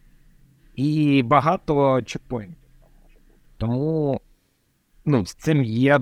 і 0.75 1.22
багато 1.22 2.03
чекпоінтів. 2.03 2.57
Тому 3.57 4.20
ну, 5.05 5.27
з 5.27 5.35
цим 5.35 5.64
є 5.64 6.01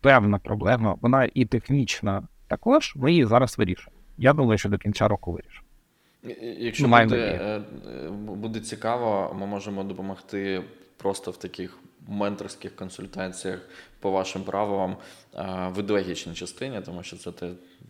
певна 0.00 0.38
проблема, 0.38 0.96
вона 1.00 1.28
і 1.34 1.44
технічна 1.44 2.28
також, 2.46 2.92
ми 2.96 3.10
її 3.10 3.24
зараз 3.24 3.58
вирішуємо. 3.58 4.01
Я 4.22 4.32
думаю, 4.32 4.58
що 4.58 4.68
до 4.68 4.78
кінця 4.78 5.08
року 5.08 5.32
вирішимо. 5.32 5.66
Якщо 6.58 6.88
ну, 6.88 7.02
буде, 7.02 7.16
е, 7.16 8.10
буде 8.10 8.60
цікаво, 8.60 9.36
ми 9.40 9.46
можемо 9.46 9.84
допомогти 9.84 10.62
просто 10.96 11.30
в 11.30 11.36
таких 11.36 11.78
менторських 12.08 12.76
консультаціях 12.76 13.60
по 14.00 14.10
вашим 14.10 14.42
правилам 14.42 14.96
в 15.68 15.78
ідеологічній 15.78 16.34
частині, 16.34 16.80
тому 16.80 17.02
що 17.02 17.16
це 17.16 17.30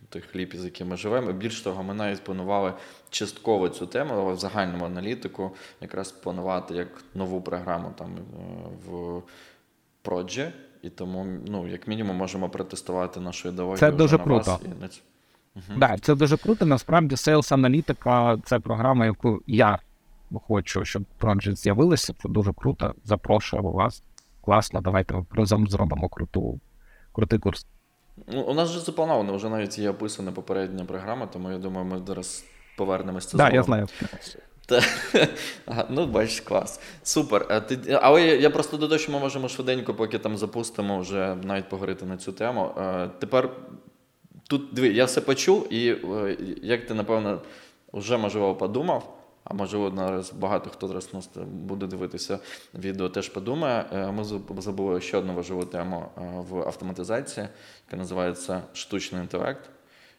той 0.09 0.21
хліб, 0.21 0.55
з 0.55 0.65
яким 0.65 0.87
ми 0.87 0.97
живемо. 0.97 1.31
Більш 1.31 1.61
того, 1.61 1.83
ми 1.83 1.93
навіть 1.93 2.23
планували 2.23 2.73
частково 3.09 3.69
цю 3.69 3.87
тему, 3.87 4.13
але 4.13 4.33
в 4.33 4.37
загальному 4.37 4.85
аналітику 4.85 5.51
якраз 5.81 6.11
планувати 6.11 6.73
як 6.73 6.87
нову 7.15 7.41
програму 7.41 7.93
там 7.97 8.15
е, 8.15 8.21
в 8.85 9.21
Проджі. 10.01 10.51
І 10.81 10.89
тому, 10.89 11.25
ну, 11.47 11.67
як 11.67 11.87
мінімум, 11.87 12.15
можемо 12.15 12.49
протестувати 12.49 13.19
нашу 13.19 13.49
ідеологію. 13.49 13.77
Це 13.77 13.91
дуже 13.91 14.17
круто. 14.17 14.59
І... 14.63 15.12
Угу. 15.55 15.79
Да, 15.79 15.97
це 16.01 16.15
дуже 16.15 16.37
круто. 16.37 16.65
Насправді, 16.65 17.15
Sales 17.15 17.53
аналітика 17.53 18.37
це 18.45 18.59
програма, 18.59 19.05
яку 19.05 19.41
я 19.47 19.79
хочу, 20.47 20.85
щоб 20.85 21.03
Project 21.19 21.55
з'явилася. 21.55 22.13
Це 22.21 22.29
дуже 22.29 22.53
круто. 22.53 22.93
Запрошуємо 23.03 23.71
вас. 23.71 24.03
Класно, 24.41 24.81
давайте 24.81 25.15
разом 25.31 25.67
зробимо 25.67 26.09
круту, 26.09 26.59
крутий 27.11 27.39
курс. 27.39 27.67
Ну, 28.27 28.41
У 28.41 28.53
нас 28.53 28.69
вже 28.69 28.79
заплановано, 28.79 29.35
вже 29.35 29.49
навіть 29.49 29.79
є 29.79 29.89
описана 29.89 30.31
попередня 30.31 30.85
програма, 30.85 31.27
тому 31.27 31.51
я 31.51 31.57
думаю, 31.57 31.85
ми 31.85 32.01
зараз 32.07 32.45
повернемося 32.77 33.37
Так, 33.37 33.49
да, 33.49 33.55
я 33.55 33.63
знаю. 33.63 33.87
Ага, 35.65 35.87
Ну, 35.89 36.05
бачиш, 36.05 36.41
клас. 36.41 36.79
Супер. 37.03 37.45
А 37.49 37.59
ти, 37.59 37.99
Але 38.01 38.21
я, 38.21 38.35
я 38.35 38.49
просто 38.49 38.77
додаю, 38.77 38.99
що 38.99 39.11
ми 39.11 39.19
можемо 39.19 39.47
швиденько, 39.47 39.93
поки 39.93 40.19
там 40.19 40.37
запустимо, 40.37 40.99
вже 40.99 41.35
навіть 41.43 41.69
поговорити 41.69 42.05
на 42.05 42.17
цю 42.17 42.31
тему. 42.31 42.71
А, 42.77 43.07
тепер 43.19 43.49
тут 44.47 44.73
диви, 44.73 44.87
я 44.87 45.05
все 45.05 45.21
почув, 45.21 45.73
і 45.73 45.89
е, 45.89 46.37
як 46.61 46.85
ти, 46.85 46.93
напевно, 46.93 47.41
вже 47.93 48.17
можливо 48.17 48.55
подумав. 48.55 49.19
А 49.43 49.53
можливо, 49.53 49.93
зараз 49.95 50.33
багато 50.33 50.69
хто 50.69 50.87
зараз 50.87 51.09
буде 51.45 51.87
дивитися 51.87 52.39
відео, 52.73 53.09
теж 53.09 53.29
подумає. 53.29 53.85
Е, 53.93 54.11
ми 54.11 54.23
забули 54.61 55.01
ще 55.01 55.17
одну 55.17 55.33
важливу 55.33 55.65
тему 55.65 56.05
е, 56.17 56.21
в 56.49 56.57
автоматизації, 56.57 57.47
яка 57.87 57.97
називається 57.97 58.61
штучний 58.73 59.21
інтелект. 59.21 59.69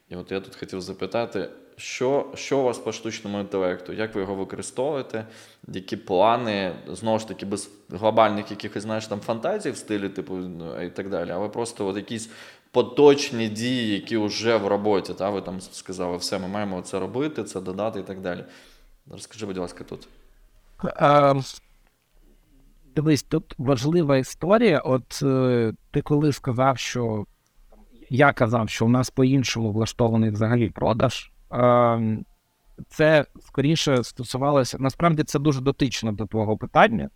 І 0.09 0.16
от 0.16 0.33
я 0.33 0.41
тут 0.41 0.57
хотів 0.57 0.81
запитати, 0.81 1.49
що 1.77 2.27
що 2.35 2.59
у 2.59 2.62
вас 2.62 2.79
по 2.79 2.93
штучному 2.93 3.41
інтелекту, 3.41 3.93
як 3.93 4.14
ви 4.14 4.20
його 4.20 4.35
використовуєте, 4.35 5.27
які 5.68 5.97
плани, 5.97 6.75
знову 6.89 7.18
ж 7.18 7.29
таки, 7.29 7.47
без 7.47 7.70
глобальних 7.91 8.51
якихось 8.51 8.83
знаєш, 8.83 9.07
там 9.07 9.20
фантазій 9.20 9.70
в 9.70 9.77
стилі, 9.77 10.09
типу, 10.09 10.35
ну, 10.35 10.83
і 10.83 10.91
так 10.91 11.11
далі, 11.11 11.31
але 11.31 11.49
просто 11.49 11.87
от 11.87 11.97
якісь 11.97 12.31
поточні 12.75 13.49
дії, 13.49 13.95
які 13.95 14.16
вже 14.16 14.57
в 14.57 14.66
роботі. 14.66 15.14
Та? 15.14 15.31
Ви 15.31 15.41
там 15.41 15.61
сказали, 15.61 16.16
все, 16.16 16.39
ми 16.39 16.49
маємо 16.49 16.83
це 16.83 16.99
робити, 16.99 17.45
це 17.45 17.61
додати 17.61 18.01
і 18.01 18.03
так 18.03 18.20
далі. 18.20 18.45
Розкажи, 19.11 19.47
будь 19.47 19.59
ласка, 19.59 19.85
тут. 19.85 20.09
Дивись, 22.97 23.22
тут 23.22 23.55
важлива 23.59 24.16
історія. 24.16 24.79
От 24.79 25.20
е, 25.22 25.72
ти 25.91 26.03
коли 26.03 26.33
сказав, 26.33 26.79
що 26.79 27.27
я 28.11 28.33
казав, 28.33 28.68
що 28.68 28.87
у 28.87 28.89
нас 28.89 29.11
по-іншому 29.11 29.72
влаштований 29.72 30.31
взагалі 30.31 30.70
продаж. 30.70 31.31
Е, 31.53 32.18
це 32.89 33.25
скоріше 33.41 34.05
стосувалося. 34.05 34.77
Насправді 34.81 35.22
це 35.22 35.39
дуже 35.39 35.61
дотично 35.61 36.12
до 36.12 36.27
твого 36.27 36.57
питання, 36.57 37.11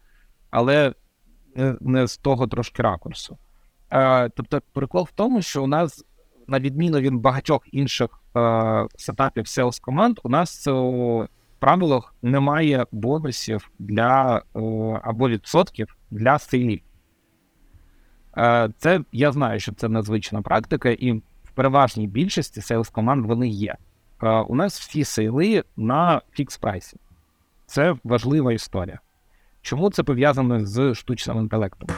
але 0.50 0.94
не 1.80 2.06
з 2.06 2.16
того 2.16 2.46
трошки 2.46 2.82
ракурсу. 2.82 3.38
Е, 3.90 4.28
тобто, 4.28 4.60
прикол 4.72 5.04
в 5.04 5.12
тому, 5.12 5.42
що 5.42 5.64
у 5.64 5.66
нас, 5.66 6.04
на 6.46 6.60
відміну 6.60 7.00
від 7.00 7.14
багатьох 7.14 7.62
інших 7.72 8.10
сетапів 8.96 9.48
sales 9.48 9.78
команд, 9.78 10.20
у 10.22 10.28
нас 10.28 10.66
в 10.66 11.28
правилах 11.58 12.14
немає 12.22 12.86
бонусів 12.92 13.70
для 13.78 14.36
е, 14.38 14.60
або 15.02 15.28
відсотків 15.28 15.96
для 16.10 16.38
сейлів. 16.38 16.80
Е, 18.36 18.70
це 18.78 19.00
я 19.12 19.32
знаю, 19.32 19.60
що 19.60 19.72
це 19.72 19.88
незвична 19.88 20.42
практика, 20.42 20.90
і 20.90 21.12
в 21.44 21.50
переважній 21.54 22.06
більшості 22.06 22.60
sales 22.60 22.88
команд 22.88 23.26
вони 23.26 23.48
є. 23.48 23.76
Е, 24.22 24.30
у 24.30 24.54
нас 24.54 24.80
всі 24.80 25.04
сейли 25.04 25.64
на 25.76 26.22
fix 26.32 26.56
price 26.56 26.85
і. 26.85 26.96
Це 27.66 27.96
важлива 28.04 28.52
історія. 28.52 29.00
Чому 29.62 29.90
це 29.90 30.02
пов'язано 30.02 30.66
з 30.66 30.94
штучним 30.94 31.38
інтелектом? 31.38 31.88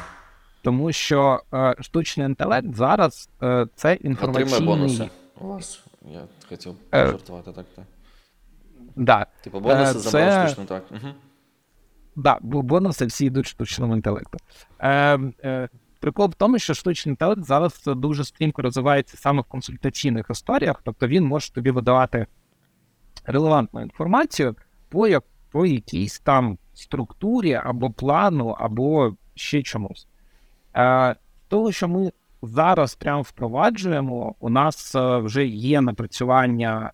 Тому 0.62 0.92
що 0.92 1.42
е, 1.54 1.74
штучний 1.80 2.26
інтелект 2.26 2.74
зараз 2.74 3.28
е, 3.42 3.66
це 3.74 3.94
інформаційний... 3.94 4.54
Отримає 4.54 4.76
бонуси 4.76 5.10
у 5.40 5.48
вас. 5.48 5.84
Я 6.12 6.20
хотів 6.48 6.74
пожартувати 6.90 7.52
так. 7.52 7.66
так. 7.76 7.84
Да. 8.96 9.26
Типу, 9.44 9.60
бонуси 9.60 9.92
це... 9.92 9.98
забрав 9.98 10.48
штучно 10.48 10.64
так. 10.64 10.84
Угу. 10.90 11.14
Да, 12.16 12.38
бо 12.40 12.62
бонуси 12.62 13.06
всі 13.06 13.26
йдуть 13.26 13.46
штучному 13.46 13.96
інтелекту. 13.96 14.38
Е, 14.78 15.18
е, 15.44 15.68
Прикол 16.00 16.28
в 16.28 16.34
тому, 16.34 16.58
що 16.58 16.74
штучний 16.74 17.12
інтелект 17.12 17.44
зараз 17.44 17.82
дуже 17.86 18.24
стрімко 18.24 18.62
розвивається 18.62 19.16
саме 19.16 19.40
в 19.42 19.44
консультаційних 19.44 20.26
історіях, 20.30 20.82
тобто 20.84 21.08
він 21.08 21.24
може 21.24 21.52
тобі 21.52 21.70
видавати 21.70 22.26
релевантну 23.24 23.82
інформацію 23.82 24.56
по 24.88 25.08
по 25.50 25.66
якійсь 25.66 26.18
там 26.18 26.58
структурі 26.74 27.54
або 27.54 27.90
плану, 27.90 28.48
або 28.48 29.16
ще 29.34 29.62
чомусь. 29.62 30.06
Е, 30.76 31.16
Того, 31.48 31.72
що 31.72 31.88
ми 31.88 32.12
зараз 32.42 32.94
прямо 32.94 33.22
впроваджуємо, 33.22 34.34
у 34.40 34.50
нас 34.50 34.94
е, 34.94 35.18
вже 35.18 35.46
є 35.46 35.80
напрацювання 35.80 36.92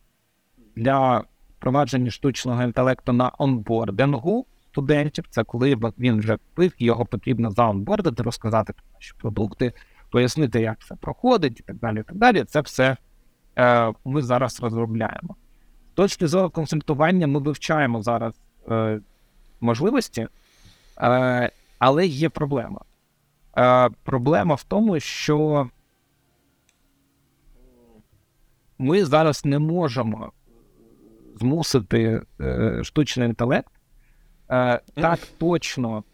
для 0.77 1.25
впровадження 1.59 2.11
штучного 2.11 2.63
інтелекту 2.63 3.13
на 3.13 3.33
онбордингу 3.39 4.47
студентів. 4.71 5.25
Це 5.31 5.45
коли 5.45 5.77
він 5.99 6.19
вже 6.19 6.37
купив, 6.37 6.73
його 6.79 7.05
потрібно 7.07 7.51
заонбордити, 7.51 8.23
розказати 8.23 8.73
про 8.73 8.85
наші 8.95 9.13
продукти, 9.19 9.73
пояснити, 10.11 10.61
як 10.61 10.79
це 10.85 10.95
проходить, 10.95 11.61
і 11.61 11.63
так 11.63 11.77
далі. 11.77 12.01
і 12.01 12.03
так 12.03 12.17
далі. 12.17 12.45
Це 12.45 12.61
все 12.61 12.97
е, 13.59 13.93
ми 14.05 14.23
зараз 14.23 14.61
розробляємо. 14.63 15.37
З 15.93 15.95
точки 15.95 16.27
зору 16.27 16.51
консультування, 16.51 17.27
ми 17.27 17.41
вивчаємо 17.41 18.03
зараз 18.03 18.35
е, 18.71 19.01
можливості, 19.61 20.29
е, 21.01 21.51
але 21.79 22.07
є 22.07 22.29
проблема. 22.29 22.81
Е, 23.59 23.91
Проблема 24.05 24.55
в 24.55 24.63
тому, 24.65 25.01
що 25.01 25.69
ми 28.79 29.05
зараз 29.05 29.45
не 29.45 29.59
можемо 29.59 30.33
змусити 31.41 32.23
е, 32.41 32.81
штучний 32.85 33.29
інтелект 33.29 33.73
е, 34.51 34.81
так 34.95 35.19
точно 35.39 36.05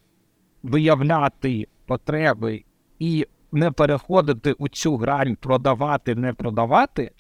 виявляти 0.63 1.67
потреби 1.87 2.65
і 2.99 3.27
не 3.53 3.71
переходити 3.71 4.53
у 4.53 4.69
цю 4.69 4.97
грань 4.97 5.37
продавати, 5.37 6.15
не 6.15 6.33
продавати, 6.33 7.11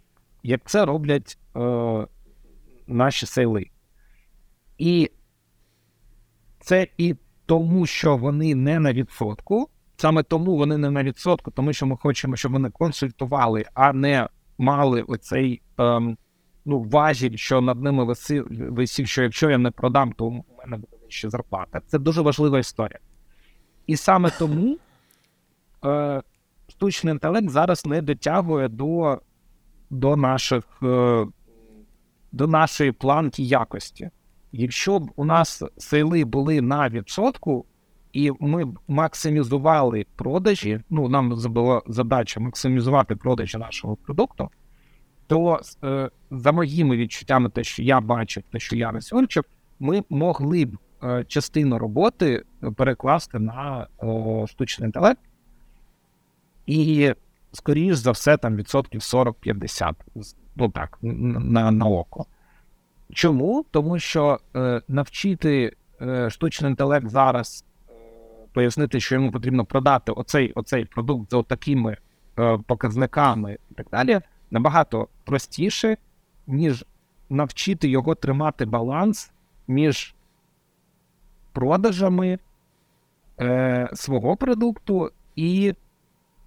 як 0.42 0.60
це 0.64 0.84
роблять 0.84 1.38
е, 1.56 2.06
наші 2.86 3.26
сейли. 3.26 3.66
І 4.78 5.10
це 6.60 6.86
і 6.98 7.16
тому 7.46 7.86
що 7.86 8.16
вони 8.16 8.54
не 8.54 8.80
на 8.80 8.92
відсотку. 8.92 9.68
Саме 10.02 10.22
тому 10.22 10.56
вони 10.56 10.78
не 10.78 10.90
на 10.90 11.02
відсотку, 11.02 11.50
тому 11.50 11.72
що 11.72 11.86
ми 11.86 11.96
хочемо, 11.96 12.36
щоб 12.36 12.52
вони 12.52 12.70
консультували, 12.70 13.64
а 13.74 13.92
не 13.92 14.28
мали 14.58 15.02
оцей 15.02 15.62
ем, 15.78 16.18
ну, 16.64 16.82
важіль, 16.82 17.36
що 17.36 17.60
над 17.60 17.82
ними 17.82 18.04
висів, 18.04 18.46
висів, 18.50 19.08
що 19.08 19.22
якщо 19.22 19.50
я 19.50 19.58
не 19.58 19.70
продам, 19.70 20.12
то 20.12 20.26
у 20.26 20.32
мене 20.32 20.76
буде 20.76 20.96
ще 21.08 21.30
зарплата. 21.30 21.80
Це 21.86 21.98
дуже 21.98 22.20
важлива 22.20 22.58
історія. 22.58 22.98
І 23.86 23.96
саме 23.96 24.30
тому 24.38 24.78
е, 25.84 26.22
штучний 26.68 27.12
інтелект 27.12 27.50
зараз 27.50 27.86
не 27.86 28.02
дотягує 28.02 28.68
до 28.68 29.20
до, 29.90 30.16
наших, 30.16 30.64
е, 30.82 31.26
до 32.32 32.46
нашої 32.46 32.92
планки 32.92 33.42
якості. 33.42 34.10
Якщо 34.52 34.98
б 34.98 35.10
у 35.16 35.24
нас 35.24 35.62
сейли 35.78 36.24
були 36.24 36.60
на 36.60 36.88
відсотку, 36.88 37.66
і 38.12 38.32
ми 38.40 38.74
максимізували 38.88 40.06
продажі, 40.16 40.80
ну 40.90 41.08
нам 41.08 41.30
була 41.44 41.82
задача 41.86 42.40
максимізувати 42.40 43.16
продажі 43.16 43.58
нашого 43.58 43.96
продукту, 43.96 44.50
то 45.26 45.60
е, 45.84 46.10
за 46.30 46.52
моїми 46.52 46.96
відчуттями, 46.96 47.48
те, 47.48 47.64
що 47.64 47.82
я 47.82 48.00
бачив, 48.00 48.42
те, 48.52 48.58
що 48.58 48.76
я 48.76 48.90
ресерчив, 48.90 49.44
ми 49.80 50.04
могли 50.10 50.64
б 50.64 50.78
е, 51.04 51.24
частину 51.28 51.78
роботи 51.78 52.42
перекласти 52.76 53.38
на 53.38 53.86
е, 54.02 54.46
штучний 54.46 54.86
інтелект, 54.86 55.20
і, 56.66 57.12
скоріш 57.52 57.96
за 57.96 58.10
все, 58.10 58.36
там 58.36 58.56
відсотків 58.56 59.00
40-50, 59.00 59.94
ну 60.56 60.68
так, 60.68 60.98
на, 61.02 61.70
на 61.70 61.86
око. 61.86 62.26
Чому? 63.12 63.64
Тому 63.70 63.98
що 63.98 64.38
е, 64.56 64.82
навчити 64.88 65.76
е, 66.02 66.30
штучний 66.30 66.70
інтелект 66.70 67.08
зараз 67.08 67.64
пояснити, 68.52 69.00
що 69.00 69.14
йому 69.14 69.30
потрібно 69.32 69.64
продати 69.64 70.12
оцей 70.12 70.52
оцей 70.52 70.84
продукт 70.84 71.30
за 71.30 71.42
такими 71.42 71.96
е, 72.38 72.58
показниками 72.66 73.58
і 73.70 73.74
так 73.74 73.86
далі, 73.90 74.20
набагато 74.50 75.08
простіше, 75.24 75.96
ніж 76.46 76.84
навчити 77.30 77.88
його 77.88 78.14
тримати 78.14 78.64
баланс 78.64 79.32
між 79.68 80.14
продажами 81.52 82.38
е, 83.40 83.90
свого 83.94 84.36
продукту 84.36 85.10
і 85.36 85.74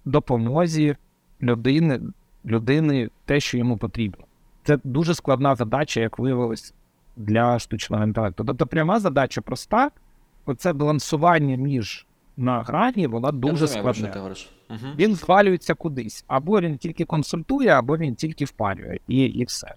допомозі 0.04 0.96
людини, 1.42 2.00
людини 2.44 3.10
те, 3.24 3.40
що 3.40 3.58
йому 3.58 3.76
потрібно. 3.76 4.24
Це 4.64 4.78
дуже 4.84 5.14
складна 5.14 5.54
задача, 5.54 6.00
як 6.00 6.18
виявилось, 6.18 6.74
для 7.16 7.58
штучного 7.58 8.04
інтелекту. 8.04 8.44
Тобто 8.44 8.66
пряма 8.66 9.00
задача 9.00 9.40
проста, 9.40 9.90
оце 10.46 10.72
балансування 10.72 11.56
між 11.56 12.06
на 12.36 12.62
грані, 12.62 13.06
вона 13.06 13.32
дуже 13.32 13.68
складна. 13.68 14.36
Угу. 14.70 14.78
Він 14.98 15.14
звалюється 15.14 15.74
кудись. 15.74 16.24
Або 16.26 16.60
він 16.60 16.78
тільки 16.78 17.04
консультує, 17.04 17.68
або 17.68 17.96
він 17.96 18.14
тільки 18.14 18.44
впарює, 18.44 18.98
і 19.08 19.24
і 19.24 19.44
все. 19.44 19.74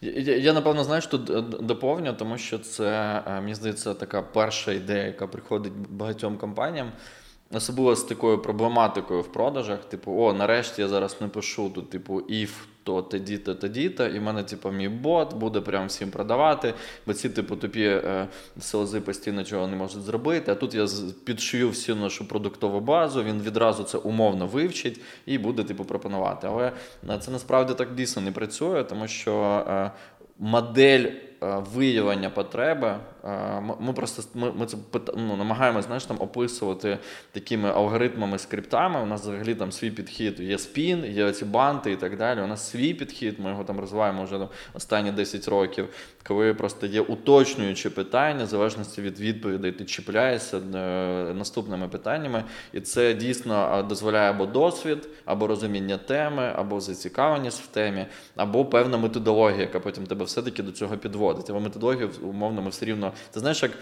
Я, 0.00 0.36
я 0.36 0.52
напевно, 0.52 0.84
знаєш, 0.84 1.06
тут 1.06 1.30
е, 1.30 1.40
доповню, 1.40 2.12
тому 2.12 2.38
що 2.38 2.58
це, 2.58 3.22
е, 3.26 3.40
мені 3.40 3.54
здається, 3.54 3.94
така 3.94 4.22
перша 4.22 4.72
ідея, 4.72 5.04
яка 5.06 5.26
приходить 5.26 5.72
багатьом 5.90 6.36
компаніям. 6.36 6.92
Особливо 7.50 7.96
з 7.96 8.04
такою 8.04 8.38
проблематикою 8.38 9.22
в 9.22 9.32
продажах, 9.32 9.84
типу, 9.84 10.12
о, 10.12 10.32
нарешті 10.32 10.82
я 10.82 10.88
зараз 10.88 11.20
не 11.20 11.28
пишу 11.28 11.70
тут, 11.70 11.90
типу, 11.90 12.20
if 12.20 12.50
то 12.86 13.02
тоді-то, 13.02 13.54
тоді-то, 13.54 14.06
і 14.06 14.18
в 14.18 14.22
мене, 14.22 14.42
типу, 14.42 14.70
мій 14.70 14.88
бот 14.88 15.34
буде 15.34 15.60
прям 15.60 15.86
всім 15.86 16.10
продавати, 16.10 16.74
бо 17.06 17.14
ці, 17.14 17.28
типу, 17.28 17.56
тупі 17.56 17.84
е, 17.84 18.28
селзи 18.60 19.00
постійно 19.00 19.44
чого 19.44 19.66
не 19.66 19.76
можуть 19.76 20.02
зробити. 20.02 20.52
А 20.52 20.54
тут 20.54 20.74
я 20.74 20.86
підшию 21.24 21.68
всю 21.68 21.96
нашу 21.96 22.28
продуктову 22.28 22.80
базу, 22.80 23.22
він 23.22 23.42
відразу 23.42 23.84
це 23.84 23.98
умовно 23.98 24.46
вивчить 24.46 25.00
і 25.26 25.38
буде, 25.38 25.64
типу, 25.64 25.84
пропонувати. 25.84 26.46
Але 26.46 26.72
е, 27.10 27.18
це 27.18 27.30
насправді 27.30 27.74
так 27.74 27.94
дійсно 27.94 28.22
не 28.22 28.32
працює, 28.32 28.84
тому 28.84 29.08
що 29.08 29.64
е, 29.68 29.90
модель. 30.38 31.06
Е, 31.42 31.62
виявлення 31.74 32.30
потреби. 32.30 32.96
Е, 33.26 33.60
ми 33.80 33.92
просто 33.92 34.22
ми, 34.34 34.52
ми 34.52 34.66
це 34.66 34.76
ну, 35.16 35.36
намагаємося 35.36 35.86
знаєш, 35.86 36.04
там 36.04 36.16
описувати 36.20 36.98
такими 37.32 37.70
алгоритмами, 37.70 38.38
скриптами. 38.38 39.02
У 39.02 39.06
нас 39.06 39.20
взагалі 39.20 39.54
там 39.54 39.72
свій 39.72 39.90
підхід, 39.90 40.40
є 40.40 40.58
спін, 40.58 41.04
є 41.04 41.32
ці 41.32 41.44
банти 41.44 41.92
і 41.92 41.96
так 41.96 42.16
далі. 42.16 42.40
У 42.40 42.46
нас 42.46 42.70
свій 42.70 42.94
підхід, 42.94 43.40
ми 43.40 43.50
його 43.50 43.64
там 43.64 43.80
розвиваємо 43.80 44.24
вже 44.24 44.38
там, 44.38 44.48
останні 44.74 45.12
10 45.12 45.48
років, 45.48 45.88
коли 46.26 46.54
просто 46.54 46.86
є 46.86 47.00
уточнюючі 47.00 47.90
питання, 47.90 48.44
в 48.44 48.46
залежності 48.46 49.02
від 49.02 49.20
відповідей, 49.20 49.72
ти 49.72 49.84
чіпляєшся 49.84 50.56
е, 50.58 50.60
наступними 51.34 51.88
питаннями. 51.88 52.44
І 52.72 52.80
це 52.80 53.14
дійсно 53.14 53.86
дозволяє 53.88 54.30
або 54.30 54.46
досвід, 54.46 55.08
або 55.24 55.46
розуміння 55.46 55.96
теми, 55.96 56.52
або 56.56 56.80
зацікавленість 56.80 57.62
в 57.62 57.66
темі, 57.66 58.06
або 58.36 58.64
певна 58.64 58.98
методологія, 58.98 59.60
яка 59.60 59.80
потім 59.80 60.06
тебе 60.06 60.24
все-таки 60.24 60.62
до 60.62 60.72
цього 60.72 60.96
підводить. 60.96 61.50
Але 61.50 61.60
методологію, 61.60 62.10
умовно, 62.22 62.62
ми 62.62 62.70
все 62.70 62.86
рівно. 62.86 63.12
Ти 63.30 63.40
знаєш, 63.40 63.62
як. 63.62 63.72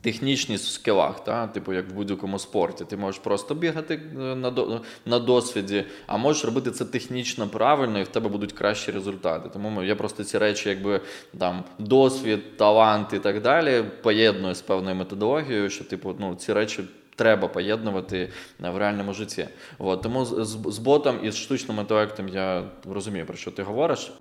Технічність 0.00 0.64
в 0.64 0.70
скілах, 0.70 1.24
та? 1.24 1.46
типу 1.46 1.72
як 1.72 1.88
в 1.88 1.92
будь-якому 1.92 2.38
спорті. 2.38 2.84
Ти 2.84 2.96
можеш 2.96 3.20
просто 3.20 3.54
бігати 3.54 3.94
е, 3.94 4.18
на 4.18 4.80
на 5.06 5.18
досвіді, 5.18 5.84
а 6.06 6.16
можеш 6.16 6.44
робити 6.44 6.70
це 6.70 6.84
технічно 6.84 7.48
правильно, 7.48 7.98
і 7.98 8.02
в 8.02 8.08
тебе 8.08 8.28
будуть 8.28 8.52
кращі 8.52 8.90
результати. 8.90 9.48
Тому 9.52 9.82
я 9.82 9.96
просто 9.96 10.24
ці 10.24 10.38
речі, 10.38 10.68
якби 10.68 11.00
там 11.38 11.64
досвід, 11.78 12.56
талант 12.56 13.12
і 13.12 13.18
так 13.18 13.42
далі, 13.42 13.84
поєдную 14.02 14.54
з 14.54 14.60
певною 14.60 14.96
методологією, 14.96 15.70
що 15.70 15.84
типу, 15.84 16.16
ну, 16.18 16.34
ці 16.34 16.52
речі 16.52 16.82
треба 17.16 17.48
поєднувати 17.48 18.30
е, 18.64 18.70
в 18.70 18.76
реальному 18.76 19.12
житті. 19.12 19.48
От, 19.78 20.02
Тому 20.02 20.24
з, 20.24 20.44
з, 20.44 20.74
з 20.74 20.78
ботом 20.78 21.18
і 21.22 21.30
з 21.30 21.36
штучним 21.36 21.78
інтелектом 21.78 22.28
я 22.28 22.64
розумію, 22.92 23.26
про 23.26 23.36
що 23.36 23.50
ти 23.50 23.62
говориш. 23.62 24.12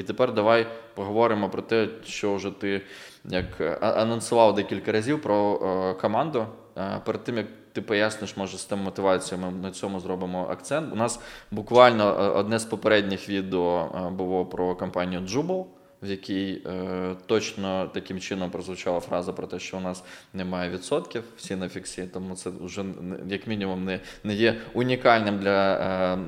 І 0.00 0.02
тепер 0.02 0.34
давай 0.34 0.66
поговоримо 0.94 1.48
про 1.48 1.62
те, 1.62 1.88
що 2.04 2.34
вже 2.34 2.50
ти 2.50 2.82
як 3.24 3.60
е, 3.60 3.78
анонсував 3.80 4.54
декілька 4.54 4.92
разів 4.92 5.22
про 5.22 5.60
е, 5.62 6.00
команду. 6.00 6.46
Е, 6.76 7.00
перед 7.04 7.24
тим 7.24 7.36
як 7.36 7.46
ти 7.72 7.82
поясниш, 7.82 8.36
може 8.36 8.58
з 8.58 8.64
тим 8.64 8.78
мотивацією, 8.78 9.46
ми 9.46 9.52
на 9.52 9.70
цьому 9.70 10.00
зробимо 10.00 10.48
акцент. 10.50 10.92
У 10.92 10.96
нас 10.96 11.20
буквально 11.50 12.34
одне 12.36 12.58
з 12.58 12.64
попередніх 12.64 13.28
відео 13.28 13.88
було 14.16 14.46
про 14.46 14.76
компанію 14.76 15.20
Jubal 15.20 15.64
в 16.02 16.10
якій 16.10 16.62
е, 16.66 17.16
точно 17.26 17.90
таким 17.94 18.20
чином 18.20 18.50
прозвучала 18.50 19.00
фраза 19.00 19.32
про 19.32 19.46
те, 19.46 19.58
що 19.58 19.76
у 19.76 19.80
нас 19.80 20.04
немає 20.34 20.70
відсотків 20.70 21.24
всі 21.36 21.56
на 21.56 21.68
фіксі, 21.68 22.08
тому 22.12 22.34
це 22.34 22.50
вже 22.60 22.84
як 23.28 23.46
мінімум 23.46 23.84
не 23.84 24.00
не 24.24 24.34
є 24.34 24.60
унікальним 24.74 25.38
для 25.38 25.74
е, 25.74 26.18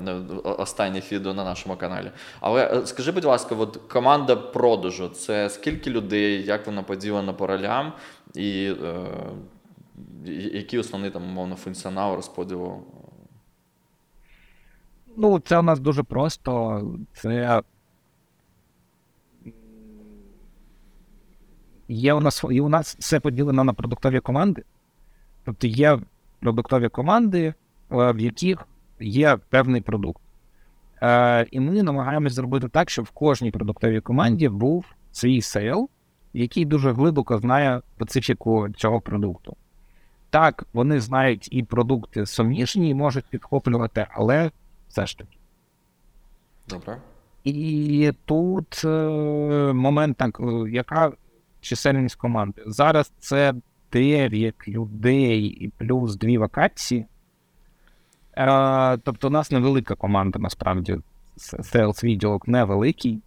останніх 0.43 1.11
відео 1.11 1.33
на 1.33 1.43
нашому 1.43 1.75
каналі. 1.75 2.11
Але 2.39 2.77
е, 2.77 2.85
скажи, 2.85 3.11
будь 3.11 3.25
ласка, 3.25 3.55
от 3.55 3.77
команда 3.77 4.35
продажу 4.35 5.09
це 5.09 5.49
скільки 5.49 5.89
людей, 5.89 6.43
як 6.43 6.65
вона 6.67 6.83
поділена 6.83 7.33
по 7.33 7.47
ролям, 7.47 7.93
і 8.35 8.73
е, 8.83 9.05
який 10.53 10.79
основний 10.79 11.11
там 11.11 11.23
умовно 11.23 11.55
функціонал 11.55 12.15
розподілу? 12.15 12.83
Ну, 15.17 15.39
це 15.39 15.57
у 15.59 15.61
нас 15.61 15.79
дуже 15.79 16.03
просто. 16.03 16.81
Це 17.13 17.61
є 21.87 22.13
у 22.13 22.19
нас 22.19 22.43
і 22.49 22.61
у 22.61 22.69
нас 22.69 22.95
все 22.99 23.19
поділено 23.19 23.63
на 23.63 23.73
продуктові 23.73 24.19
команди. 24.19 24.63
Тобто 25.45 25.67
є 25.67 25.99
продуктові 26.39 26.89
команди, 26.89 27.43
е, 27.45 27.53
в 28.11 28.19
яких 28.19 28.67
є 28.99 29.37
певний 29.49 29.81
продукт. 29.81 30.21
Е, 31.01 31.47
І 31.51 31.59
ми 31.59 31.83
намагаємося 31.83 32.35
зробити 32.35 32.67
так, 32.67 32.89
щоб 32.89 33.05
в 33.05 33.11
кожній 33.11 33.51
продуктовій 33.51 34.01
команді 34.01 34.49
був 34.49 34.85
свій 35.11 35.41
сейл, 35.41 35.89
який 36.33 36.65
дуже 36.65 36.91
глибоко 36.91 37.37
знає 37.37 37.81
специфіку 37.95 38.69
цього 38.69 39.01
продукту. 39.01 39.55
Так, 40.29 40.65
вони 40.73 40.99
знають 40.99 41.47
і 41.51 41.63
продукти 41.63 42.25
суміжні, 42.25 42.89
і 42.89 42.93
можуть 42.93 43.25
підхоплювати, 43.25 44.07
але 44.11 44.51
все 44.87 45.05
ж 45.05 45.17
таки. 45.17 45.37
Добре. 46.69 46.97
І 47.43 48.11
тут 48.25 48.81
е, 48.85 48.87
момент, 49.73 50.17
так, 50.17 50.41
яка 50.69 51.11
чисельність 51.63 52.15
команди. 52.15 52.63
Зараз 52.65 53.13
це 53.19 53.53
9 53.91 54.67
людей 54.67 55.45
і 55.45 55.69
плюс 55.69 56.15
дві 56.15 56.37
вакансії. 56.37 57.05
Е, 58.37 58.97
Тобто, 58.97 59.27
у 59.27 59.31
нас 59.31 59.51
невелика 59.51 59.95
команда, 59.95 60.39
насправді, 60.39 60.97
Sales 61.37 62.03
відділок 62.03 62.47
невеликий. 62.47 63.21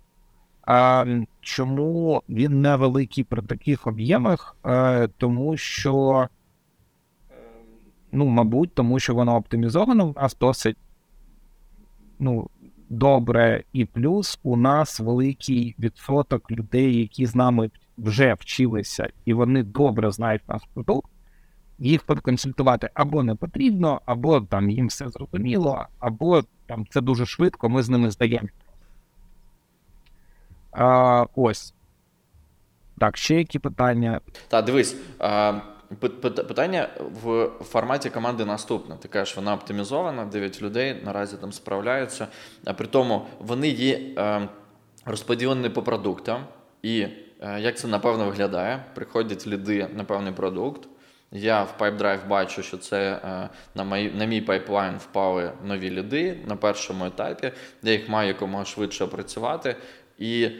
А 0.62 1.05
Чому 1.41 2.22
він 2.28 2.61
невеликий 2.61 3.24
при 3.24 3.43
таких 3.43 3.87
об'ємах? 3.87 4.57
Е, 4.66 5.09
Тому 5.18 5.57
що, 5.57 6.28
ну, 8.12 8.26
мабуть, 8.26 8.74
тому 8.74 8.99
що 8.99 9.14
воно 9.14 9.37
оптимізовано 9.37 10.07
у 10.07 10.12
нас 10.12 10.37
досить 10.41 10.76
ну, 12.18 12.51
добре, 12.89 13.64
і 13.72 13.84
плюс 13.84 14.39
у 14.43 14.57
нас 14.57 15.01
великий 15.01 15.74
відсоток 15.78 16.51
людей, 16.51 16.97
які 17.01 17.26
з 17.26 17.34
нами 17.34 17.70
вже 17.99 18.35
вчилися 18.35 19.09
і 19.25 19.35
вони 19.35 19.63
добре 19.63 20.11
знають 20.11 20.49
наш 20.49 20.63
продукт, 20.75 21.11
їх 21.79 22.03
проконсультувати 22.03 22.91
або 22.95 23.23
не 23.23 23.35
потрібно, 23.35 24.01
або 24.07 24.41
там 24.41 24.71
їм 24.71 24.87
все 24.87 25.09
зрозуміло, 25.09 25.87
або 25.99 26.43
там 26.67 26.87
це 26.91 27.01
дуже 27.01 27.27
швидко, 27.27 27.69
ми 27.69 27.83
з 27.83 27.89
ними 27.89 28.11
здаємо. 28.11 28.49
Ось. 31.35 31.75
Так, 32.99 33.17
ще 33.17 33.35
які 33.35 33.59
питання? 33.59 34.21
Так, 34.49 34.65
дивись. 34.65 34.97
А... 35.19 35.61
Питання 36.21 36.89
в 37.23 37.49
форматі 37.65 38.11
команди 38.11 38.45
наступне. 38.45 38.97
Ти 38.97 39.09
кажеш, 39.09 39.37
вона 39.37 39.55
оптимізована, 39.55 40.25
9 40.25 40.63
людей 40.63 41.03
наразі 41.05 41.37
там 41.37 41.53
справляються. 41.53 42.29
А 42.65 42.73
при 42.73 42.87
тому 42.87 43.27
вони 43.39 43.69
є 43.69 44.01
е, 44.19 44.49
розподілені 45.05 45.69
по 45.69 45.83
продуктам. 45.83 46.45
І 46.83 47.07
як 47.59 47.78
це 47.78 47.89
напевно 47.89 48.24
виглядає? 48.26 48.84
Приходять 48.95 49.47
ліди 49.47 49.89
на 49.95 50.05
певний 50.05 50.32
продукт. 50.32 50.89
Я 51.32 51.62
в 51.62 51.74
PipeDrive 51.78 52.28
бачу, 52.28 52.62
що 52.62 52.78
це 52.78 53.20
е, 53.24 53.49
на 53.74 53.84
мій, 53.84 54.11
на 54.11 54.24
мій 54.24 54.41
пайплайн 54.41 54.97
впали 54.97 55.53
нові 55.64 55.91
ліди 55.91 56.39
на 56.47 56.57
першому 56.57 57.07
етапі, 57.07 57.53
я 57.82 57.93
їх 57.93 58.09
маю 58.09 58.28
якомога 58.28 58.64
швидше 58.64 59.05
опрацювати. 59.05 59.76
І 60.18 60.51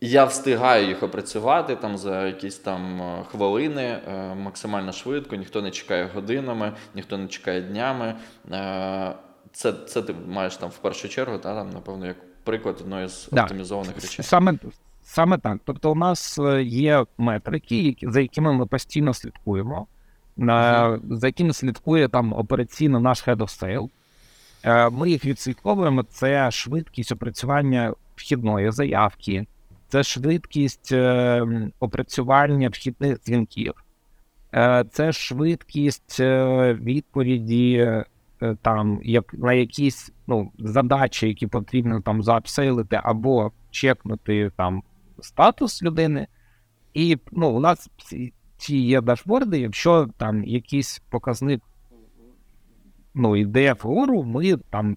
я 0.00 0.24
встигаю 0.24 0.88
їх 0.88 1.02
опрацювати 1.02 1.76
там 1.76 1.98
за 1.98 2.26
якісь 2.26 2.58
там 2.58 3.02
е, 3.02 3.24
хвилини 3.30 3.82
е, 3.82 4.34
максимально 4.34 4.92
швидко, 4.92 5.36
ніхто 5.36 5.62
не 5.62 5.70
чекає 5.70 6.10
годинами, 6.14 6.72
ніхто 6.94 7.18
не 7.18 7.28
чекає 7.28 7.60
днями. 7.60 8.14
Е, 8.52 9.14
це 9.52 9.72
це 9.72 10.02
ти 10.02 10.14
маєш 10.26 10.56
там 10.56 10.70
в 10.70 10.78
першу 10.78 11.08
чергу, 11.08 11.38
та, 11.38 11.54
там, 11.54 11.70
напевно, 11.70 12.06
як 12.06 12.16
приклад 12.44 12.76
одної 12.80 13.08
з 13.08 13.28
да. 13.32 13.42
оптимізованих 13.42 13.94
речей. 13.94 14.24
Саме 14.24 14.54
саме 15.06 15.38
так. 15.38 15.58
Тобто, 15.64 15.92
у 15.92 15.94
нас 15.94 16.38
є 16.62 17.04
метрики, 17.18 17.96
за 18.02 18.20
якими 18.20 18.52
ми 18.52 18.66
постійно 18.66 19.14
слідкуємо, 19.14 19.86
за 21.10 21.26
якими 21.26 21.52
слідкує 21.52 22.08
там 22.08 22.32
операційно 22.32 23.00
наш 23.00 23.28
Head 23.28 23.36
of 23.36 23.62
Sale. 23.62 24.90
Ми 24.90 25.10
їх 25.10 25.24
відслідковуємо. 25.24 26.02
Це 26.02 26.50
швидкість 26.50 27.12
опрацювання 27.12 27.94
вхідної 28.16 28.70
заявки 28.70 29.46
це 29.88 30.02
швидкість 30.02 30.92
е, 30.92 31.46
опрацювання 31.80 32.68
вхідних 32.68 33.18
дзвінків, 33.18 33.74
е, 34.54 34.84
це 34.92 35.12
швидкість 35.12 36.20
е, 36.20 36.74
відповіді 36.74 37.92
там, 38.62 39.00
як 39.02 39.34
на 39.34 39.52
якісь 39.52 40.12
ну, 40.26 40.52
задачі, 40.58 41.28
які 41.28 41.46
потрібно 41.46 42.00
там 42.00 42.22
заапсейлити 42.22 43.00
або 43.02 43.52
чекнути 43.70 44.50
там 44.56 44.82
статус 45.20 45.82
людини. 45.82 46.26
І 46.94 47.18
ну, 47.32 47.48
у 47.48 47.60
нас 47.60 47.90
ці 48.56 48.76
є 48.76 49.00
дашборди, 49.00 49.60
якщо 49.60 50.08
там 50.16 50.44
якийсь 50.44 50.98
показник 51.10 51.62
ну, 53.14 53.36
йде 53.36 53.72
вгору, 53.72 54.22
ми 54.22 54.56
там 54.56 54.96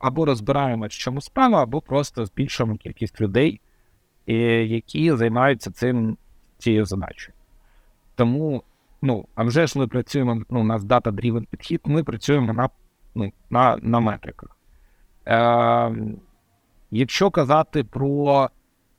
або 0.00 0.24
розбираємо, 0.24 0.86
в 0.86 0.90
чому 0.90 1.20
справа, 1.20 1.62
або 1.62 1.80
просто 1.80 2.26
збільшуємо 2.26 2.76
кількість 2.76 3.20
людей, 3.20 3.60
які 4.66 5.12
займаються 5.12 5.70
цим 5.70 6.16
цією 6.58 6.84
задачею. 6.84 7.34
Тому, 8.14 8.62
ну, 9.02 9.26
а 9.34 9.44
вже 9.44 9.66
ж 9.66 9.78
ми 9.78 9.86
працюємо, 9.86 10.42
ну, 10.50 10.60
у 10.60 10.64
нас 10.64 10.84
дата-дрівен 10.84 11.46
підхід, 11.50 11.80
ми 11.84 12.04
працюємо 12.04 12.52
на 12.52 12.68
ну, 13.14 13.32
на, 13.50 13.76
на 13.76 14.00
метриках. 14.00 14.58
Е, 15.26 15.94
Якщо 16.90 17.30
казати 17.30 17.84
про 17.84 18.50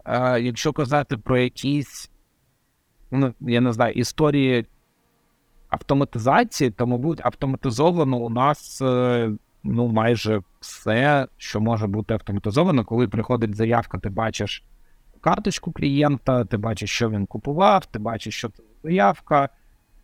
е, 0.08 0.42
якщо 0.42 0.74
казати 0.74 1.18
про 1.18 1.38
якісь, 1.38 2.12
ну, 3.12 3.34
я 3.40 3.62
не 3.62 3.74
знаю, 3.74 3.94
історії 3.94 4.66
автоматизації, 5.70 6.72
то, 6.72 6.88
мабуть, 6.88 7.22
автоматизовано 7.24 8.18
у 8.18 8.30
нас 8.30 8.82
е, 8.82 9.32
ну, 9.64 9.88
майже 9.88 10.42
все, 10.60 11.28
що 11.38 11.62
може 11.62 11.88
бути 11.88 12.14
автоматизовано, 12.14 12.86
коли 12.86 13.08
приходить 13.08 13.56
заявка, 13.56 13.98
ти 13.98 14.10
бачиш 14.10 14.64
карточку 15.22 15.72
клієнта, 15.72 16.46
ти 16.46 16.58
бачиш, 16.58 16.92
що 16.92 17.10
він 17.10 17.26
купував, 17.26 17.86
ти 17.86 18.00
бачиш, 18.00 18.38
що 18.38 18.50
це 18.50 18.64
заявка, 18.84 19.50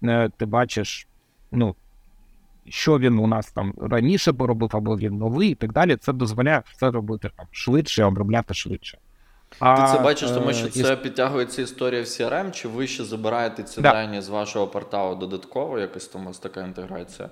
е, 0.04 0.30
ти 0.38 0.46
бачиш, 0.46 1.08
ну, 1.52 1.76
що 2.70 3.00
він 3.00 3.20
у 3.20 3.28
нас 3.28 3.52
там 3.52 3.74
раніше 3.82 4.34
поробив, 4.34 4.70
або 4.74 4.98
він 4.98 5.18
новий, 5.18 5.50
і 5.50 5.56
так 5.56 5.74
далі. 5.74 5.96
Це 5.96 6.14
дозволяє 6.14 6.62
все 6.66 6.92
робити 6.92 7.30
там 7.38 7.46
швидше, 7.52 8.04
обробляти 8.04 8.54
швидше. 8.54 8.98
А, 9.60 9.92
Ти 9.92 9.98
це 9.98 10.04
бачиш, 10.04 10.32
тому 10.32 10.54
що 10.54 10.68
е, 10.68 10.70
це 10.70 10.94
і... 10.94 10.96
підтягується 10.96 11.62
історія 11.62 12.02
в 12.02 12.06
CRM, 12.06 12.52
чи 12.52 12.68
ви 12.68 12.88
ще 12.88 13.04
забираєте 13.04 13.64
ці 13.64 13.82
да. 13.82 13.92
дані 13.92 14.22
з 14.22 14.30
вашого 14.30 14.68
порталу 14.68 15.16
додатково, 15.16 15.80
якось 15.80 16.08
там 16.08 16.24
у 16.24 16.26
вас 16.26 16.40
така 16.40 16.62
інтеграція? 16.62 17.30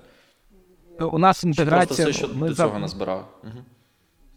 У 1.00 1.18
нас 1.18 1.44
інтеграція. 1.44 1.96
Чи 1.96 2.12
просто 2.12 2.26
все, 2.26 2.34
що 2.34 2.40
ми 2.40 2.48
до 2.48 2.54
цього 2.54 2.78
назбирав? 2.78 3.28
Угу. 3.44 3.64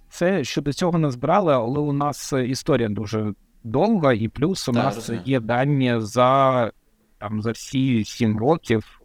Це 0.10 0.44
щодо 0.44 0.74
цього 0.74 0.98
не 0.98 1.12
збирали, 1.12 1.54
але 1.54 1.80
у 1.80 1.94
нас 1.94 2.34
історія 2.34 2.90
дуже 2.90 3.34
довга, 3.64 4.14
і 4.14 4.28
плюс 4.28 4.70
у 4.70 4.74
так, 4.74 4.84
нас 4.84 4.96
розумію. 4.96 5.24
є 5.26 5.40
дані 5.40 5.96
за 5.98 6.72
там 7.18 7.42
за 7.42 7.52
всі 7.52 8.06
сім 8.06 8.40
років. 8.40 9.02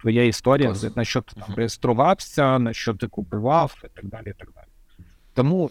Твоя 0.00 0.24
історія, 0.24 0.74
на 0.96 1.04
що 1.04 1.20
ти 1.20 1.40
там 1.40 1.54
реєструвався, 1.54 2.58
на 2.58 2.72
що 2.72 2.94
ти 2.94 3.06
купував, 3.06 3.82
і 3.84 3.88
так 3.94 4.06
далі. 4.06 4.26
і 4.26 4.32
так 4.32 4.48
далі. 4.54 4.66
Тому 5.34 5.70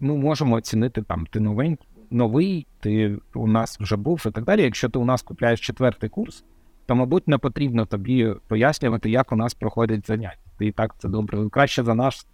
ми 0.00 0.16
можемо 0.16 0.56
оцінити 0.56 1.02
там, 1.02 1.26
ти 1.26 1.40
новий, 1.40 1.78
новий, 2.10 2.66
ти 2.80 3.18
у 3.34 3.46
нас 3.46 3.80
вже 3.80 3.96
був 3.96 4.24
і 4.26 4.30
так 4.30 4.44
далі. 4.44 4.62
Якщо 4.62 4.88
ти 4.88 4.98
у 4.98 5.04
нас 5.04 5.22
купляєш 5.22 5.60
четвертий 5.60 6.10
курс, 6.10 6.44
то, 6.86 6.94
мабуть, 6.94 7.28
не 7.28 7.38
потрібно 7.38 7.86
тобі 7.86 8.34
пояснювати, 8.48 9.10
як 9.10 9.32
у 9.32 9.36
нас 9.36 9.54
проходять 9.54 10.06
заняття. 10.06 10.50
Ти 10.58 10.66
і 10.66 10.72
так 10.72 10.94
це 10.98 11.08
добре. 11.08 11.48
Краще 11.48 11.84
за 11.84 11.94
нас 11.94 12.26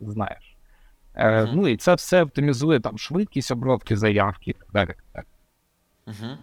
знаєш. 0.00 0.56
Е, 1.14 1.48
Ну 1.54 1.68
і 1.68 1.76
це 1.76 1.94
все 1.94 2.22
оптимізує 2.22 2.80
там 2.80 2.98
швидкість 2.98 3.50
обробки 3.50 3.96
заявки 3.96 4.50
і 4.50 4.54
так 4.54 4.68
далі. 4.72 4.94
Угу. 6.06 6.36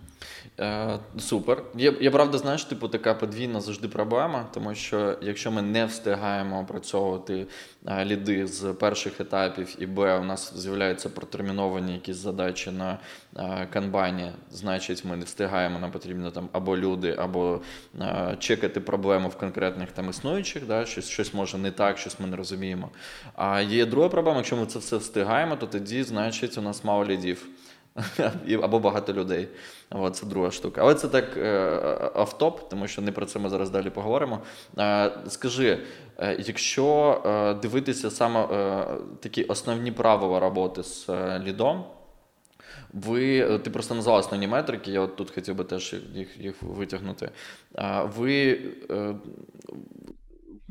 Е, 0.60 1.00
Супер. 1.20 1.64
Є, 1.76 1.94
я 2.02 2.12
правда, 2.12 2.38
знаєш, 2.38 2.64
типу, 2.64 2.88
така 2.88 3.14
подвійна 3.14 3.62
завжди 3.62 3.88
проблема, 3.88 4.48
тому 4.54 4.76
що 4.76 5.18
якщо 5.22 5.52
ми 5.52 5.62
не 5.62 5.86
встигаємо 5.86 6.60
опрацьовувати 6.60 7.48
е, 7.88 8.06
ліди 8.06 8.48
з 8.48 8.74
перших 8.74 9.22
етапів, 9.22 9.76
і 9.80 9.86
Б, 9.86 10.20
у 10.20 10.24
нас 10.24 10.58
з'являються 10.58 11.10
протерміновані 11.10 11.94
якісь 11.94 12.16
задачі 12.16 12.72
на 12.72 13.00
е, 13.38 13.68
канбані, 13.74 14.32
значить, 14.52 15.06
ми 15.06 15.18
не 15.18 15.26
встигаємо, 15.26 15.80
нам 15.80 15.92
потрібно 15.92 16.32
там 16.32 16.50
або 16.52 16.78
люди, 16.78 17.16
або 17.20 17.62
е, 18.02 18.36
чекати 18.40 18.80
проблему 18.80 19.30
в 19.30 19.38
конкретних 19.38 19.92
там 19.92 20.10
існуючих, 20.10 20.68
да, 20.68 20.86
щось 20.86 21.10
щось 21.10 21.34
може 21.34 21.58
не 21.58 21.72
так, 21.72 21.98
щось 21.98 22.20
ми 22.20 22.28
не 22.28 22.36
розуміємо. 22.36 22.90
А 23.36 23.62
є 23.62 23.86
друга 23.86 24.10
проблема, 24.10 24.38
якщо 24.38 24.56
ми 24.56 24.66
це 24.66 24.80
все 24.80 24.98
встигаємо, 24.98 25.56
то 25.56 25.68
тоді, 25.68 26.04
значить, 26.04 26.58
у 26.58 26.62
нас 26.62 26.84
мало 26.84 27.06
лідів. 27.06 27.48
або 28.64 28.80
багато 28.80 29.14
людей. 29.14 29.48
От, 29.90 30.16
Це 30.16 30.26
друга 30.26 30.52
штука. 30.52 30.82
Але 30.82 30.96
це 30.96 31.08
так 31.08 31.38
е, 31.38 32.12
автоп, 32.16 32.70
тому 32.70 32.88
що 32.88 33.02
не 33.02 33.12
про 33.12 33.26
це 33.26 33.40
ми 33.40 33.50
зараз 33.50 33.70
далі 33.70 33.90
поговоримо. 33.90 34.40
Е, 34.78 35.12
скажи, 35.28 35.80
е, 36.18 36.36
якщо 36.40 37.58
дивитися 37.62 38.12
саме 38.12 38.48
такі 39.20 39.44
основні 39.44 39.92
правила 39.92 40.40
роботи 40.40 40.84
з 40.84 41.10
лідом, 41.40 41.84
ви, 42.94 43.58
ти 43.60 43.70
просто 43.70 43.96
назвав 43.96 44.16
основні 44.16 44.48
метрики, 44.48 44.92
я 44.92 45.02
от 45.02 45.16
тут 45.16 45.32
хотів 45.32 45.56
би 45.56 45.64
теж 45.64 45.96
їх 46.14 46.38
їх 46.38 46.56
витягнути. 46.62 47.30
Ви 48.18 48.60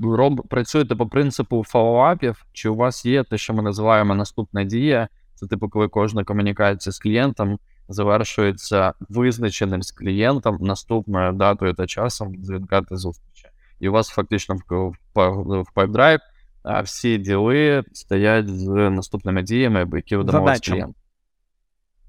Роб, 0.03 0.49
працюєте 0.49 0.97
по 0.97 1.07
принципу 1.07 1.65
фоллоуапів, 1.65 2.47
чи 2.53 2.69
у 2.69 2.75
вас 2.75 3.07
є 3.07 3.25
те, 3.25 3.39
що 3.39 3.55
ми 3.55 3.63
називаємо 3.63 4.15
наступна 4.15 4.65
дія, 4.65 5.09
це 5.37 5.47
типу, 5.47 5.69
коли 5.69 5.89
кожна 5.89 6.25
комунікація 6.25 6.93
з 6.93 6.99
клієнтом 6.99 7.59
завершується 7.89 8.93
визначеним 9.09 9.83
з 9.83 9.91
клієнтом 9.91 10.59
наступною 10.61 11.33
датою 11.33 11.75
та 11.75 11.87
часом 11.87 12.35
дзвінка 12.37 12.83
та 12.83 12.97
зустрічі. 12.97 13.49
І 13.81 13.89
у 13.89 13.93
вас 13.93 14.09
фактично 14.09 14.55
в 14.55 14.93
в 15.15 15.67
PipeDrive 15.77 16.21
а 16.67 16.81
всі 16.81 17.19
діли 17.19 17.85
стоять 17.93 18.49
з 18.49 18.91
наступними 18.91 19.43
діями, 19.43 19.87
які 19.93 20.17
видавали 20.17 20.59
клієнт. 20.59 20.97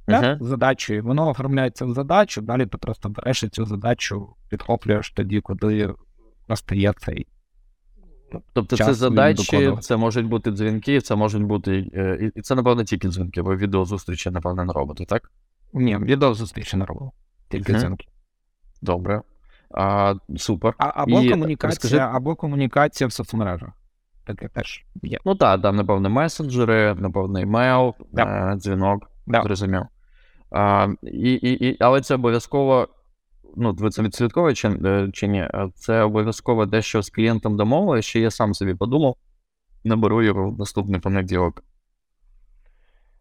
Да, 0.08 0.22
uh-huh. 0.22 0.44
Задачею. 0.44 1.04
Воно 1.04 1.30
оформляється 1.30 1.86
в 1.86 1.94
задачу, 1.94 2.42
далі 2.42 2.66
ти 2.66 2.78
просто 2.78 3.10
береш 3.10 3.46
цю 3.52 3.66
задачу, 3.66 4.36
підхоплюєш 4.50 5.12
тоді, 5.12 5.42
коли 5.42 5.96
настає 6.48 6.94
цей 6.98 7.28
Тобто 8.54 8.78
це 8.78 8.94
задачі, 8.94 9.78
це 9.80 9.98
можуть 9.98 10.26
бути 10.26 10.52
дзвінки, 10.52 11.02
це 11.02 11.16
можуть 11.16 11.44
бути. 11.44 11.92
Е, 11.94 12.32
і 12.36 12.42
це, 12.42 12.56
напевно, 12.56 12.84
тільки 12.84 13.08
дзвінки, 13.08 13.42
бо 13.42 13.56
відеозустрічі, 13.56 14.32
напевно, 14.32 14.66
не 14.66 14.74
робите, 14.74 15.06
так? 15.06 15.32
Ні, 15.74 15.98
відеозустрічі 15.98 16.78
не 16.78 16.86
робимо. 16.86 17.12
Тільки 17.50 17.74
mm-hmm. 17.74 17.80
дзвінки. 17.80 18.08
Добре. 18.82 19.22
А, 19.72 20.16
Супер. 20.38 20.74
А, 20.78 20.92
Або 20.96 21.22
і, 21.22 21.30
комунікація, 21.30 21.70
розкажи... 21.70 21.98
або 21.98 22.36
комунікація 22.36 23.08
в 23.08 23.12
соцмережах. 23.12 23.70
Таке 24.26 24.48
теж 24.48 24.86
є. 25.04 25.18
Ну 25.26 25.36
так, 25.36 25.62
там, 25.62 25.76
напевно, 25.76 26.10
месенджери, 26.10 26.96
напевно, 27.00 27.40
емейл, 27.40 27.94
да. 28.12 28.56
дзвінок. 28.56 29.12
Да. 29.28 29.44
Зрозумів. 29.44 29.86
А, 30.52 30.88
і, 31.04 31.34
і, 31.34 31.68
і, 31.68 31.78
Але 31.80 32.02
це 32.02 32.16
обов'язково, 32.16 32.88
ну, 33.58 33.74
ви 33.74 33.90
це 33.90 34.02
відслідковує 34.02 34.56
чи, 34.56 34.68
е, 34.68 35.10
чи 35.14 35.28
ні? 35.28 35.50
Це 35.76 36.02
обов'язково 36.02 36.68
те, 36.68 36.82
що 36.82 37.02
з 37.02 37.10
клієнтом 37.10 37.58
домовили, 37.58 38.02
що 38.02 38.20
я 38.20 38.32
сам 38.32 38.54
собі 38.54 38.74
подумав, 38.74 39.16
наберу 39.84 40.24
його 40.24 40.50
в 40.50 40.60
наступний 40.60 41.02
понеділок. 41.02 41.64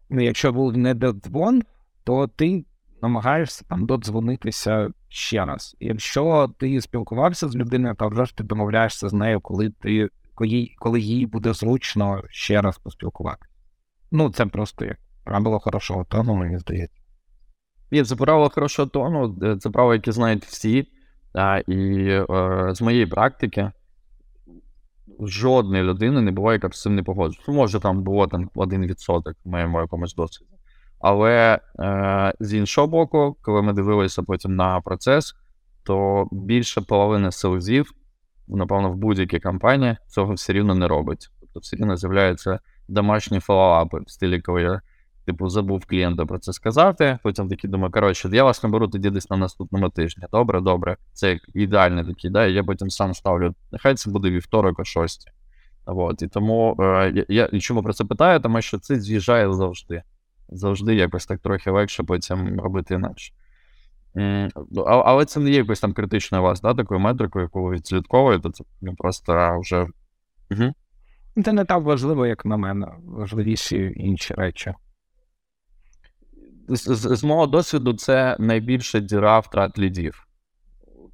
Ну, 0.09 0.21
якщо 0.21 0.53
був 0.53 0.77
не 0.77 0.93
додзвон, 0.93 1.61
то 2.03 2.27
ти 2.27 2.65
намагаєшся 3.01 3.65
там 3.69 3.85
додзвонитися 3.85 4.89
ще 5.07 5.45
раз. 5.45 5.75
Якщо 5.79 6.53
ти 6.57 6.81
спілкувався 6.81 7.49
з 7.49 7.55
людиною, 7.55 7.95
то 7.95 8.09
вже 8.09 8.25
ж 8.25 8.37
ти 8.37 8.43
домовляєшся 8.43 9.09
з 9.09 9.13
нею, 9.13 9.41
коли 9.41 9.69
ти 9.69 10.09
коли, 10.35 10.69
коли 10.79 10.99
їй 10.99 11.25
буде 11.25 11.53
зручно 11.53 12.23
ще 12.29 12.61
раз 12.61 12.77
поспілкуватися. 12.77 13.51
Ну, 14.11 14.29
це 14.29 14.45
просто 14.45 14.85
як 14.85 14.97
правило 15.23 15.59
хорошого 15.59 16.03
тону, 16.03 16.35
мені 16.35 16.59
здається. 16.59 16.96
Ні, 17.91 18.03
це 18.03 18.15
правило 18.15 18.49
хорошого 18.49 18.87
тону, 18.89 19.37
е, 19.43 19.57
це 19.57 19.69
правило, 19.69 19.93
яке 19.93 20.11
знають 20.11 20.45
всі. 20.45 20.87
А, 21.33 21.61
І 21.67 22.07
е, 22.09 22.25
з 22.71 22.81
моєї 22.81 23.05
практики 23.05 23.71
жодної 25.19 25.83
людини 25.83 26.21
не 26.21 26.31
буває, 26.31 26.55
яка 26.55 26.69
з 26.75 26.81
цим 26.81 26.95
не 26.95 27.03
погоджується. 27.03 27.51
Може, 27.51 27.79
там 27.79 28.03
було 28.03 28.27
там 28.27 28.49
один 28.55 28.85
відсоток 28.85 29.35
в 29.45 29.49
моєму 29.49 29.81
якомусь 29.81 30.15
досвіді. 30.15 30.51
Але 30.99 31.59
е, 31.79 32.33
з 32.39 32.53
іншого 32.53 32.87
боку, 32.87 33.37
коли 33.41 33.61
ми 33.61 33.73
дивилися 33.73 34.23
потім 34.23 34.55
на 34.55 34.81
процес, 34.81 35.35
то 35.83 36.27
більше 36.31 36.81
половини 36.81 37.31
селзів, 37.31 37.91
напевно, 38.47 38.91
в 38.91 38.95
будь-якій 38.95 39.39
компанії 39.39 39.97
цього 40.07 40.33
все 40.33 40.53
рівно 40.53 40.75
не 40.75 40.87
робить. 40.87 41.29
Тобто 41.39 41.59
все 41.59 41.77
рівно 41.77 41.97
з'являються 41.97 42.59
домашні 42.87 43.39
фоллоуапи 43.39 43.99
в 43.99 44.09
стилі, 44.09 44.41
коли 44.41 44.61
я 44.61 44.81
типу, 45.27 45.49
забув 45.49 45.85
клієнту 45.85 46.27
про 46.27 46.39
це 46.39 46.53
сказати. 46.53 47.19
Потім 47.23 47.49
такий 47.49 47.69
думаю, 47.69 47.91
коротше, 47.91 48.29
я 48.31 48.43
вас 48.43 48.63
наберу 48.63 48.87
тоді 48.87 49.09
десь 49.09 49.29
на 49.29 49.37
наступному 49.37 49.89
тижні. 49.89 50.23
Добре, 50.31 50.61
добре. 50.61 50.97
Це 51.13 51.39
ідеальний 51.53 52.05
такий, 52.05 52.31
да, 52.31 52.45
я 52.45 52.63
потім 52.63 52.89
сам 52.89 53.13
ставлю. 53.13 53.55
Нехай 53.71 53.95
це 53.95 54.11
буде 54.11 54.29
вівторок 54.29 54.79
о 54.79 54.83
шостій. 54.85 55.31
От, 55.85 56.21
І 56.21 56.27
тому 56.27 56.75
е, 56.79 57.25
я 57.29 57.45
і 57.45 57.59
чому 57.59 57.83
про 57.83 57.93
це 57.93 58.05
питаю, 58.05 58.39
тому 58.39 58.61
що 58.61 58.79
це 58.79 58.99
з'їжджає 58.99 59.53
завжди. 59.53 60.03
Завжди 60.49 60.95
якось 60.95 61.25
так 61.25 61.39
трохи 61.39 61.71
легше 61.71 62.03
потім 62.03 62.59
робити 62.59 62.93
інакше. 62.93 63.33
Ну, 64.15 64.81
але 64.81 65.25
це 65.25 65.39
не 65.39 65.49
є 65.49 65.57
якось 65.57 65.79
там 65.79 65.93
критичною 65.93 66.43
вас, 66.43 66.61
да, 66.61 66.73
такою 66.73 66.99
метрикою, 66.99 67.45
яку 67.45 67.63
ви 67.63 67.75
відслідковуєте, 67.75 68.49
це 68.51 68.63
просто 68.97 69.59
вже. 69.59 69.87
Угу. 70.51 70.73
Це 71.45 71.53
не 71.53 71.65
так 71.65 71.83
важливо, 71.83 72.27
як 72.27 72.45
на 72.45 72.57
мене, 72.57 72.87
важливіші 73.05 73.93
інші 73.95 74.33
речі 74.33 74.73
з, 76.67 77.17
з 77.17 77.23
мого 77.23 77.47
досвіду, 77.47 77.93
це 77.93 78.35
найбільша 78.39 78.99
діра 78.99 79.39
втрат 79.39 79.79
лідів. 79.79 80.27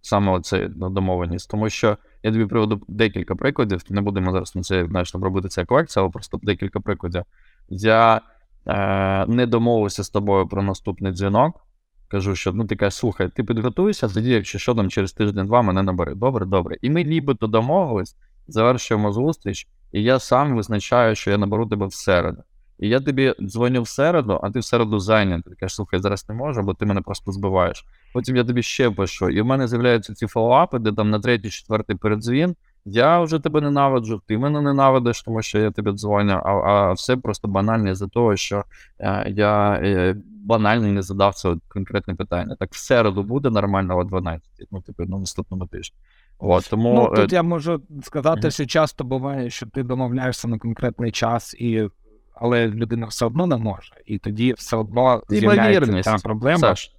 Саме 0.01 0.31
оце 0.31 0.67
домовленість. 0.67 1.49
Тому 1.49 1.69
що 1.69 1.97
я 2.23 2.31
тобі 2.31 2.45
приведу 2.45 2.81
декілька 2.87 3.35
прикладів. 3.35 3.81
Не 3.89 4.01
будемо 4.01 4.31
зараз 4.31 4.55
на 4.55 4.61
це 4.61 4.85
знаєш, 4.85 5.15
робити 5.15 5.47
це 5.47 5.65
колекція, 5.65 6.03
але 6.03 6.11
просто 6.11 6.39
декілька 6.43 6.79
прикладів. 6.79 7.23
Я 7.69 8.21
е, 8.67 9.25
не 9.27 9.45
домовився 9.45 10.03
з 10.03 10.09
тобою 10.09 10.47
про 10.47 10.63
наступний 10.63 11.11
дзвінок. 11.11 11.67
Кажу, 12.07 12.35
що 12.35 12.53
ну 12.53 12.65
ти 12.65 12.75
кажеш, 12.75 12.99
слухай, 12.99 13.29
ти 13.29 13.43
підготуйся, 13.43 14.07
тоді, 14.07 14.29
якщо 14.29 14.59
що 14.59 14.75
там 14.75 14.89
через 14.89 15.13
тиждень-два 15.13 15.61
мене 15.61 15.83
набери. 15.83 16.15
Добре, 16.15 16.45
добре. 16.45 16.77
І 16.81 16.89
ми 16.89 17.03
нібито 17.03 17.47
домовились, 17.47 18.15
завершуємо 18.47 19.11
зустріч, 19.11 19.67
і 19.91 20.03
я 20.03 20.19
сам 20.19 20.55
визначаю, 20.55 21.15
що 21.15 21.31
я 21.31 21.37
наберу 21.37 21.69
тебе 21.69 21.87
в 21.87 21.93
середу. 21.93 22.43
І 22.79 22.89
я 22.89 22.99
тобі 22.99 23.33
дзвоню 23.41 23.81
в 23.81 23.87
середу, 23.87 24.39
а 24.43 24.51
ти 24.51 24.59
в 24.59 24.63
середу 24.63 24.99
зайнятий. 24.99 25.53
Ти 25.53 25.59
кажеш, 25.59 25.75
слухай, 25.75 25.99
зараз 25.99 26.29
не 26.29 26.35
можу, 26.35 26.61
бо 26.61 26.73
ти 26.73 26.85
мене 26.85 27.01
просто 27.01 27.31
збиваєш. 27.31 27.85
Потім 28.13 28.35
я 28.35 28.43
тобі 28.43 28.63
ще 28.63 28.91
пишу, 28.91 29.29
і 29.29 29.41
в 29.41 29.45
мене 29.45 29.67
з'являються 29.67 30.13
ці 30.13 30.27
фоллоуапи, 30.27 30.79
де 30.79 30.91
там 30.91 31.09
на 31.09 31.19
третій, 31.19 31.49
четвертий 31.49 31.95
передзвін. 31.95 32.55
Я 32.85 33.21
вже 33.21 33.39
тебе 33.39 33.61
ненавиджу, 33.61 34.21
ти 34.27 34.37
мене 34.37 34.61
ненавидиш, 34.61 35.23
тому 35.23 35.41
що 35.41 35.59
я 35.59 35.71
тобі 35.71 35.91
дзвоню, 35.91 36.41
а 36.45 36.51
а 36.51 36.93
все 36.93 37.17
просто 37.17 37.47
банальне 37.47 37.95
за 37.95 38.07
того, 38.07 38.35
що 38.35 38.63
е, 38.99 39.31
я 39.31 39.73
е, 39.73 40.15
банально 40.43 40.87
не 40.87 41.01
задав 41.01 41.35
це 41.35 41.55
конкретне 41.67 42.15
питання. 42.15 42.55
Так 42.59 42.73
в 42.73 42.77
середу 42.77 43.23
буде 43.23 43.49
нормально 43.49 43.97
о 43.97 44.03
12, 44.03 44.49
ну, 44.71 44.81
типу, 44.81 45.05
на 45.05 45.17
наступному 45.17 45.67
тижні. 45.67 45.97
От, 46.39 46.69
тому... 46.69 46.93
Ну, 46.93 47.15
Тут 47.15 47.33
я 47.33 47.43
можу 47.43 47.81
сказати, 48.03 48.51
що 48.51 48.65
часто 48.65 49.03
буває, 49.03 49.49
що 49.49 49.65
ти 49.65 49.83
домовляєшся 49.83 50.47
на 50.47 50.57
конкретний 50.57 51.11
час 51.11 51.53
і 51.53 51.89
але 52.35 52.67
людина 52.67 53.05
все 53.05 53.25
одно 53.25 53.47
не 53.47 53.57
може, 53.57 53.93
і 54.05 54.17
тоді 54.17 54.53
все 54.53 54.77
одно 54.77 55.21
з'являється 55.29 56.01
та 56.03 56.17
проблема. 56.17 56.57
Саш, 56.57 56.91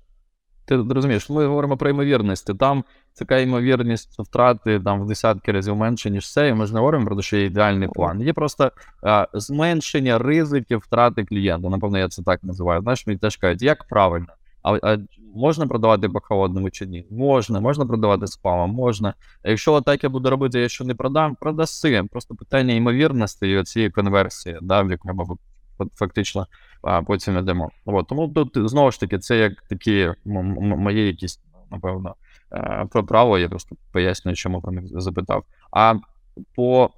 ти 0.64 0.76
розумієш, 0.76 1.30
ми 1.30 1.46
говоримо 1.46 1.76
про 1.76 1.90
ймовірності. 1.90 2.54
Там 2.54 2.84
така 3.18 3.38
ймовірність 3.38 4.18
втрати 4.18 4.80
там 4.80 5.02
в 5.02 5.06
десятки 5.06 5.52
разів 5.52 5.76
менше, 5.76 6.10
ніж 6.10 6.32
це, 6.32 6.48
і 6.48 6.54
ми 6.54 6.66
ж 6.66 6.72
не 6.72 6.78
говоримо 6.78 7.06
про 7.06 7.16
те, 7.16 7.22
що 7.22 7.36
є 7.36 7.44
ідеальний 7.44 7.88
план. 7.88 8.22
Є 8.22 8.32
просто 8.32 8.72
а, 9.02 9.28
зменшення 9.34 10.18
ризиків 10.18 10.78
втрати 10.78 11.24
клієнта. 11.24 11.68
Напевно, 11.68 11.98
я 11.98 12.08
це 12.08 12.22
так 12.22 12.44
називаю. 12.44 12.82
Знаєш, 12.82 13.06
мені 13.06 13.18
теж 13.18 13.36
кажуть, 13.36 13.62
як 13.62 13.84
правильно. 13.84 14.26
А, 14.64 14.78
а 14.82 14.98
можна 15.34 15.66
продавати 15.66 16.08
по 16.08 16.20
холодному 16.20 16.70
чи 16.70 16.86
ні? 16.86 17.06
Можна, 17.10 17.60
можна 17.60 17.86
продавати 17.86 18.26
спамом, 18.26 18.70
можна. 18.70 19.14
А 19.42 19.50
якщо 19.50 19.72
отак 19.72 20.04
я 20.04 20.10
буду 20.10 20.30
робити, 20.30 20.60
я 20.60 20.68
що 20.68 20.84
не 20.84 20.94
продам, 20.94 21.34
продаси. 21.34 22.02
Просто 22.10 22.34
питання 22.34 22.74
ймовірності 22.74 23.52
і 23.52 23.62
цієї 23.62 23.90
конверсії, 23.90 24.58
да, 24.62 24.82
в 24.82 24.90
яку 24.90 25.08
ми 25.08 25.24
фактично 25.94 26.46
а, 26.82 27.02
потім 27.02 27.38
йдемо. 27.38 27.70
От, 27.84 28.06
тому 28.08 28.28
тут 28.28 28.68
знову 28.68 28.90
ж 28.90 29.00
таки, 29.00 29.18
це 29.18 29.36
як 29.38 29.52
такі 29.68 30.12
мої 30.24 31.06
якісь, 31.06 31.40
напевно, 31.70 32.14
про 32.90 33.06
право, 33.06 33.38
я 33.38 33.48
просто 33.48 33.76
пояснюю, 33.92 34.36
чому 34.36 34.60
про 34.60 34.72
них 34.72 34.84
запитав. 35.00 35.44
А 35.72 35.94
по 36.54 36.90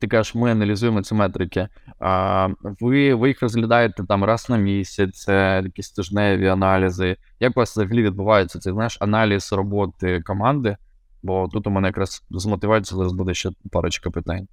ти 0.00 0.06
кажеш, 0.06 0.34
ми 0.34 0.50
аналізуємо 0.50 1.02
ці 1.02 1.14
метрики. 1.14 1.68
А, 1.98 2.48
Ви 2.80 3.14
ви 3.14 3.28
їх 3.28 3.42
розглядаєте 3.42 4.04
там 4.04 4.24
раз 4.24 4.50
на 4.50 4.56
місяць, 4.56 5.28
якісь 5.28 5.90
тижневі 5.90 6.48
аналізи. 6.48 7.16
Як 7.40 7.56
у 7.56 7.60
вас 7.60 7.70
взагалі 7.70 8.02
відбувається 8.02 8.58
цей 8.58 8.72
знаєш, 8.72 8.98
аналіз 9.00 9.52
роботи 9.52 10.22
команди? 10.22 10.76
Бо 11.22 11.48
тут 11.48 11.66
у 11.66 11.70
мене 11.70 11.88
якраз 11.88 12.24
з 12.30 12.46
мотивацією 12.46 12.98
зараз 12.98 13.12
буде 13.12 13.34
ще 13.34 13.50
парочка 13.72 14.10
питань. 14.10 14.48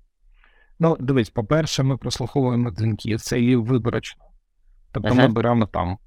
Ну, 0.80 0.98
дивись, 1.00 1.30
по-перше, 1.30 1.84
ми 1.84 1.98
прослуховуємо 1.98 2.72
дзвінки, 2.72 3.18
це 3.18 3.42
і 3.42 3.56
виборочно. 3.56 4.24
Тобто 4.92 5.10
ага. 5.10 5.28
ми 5.28 5.34
беремо 5.34 5.66
там 5.66 5.98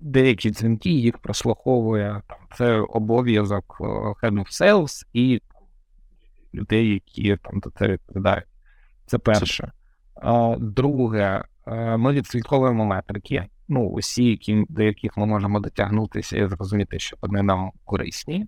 деякі 0.00 0.50
дзвінки, 0.50 0.90
їх 0.90 1.18
прослуховує 1.18 2.22
там, 2.28 2.38
це 2.56 2.80
обов'язок 2.80 3.76
е, 3.80 3.84
Head 3.84 4.32
of 4.32 4.62
Sales 4.62 5.06
і 5.12 5.40
людей, 6.54 6.88
які 6.88 7.36
там 7.36 7.60
до 7.60 7.70
це 7.70 7.88
відповідають. 7.88 8.44
Це 9.06 9.18
перше. 9.18 9.72
А, 10.14 10.56
Друге, 10.58 11.44
е, 11.66 11.96
ми 11.96 12.12
відслідковуємо 12.12 12.84
метрики. 12.84 13.46
Ну, 13.68 13.88
усі, 13.88 14.24
які, 14.24 14.64
до 14.68 14.82
яких 14.82 15.16
ми 15.16 15.26
можемо 15.26 15.60
дотягнутися 15.60 16.38
і 16.38 16.48
зрозуміти, 16.48 16.98
що 16.98 17.16
вони 17.22 17.42
нам 17.42 17.70
корисні. 17.84 18.46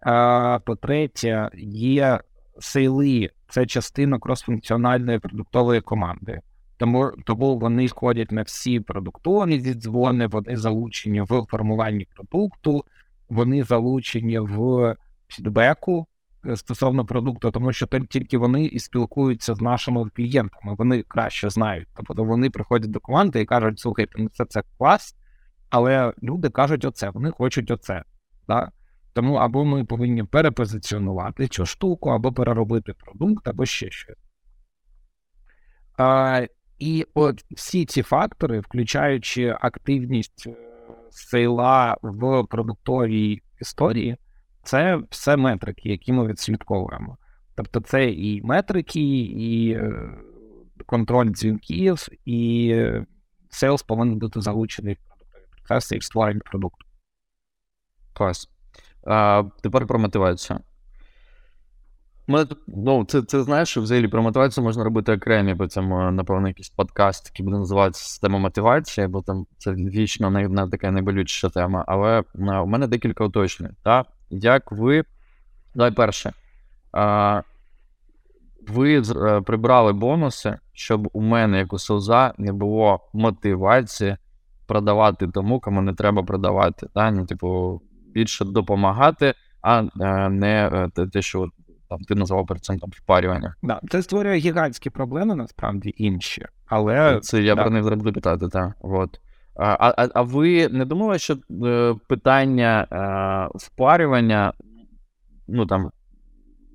А, 0.00 0.58
По-третє, 0.64 1.50
є 1.54 2.20
сейли, 2.60 3.30
це 3.48 3.66
частина 3.66 4.18
кросфункціональної 4.18 5.18
продуктової 5.18 5.80
команди. 5.80 6.40
Тому 6.76 7.12
тому 7.24 7.58
вони 7.58 7.88
ходять 7.88 8.32
на 8.32 8.42
всі 8.42 8.80
продуктові 8.80 9.60
зідзвони, 9.60 10.26
вони 10.26 10.56
залучені 10.56 11.20
в 11.20 11.46
формуванні 11.50 12.08
продукту, 12.14 12.84
вони 13.28 13.64
залучені 13.64 14.38
в 14.38 14.96
фідбеку 15.28 16.06
стосовно 16.54 17.06
продукту, 17.06 17.50
тому 17.50 17.72
що 17.72 17.86
тільки 17.86 18.38
вони 18.38 18.64
і 18.64 18.78
спілкуються 18.78 19.54
з 19.54 19.60
нашими 19.60 20.10
клієнтами, 20.10 20.74
вони 20.74 21.02
краще 21.02 21.50
знають. 21.50 21.88
Тобто 21.96 22.24
вони 22.24 22.50
приходять 22.50 22.90
до 22.90 23.00
команди 23.00 23.40
і 23.40 23.44
кажуть, 23.44 23.80
слухайте, 23.80 24.12
ну 24.18 24.28
це 24.28 24.44
це 24.44 24.62
клас, 24.78 25.16
але 25.70 26.12
люди 26.22 26.50
кажуть 26.50 26.84
оце, 26.84 27.10
вони 27.10 27.30
хочуть 27.30 27.70
оце. 27.70 28.02
Да? 28.48 28.70
Тому 29.12 29.34
або 29.34 29.64
ми 29.64 29.84
повинні 29.84 30.24
перепозиціонувати 30.24 31.48
цю 31.48 31.66
штуку, 31.66 32.10
або 32.10 32.32
переробити 32.32 32.92
продукт, 32.92 33.48
або 33.48 33.66
ще 33.66 33.90
щось. 33.90 34.16
А, 35.98 36.46
І 36.78 37.06
от 37.14 37.44
всі 37.50 37.86
ці 37.86 38.02
фактори, 38.02 38.60
включаючи 38.60 39.56
активність 39.60 40.44
е, 40.46 40.54
сейла 41.10 41.96
в 42.02 42.44
продуктовій 42.46 43.42
історії, 43.60 44.16
це 44.62 45.00
все 45.10 45.36
метрики, 45.36 45.88
які 45.88 46.12
ми 46.12 46.26
відслідковуємо. 46.26 47.16
Тобто, 47.54 47.80
це 47.80 48.10
і 48.10 48.42
метрики, 48.42 49.00
і 49.20 49.72
е, 49.72 50.10
контроль 50.86 51.28
дзвінків, 51.28 52.08
і 52.24 52.76
sales 53.50 53.82
повинен 53.82 54.18
бути 54.18 54.40
залучений 54.40 54.94
в 54.94 55.68
процеси 55.68 55.96
і 55.96 55.98
в 55.98 56.04
створенні 56.04 56.40
продукту. 56.40 56.86
Клас. 58.12 58.48
А, 59.06 59.44
Тепер 59.62 59.86
про 59.86 59.98
мотивацію. 59.98 60.60
Мене 62.26 62.46
ну, 62.66 63.04
це, 63.04 63.22
це 63.22 63.42
знаєш, 63.42 63.68
що 63.68 63.82
взагалі 63.82 64.08
про 64.08 64.22
мотивацію 64.22 64.64
можна 64.64 64.84
робити 64.84 65.12
окремі, 65.12 65.54
бо 65.54 65.66
це, 65.66 65.82
напевно, 66.12 66.48
якийсь 66.48 66.68
подкаст, 66.68 67.26
який 67.26 67.44
буде 67.44 67.58
називатися 67.58 68.04
система 68.04 68.38
мотивації, 68.38 69.06
бо 69.06 69.22
там 69.22 69.46
це 69.58 69.72
вічно 69.72 70.30
не, 70.30 70.48
не 70.48 70.68
така 70.68 70.90
найболючіша 70.90 71.48
тема. 71.48 71.84
Але 71.88 72.22
у 72.34 72.66
мене 72.66 72.86
декілька 72.86 73.24
уточнень. 73.24 73.76
Так? 73.82 74.06
Як 74.32 74.72
ви. 74.72 75.04
Давай 75.74 75.90
перше. 75.90 76.32
А, 76.92 77.42
Ви 78.68 79.02
е, 79.02 79.40
прибрали 79.40 79.92
бонуси, 79.92 80.58
щоб 80.72 81.08
у 81.12 81.20
мене, 81.20 81.58
як 81.58 81.72
у 81.72 81.78
селза, 81.78 82.34
не 82.38 82.52
було 82.52 83.00
мотивації 83.12 84.16
продавати 84.66 85.28
тому, 85.28 85.60
кому 85.60 85.82
не 85.82 85.94
треба 85.94 86.22
продавати. 86.22 86.86
Так? 86.94 87.14
Ну, 87.14 87.26
типу, 87.26 87.82
більше 88.14 88.44
допомагати, 88.44 89.34
а 89.62 89.82
е, 90.00 90.28
не 90.28 90.70
е, 90.98 91.06
те, 91.06 91.22
що 91.22 91.48
там 91.88 91.98
ти 91.98 92.14
назвав 92.14 92.46
процентом 92.46 92.90
впарювання. 92.94 93.54
Да, 93.62 93.80
це 93.90 94.02
створює 94.02 94.36
гігантські 94.36 94.90
проблеми, 94.90 95.34
насправді 95.34 95.94
інші. 95.96 96.46
Але 96.66 97.20
це 97.20 97.42
я 97.42 97.54
да. 97.54 97.62
про 97.62 97.70
них 97.70 97.84
зараз 97.84 98.02
питати, 98.02 98.48
так. 98.48 98.72
От. 98.80 99.20
А 99.56 99.92
а, 99.96 100.08
а 100.14 100.22
ви 100.22 100.68
не 100.68 100.84
думали, 100.84 101.18
що 101.18 101.36
е, 101.64 101.94
питання 102.08 102.86
е, 102.92 103.58
впарювання, 103.58 104.52
ну 105.48 105.66
там 105.66 105.90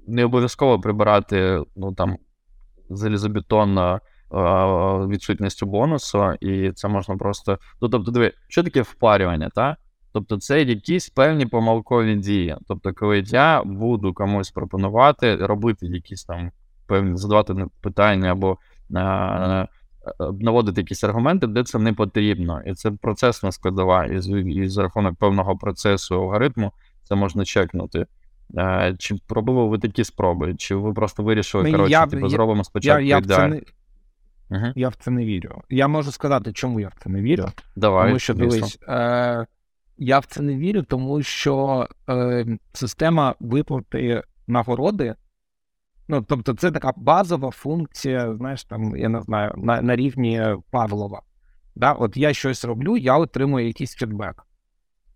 не 0.07 0.25
обов'язково 0.25 0.79
прибирати 0.79 1.63
ну 1.75 1.93
там 1.93 2.17
залізобетонно 2.89 3.93
е, 3.93 4.37
відсутністю 5.07 5.65
бонусу, 5.65 6.33
і 6.33 6.71
це 6.71 6.87
можна 6.87 7.17
просто. 7.17 7.57
Ну, 7.81 7.89
тобто, 7.89 8.11
диви, 8.11 8.31
що 8.47 8.63
таке 8.63 8.81
впарювання, 8.81 9.49
так? 9.55 9.77
Тобто, 10.13 10.37
це 10.37 10.61
якісь 10.61 11.09
певні 11.09 11.45
помилкові 11.45 12.15
дії. 12.15 12.57
Тобто, 12.67 12.93
коли 12.93 13.23
я 13.25 13.63
буду 13.63 14.13
комусь 14.13 14.51
пропонувати 14.51 15.35
робити 15.35 15.85
якісь 15.87 16.23
там 16.23 16.51
певні 16.87 17.17
задавати 17.17 17.65
питання 17.81 18.31
або 18.31 18.57
а, 18.95 19.65
наводити 20.39 20.81
якісь 20.81 21.03
аргументи, 21.03 21.47
де 21.47 21.63
це 21.63 21.79
не 21.79 21.93
потрібно. 21.93 22.61
І 22.65 22.73
це 22.73 22.91
процесна 22.91 23.51
складова, 23.51 24.05
і, 24.05 24.41
і 24.53 24.69
за 24.69 24.83
рахунок 24.83 25.15
певного 25.15 25.57
процесу 25.57 26.15
алгоритму 26.15 26.71
це 27.03 27.15
можна 27.15 27.45
чекнути. 27.45 28.05
Чи 28.97 29.15
пробували 29.27 29.69
ви 29.69 29.77
такі 29.77 30.03
спроби? 30.03 30.55
Чи 30.55 30.75
ви 30.75 30.93
просто 30.93 31.23
вирішили, 31.23 31.71
коротше, 31.71 31.91
я, 31.91 32.05
типу, 32.05 32.25
я, 32.25 32.29
зробимо 32.29 32.63
спочатку 32.63 33.01
я, 33.01 33.07
я 33.07 33.17
ідеально? 33.17 33.55
Не... 33.55 33.61
Угу. 34.49 34.65
Я 34.75 34.89
в 34.89 34.95
це 34.95 35.11
не 35.11 35.25
вірю. 35.25 35.61
Я 35.69 35.87
можу 35.87 36.11
сказати, 36.11 36.53
чому 36.53 36.79
я 36.79 36.87
в 36.87 36.93
це 37.03 37.09
не 37.09 37.21
вірю. 37.21 37.45
Давай, 37.75 38.07
Тому 38.07 38.19
що 38.19 38.33
дивись, 38.33 38.79
е, 38.87 39.45
я 39.97 40.19
в 40.19 40.25
це 40.25 40.41
не 40.41 40.55
вірю, 40.55 40.83
тому 40.83 41.23
що 41.23 41.87
е, 42.09 42.45
система 42.73 43.35
виплати 43.39 44.23
нагороди, 44.47 45.15
ну 46.07 46.21
тобто, 46.21 46.53
це 46.53 46.71
така 46.71 46.93
базова 46.97 47.51
функція, 47.51 48.35
знаєш, 48.35 48.63
там, 48.63 48.97
я 48.97 49.09
не 49.09 49.21
знаю, 49.21 49.53
на 49.57 49.81
на 49.81 49.95
рівні 49.95 50.55
Павлова. 50.71 51.21
Да? 51.75 51.91
От 51.91 52.17
я 52.17 52.33
щось 52.33 52.65
роблю, 52.65 52.97
я 52.97 53.17
отримую 53.17 53.67
якийсь 53.67 53.95
фідбек. 53.95 54.43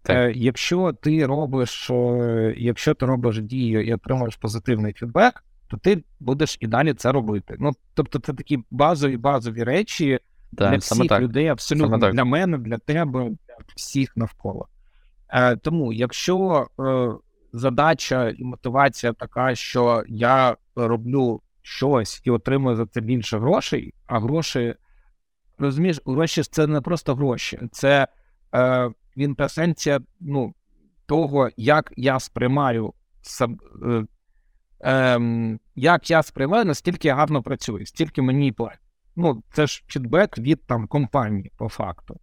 Е, 0.09 0.31
Якщо 0.35 0.93
ти 0.93 1.25
робиш, 1.25 1.89
е, 1.89 2.55
якщо 2.57 2.93
ти 2.93 3.05
робиш 3.05 3.39
дію 3.39 3.81
і 3.81 3.93
отримуєш 3.93 4.35
позитивний 4.35 4.93
фідбек, 4.93 5.43
то 5.67 5.77
ти 5.77 6.03
будеш 6.19 6.57
і 6.59 6.67
далі 6.67 6.93
це 6.93 7.11
робити. 7.11 7.55
Ну, 7.59 7.71
тобто, 7.93 8.19
це 8.19 8.33
такі 8.33 8.59
базові 8.71 9.17
базові 9.17 9.63
речі 9.63 10.19
так, 10.57 10.71
для 10.71 10.77
всіх 10.77 11.07
так. 11.07 11.21
людей, 11.21 11.47
абсолютно 11.47 11.97
для 11.97 12.23
мене, 12.23 12.57
для 12.57 12.77
тебе, 12.77 13.23
для 13.23 13.55
всіх 13.75 14.17
навколо. 14.17 14.67
Е, 15.29 15.55
Тому, 15.55 15.93
якщо 15.93 16.67
е, 16.79 17.09
задача 17.53 18.29
і 18.29 18.43
мотивація 18.43 19.13
така, 19.13 19.55
що 19.55 20.03
я 20.07 20.57
роблю 20.75 21.41
щось 21.61 22.21
і 22.23 22.31
отримую 22.31 22.75
за 22.75 22.85
це 22.85 23.01
більше 23.01 23.39
грошей, 23.39 23.93
а 24.07 24.19
гроші, 24.19 24.75
розумієш, 25.57 26.01
гроші 26.05 26.43
це 26.43 26.67
не 26.67 26.81
просто 26.81 27.15
гроші, 27.15 27.59
це 27.71 28.07
е, 28.55 28.91
інтесенція 29.15 29.99
ну, 30.19 30.53
того, 31.05 31.49
як 31.57 31.93
я 31.97 32.19
сприймаю 32.19 32.93
е, 33.83 34.05
е, 34.81 35.57
як 35.75 36.09
я 36.09 36.23
сприймаю, 36.23 36.65
настільки 36.65 37.07
я 37.07 37.15
гарно 37.15 37.43
працюю, 37.43 37.85
стільки 37.85 38.21
мені 38.21 38.51
платять. 38.51 38.79
Ну, 39.15 39.43
це 39.53 39.67
ж 39.67 39.83
фідбек 39.87 40.37
від 40.37 40.67
там 40.67 40.87
компанії 40.87 41.51
по 41.57 41.69
факту. 41.69 42.19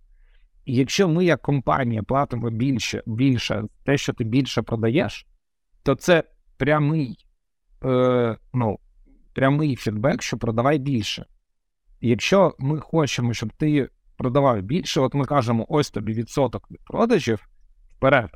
Якщо 0.70 1.08
ми, 1.08 1.24
як 1.24 1.42
компанія, 1.42 2.02
платимо 2.02 2.50
більше 2.50 3.02
більше 3.06 3.64
те, 3.84 3.98
що 3.98 4.12
ти 4.12 4.24
більше 4.24 4.62
продаєш, 4.62 5.26
то 5.82 5.94
це 5.94 6.24
прямий 6.56 7.26
е, 7.84 8.36
ну, 8.52 8.78
прямий 9.32 9.76
фідбек, 9.76 10.22
що 10.22 10.38
продавай 10.38 10.78
більше. 10.78 11.26
Якщо 12.00 12.54
ми 12.58 12.80
хочемо, 12.80 13.34
щоб 13.34 13.52
ти 13.52 13.88
продавав 14.16 14.62
більше, 14.62 15.00
от 15.00 15.14
ми 15.14 15.24
кажемо, 15.24 15.66
ось 15.68 15.90
тобі 15.90 16.12
відсоток 16.12 16.70
від 16.70 16.84
продажів 16.84 17.48
вперед. 17.96 18.30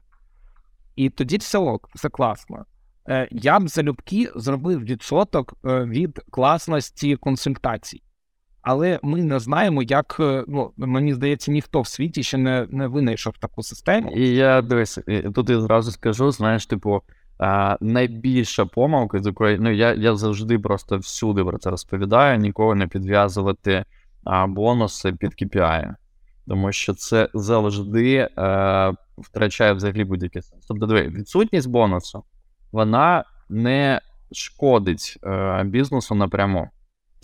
І 0.97 1.11
тоді 1.11 1.37
все 1.37 1.79
все 1.95 2.09
класно. 2.09 2.65
Е, 3.09 3.29
Я 3.31 3.61
б 3.61 3.69
залюбки 3.69 4.31
зробив 4.37 4.85
відсоток 4.85 5.55
е, 5.65 5.85
від 5.85 6.19
класності 6.31 7.17
консультацій 7.17 8.03
але 8.63 9.01
ми 9.03 9.23
не 9.23 9.39
знаємо, 9.39 9.83
як 9.83 10.17
е, 10.21 10.45
ну 10.49 10.73
мені 10.77 11.15
здається, 11.15 11.53
ніхто 11.53 11.81
в 11.81 11.87
світі 11.87 12.23
ще 12.23 12.39
не 12.39 12.67
не 12.71 12.87
винайшов 12.87 13.39
таку 13.39 13.63
систему. 13.63 14.13
І 14.17 14.29
я 14.29 14.63
дивись, 14.63 14.99
тут 15.35 15.51
я 15.51 15.61
зразу 15.61 15.91
скажу: 15.91 16.31
знаєш, 16.31 16.67
типу, 16.67 17.03
а, 17.39 17.77
найбільша 17.81 18.65
помилка, 18.65 19.23
з 19.23 19.27
якої 19.27 19.59
ну 19.59 19.71
я 19.71 19.95
я 19.95 20.17
завжди 20.17 20.59
просто 20.59 20.99
всюди 20.99 21.45
про 21.45 21.59
це 21.59 21.71
розповідаю, 21.71 22.39
нікого 22.39 22.75
не 22.75 22.87
підв'язувати 22.87 23.85
а, 24.25 24.47
бонуси 24.47 25.13
під 25.13 25.31
KPI. 25.31 25.95
Тому 26.49 26.73
що 26.73 26.95
це 26.95 27.29
завжди 27.35 28.29
а, 28.37 28.91
е, 28.91 28.95
втрачає 29.19 29.73
взагалі 29.73 30.05
будь-який 30.05 30.43
сенс. 30.43 30.67
Тобто, 30.67 30.87
диви, 30.87 31.09
відсутність 31.09 31.71
бонусу, 31.71 32.25
вона 32.73 33.25
не 33.49 34.01
шкодить 34.33 35.19
а, 35.23 35.29
е, 35.31 35.65
бізнесу 35.65 36.15
напряму 36.15 36.69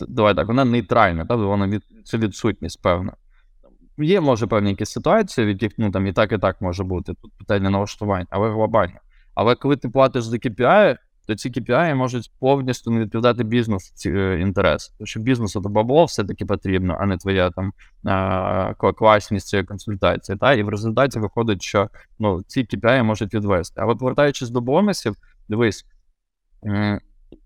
давай 0.08 0.34
так, 0.34 0.48
вона 0.48 0.64
нейтральна, 0.64 1.26
так? 1.26 1.38
вона 1.38 1.66
від, 1.66 1.82
це 2.04 2.18
відсутність 2.18 2.82
певна. 2.82 3.12
Є, 3.98 4.20
може, 4.20 4.46
певні 4.46 4.70
якісь 4.70 4.90
ситуації, 4.90 5.46
в 5.46 5.50
яких 5.50 5.72
ну, 5.78 5.90
там 5.90 6.06
і 6.06 6.12
так, 6.12 6.32
і 6.32 6.38
так 6.38 6.60
може 6.60 6.84
бути. 6.84 7.14
Тут 7.22 7.32
питання 7.38 7.70
налаштування, 7.70 8.26
але 8.30 8.50
глобально. 8.50 8.98
Але 9.34 9.54
коли 9.54 9.76
ти 9.76 9.88
платиш 9.88 10.24
за 10.24 10.36
KPI, 10.36 10.96
то 11.28 11.34
ці 11.34 11.50
KPI 11.50 11.94
можуть 11.94 12.30
повністю 12.38 12.90
не 12.90 13.00
відповідати 13.00 13.44
бізнесу 13.44 13.92
ці 13.94 14.10
е, 14.10 14.40
інтереси. 14.40 14.92
Тому 14.98 15.06
що 15.06 15.20
бізнесу 15.20 15.60
то 15.60 15.68
бабло 15.68 16.04
все-таки 16.04 16.44
потрібно, 16.44 16.96
а 17.00 17.06
не 17.06 17.16
твоя 17.16 17.50
там 17.50 17.72
класність 18.96 19.48
цієї 19.48 19.66
консультації. 19.66 20.38
Та? 20.38 20.54
І 20.54 20.62
в 20.62 20.68
результаті 20.68 21.18
виходить, 21.18 21.62
що 21.62 21.88
ну, 22.18 22.42
ці 22.42 22.60
KPI 22.64 23.02
можуть 23.02 23.34
відвести. 23.34 23.80
Але 23.80 23.94
повертаючись 23.94 24.50
до 24.50 24.60
бонусів, 24.60 25.16
дивись, 25.48 25.86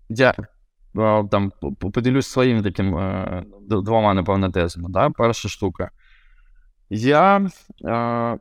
я 0.09 0.33
там 1.31 1.51
поділюсь 1.93 2.27
своїм 2.27 2.63
таким 2.63 2.97
е, 2.97 3.43
двома, 3.69 4.13
напевно, 4.13 4.49
тезами. 4.49 4.89
Да? 4.89 5.09
Перша 5.09 5.49
штука. 5.49 5.91
Я 6.89 7.49
е, 7.85 8.37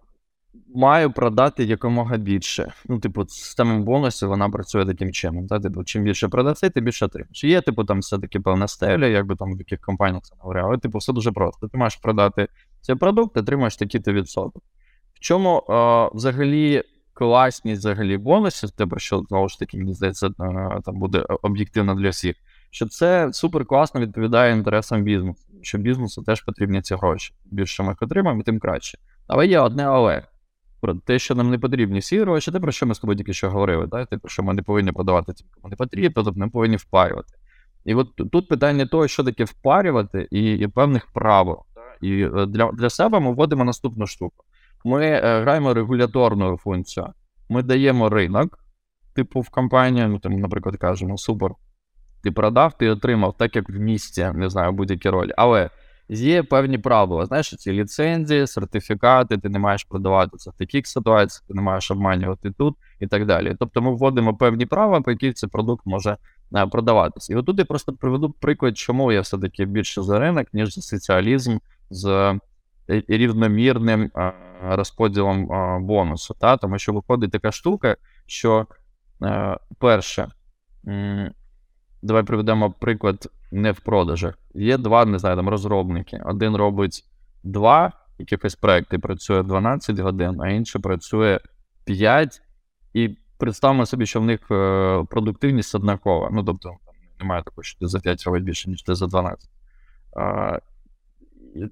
маю 0.75 1.13
продати 1.13 1.65
якомога 1.65 2.17
більше. 2.17 2.73
Ну, 2.89 2.99
типу, 2.99 3.27
система 3.29 3.79
бонусів 3.79 4.29
вона 4.29 4.51
працює 4.51 4.87
таким 4.87 5.13
чином. 5.13 5.47
Да? 5.47 5.61
Типу, 5.61 5.85
чим 5.85 6.03
більше 6.03 6.29
продаси, 6.29 6.71
тим 6.71 6.85
більше 6.85 7.05
отримаєш. 7.05 7.45
Є, 7.45 7.61
типу, 7.61 7.85
там 7.85 7.99
все-таки 7.99 8.41
певна 8.41 8.69
стеля, 8.69 9.07
якби 9.07 9.37
там 9.37 9.55
в 9.55 9.59
яких 9.59 9.81
компаніях 9.81 10.23
це 10.23 10.35
говорять, 10.39 10.65
але 10.67 10.79
типу, 10.79 10.99
все 10.99 11.13
дуже 11.13 11.33
просто. 11.33 11.69
Ти 11.69 11.79
маєш 11.79 11.97
продати 11.97 12.49
цей 12.81 12.97
продукт, 12.97 13.37
отримаєш 13.37 13.77
такий-то 13.77 14.13
відсоток. 14.13 14.63
В 15.15 15.21
чому 15.21 15.59
е, 15.59 16.11
взагалі 16.15 16.83
класність 17.15 17.79
взагалі 17.79 18.19
бонусів, 18.19 18.71
те, 18.71 18.87
про 18.87 18.99
що 18.99 19.25
знову 19.29 19.49
ж 19.49 19.59
таки, 19.59 19.79
мені 19.79 19.95
здається, 19.95 20.31
там 20.85 20.95
буде 20.95 21.25
об'єктивно 21.43 21.95
для 21.95 22.11
всіх, 22.11 22.37
що 22.71 22.87
це 22.87 23.33
супер 23.33 23.67
класно 23.67 24.01
відповідає 24.01 24.53
інтересам 24.53 25.03
бізнесу, 25.03 25.43
що 25.63 25.79
бізнесу 25.79 26.23
теж 26.23 26.41
потрібні 26.41 26.83
ці 26.83 26.95
гроші. 26.95 27.35
Більше 27.45 27.83
ми 27.83 27.89
їх 27.89 28.03
отримаємо, 28.03 28.43
тим 28.43 28.59
краще. 28.59 28.99
Але 29.27 29.47
є 29.47 29.61
одне 29.61 29.85
але. 29.85 30.23
Про 30.81 30.95
те, 30.95 31.19
що 31.19 31.35
нам 31.35 31.51
не 31.51 31.59
потрібні 31.59 31.99
всі 31.99 32.21
гроші, 32.21 32.53
те, 32.53 32.61
про 32.61 32.73
що 32.73 32.87
ми 32.87 32.95
з 32.95 32.99
тобою 32.99 33.19
тільки 33.19 33.33
що 33.33 33.51
говорили, 33.51 33.89
так? 33.89 34.09
те, 34.09 34.19
про 34.19 34.29
що 34.29 34.43
ми 34.43 34.55
не 34.55 34.63
повинні 34.63 34.93
подавати 34.93 35.33
тим, 35.33 35.47
кому 35.55 35.71
не 35.71 35.77
потрібно, 35.77 36.23
тобто 36.25 36.41
ми 36.41 36.49
повинні 36.49 36.77
впарювати. 36.77 37.35
І 37.85 37.95
от 37.95 38.17
тут 38.17 38.49
питання 38.49 38.87
того, 38.87 39.09
що 39.09 39.25
таке 39.25 39.45
впарювати, 39.45 40.29
і 40.31 40.55
і 40.55 40.69
певних 40.69 41.07
правил. 41.07 41.59
І 42.01 42.23
е, 42.23 42.47
для 42.47 42.73
для 42.73 42.91
себе 42.91 43.21
ми 43.21 43.33
вводимо 43.33 43.65
наступну 43.65 44.07
штуку. 44.07 44.45
Ми 44.85 45.07
е, 45.07 45.41
граємо 45.41 45.75
регуляторну 45.75 46.57
функцію. 46.57 47.07
Ми 47.49 47.63
даємо 47.63 48.09
ринок, 48.09 48.59
типу 49.15 49.41
в 49.41 49.49
компанію, 49.49 50.09
ну 50.09 50.19
там, 50.19 50.33
наприклад, 50.33 50.77
кажемо, 50.77 51.19
супер. 51.19 51.51
Ти 52.23 52.31
продав, 52.31 52.79
ти 52.79 52.91
отримав, 52.91 53.37
так 53.37 53.57
як 53.57 53.71
в 53.71 53.73
місті, 53.73 54.31
не 54.35 54.51
знаю, 54.51 54.73
будь-які 54.73 55.09
ролі. 55.09 55.33
Але 55.37 55.71
є 56.09 56.43
певні 56.43 56.79
правила. 56.79 57.27
Знаєш, 57.27 57.57
ці 57.57 57.73
ліцензії, 57.73 58.47
сертифікати, 58.47 59.39
ти 59.39 59.49
не 59.49 59.59
маєш 59.59 59.85
продавати 59.85 60.37
це 60.37 60.51
в 60.51 60.55
таких 60.55 60.87
ситуаціях, 60.87 61.45
ти 61.49 61.55
не 61.55 61.63
маєш 61.63 61.91
обманювати 61.91 62.51
тут 62.51 62.77
і 63.01 63.07
так 63.07 63.27
далі. 63.27 63.57
Тобто 63.59 63.83
ми 63.83 63.95
вводимо 63.95 64.37
певні 64.37 64.67
правила, 64.67 65.01
по 65.01 65.11
яких 65.11 65.35
цей 65.35 65.51
продукт 65.51 65.87
може 65.87 66.17
е, 66.57 66.67
продаватися. 66.67 67.33
І 67.33 67.37
отут 67.37 67.59
я 67.59 67.65
просто 67.65 67.93
приведу 67.93 68.31
приклад, 68.31 68.79
чому 68.79 69.13
я 69.13 69.21
все-таки 69.21 69.65
більше 69.65 70.03
за 70.03 70.19
ринок, 70.19 70.47
ніж 70.53 70.75
за 70.75 70.83
соціалізм 70.83 71.59
з 71.91 72.39
рівномірним 72.89 74.11
е, 74.17 74.33
розподілом 74.63 75.49
бонусу. 75.87 76.35
Та? 76.41 76.57
Тому 76.57 76.79
що 76.79 76.93
виходить 76.93 77.31
така 77.31 77.53
штука, 77.53 77.97
що 78.27 78.67
перше, 79.79 80.29
давай 82.03 82.23
приведемо 82.23 82.71
приклад 82.71 83.29
не 83.53 83.73
в 83.73 83.81
продажах. 83.81 84.39
Є 84.55 84.79
два, 84.79 85.05
не 85.05 85.19
знаю, 85.19 85.37
там 85.37 85.49
розробники. 85.49 86.21
Один 86.25 86.57
робить 86.57 87.05
два 87.43 87.93
якихось 88.19 88.55
проекти, 88.55 88.99
працює 88.99 89.43
12 89.43 89.99
годин, 89.99 90.41
а 90.41 90.49
інший 90.49 90.81
працює 90.81 91.41
5. 91.85 92.43
І 92.95 93.17
представимо 93.39 93.87
собі, 93.87 94.07
що 94.07 94.21
в 94.21 94.25
них 94.25 94.41
е, 94.51 95.05
продуктивність 95.11 95.75
однакова. 95.75 96.29
Ну, 96.33 96.45
тобто, 96.45 96.77
немає 97.21 97.43
такого, 97.43 97.63
що 97.63 97.79
ти 97.79 97.87
за 97.87 98.01
5 98.01 98.25
робить 98.25 98.45
більше, 98.45 98.71
ніж 98.71 98.83
ти 98.83 98.95
за 98.95 99.07
12. 99.07 99.51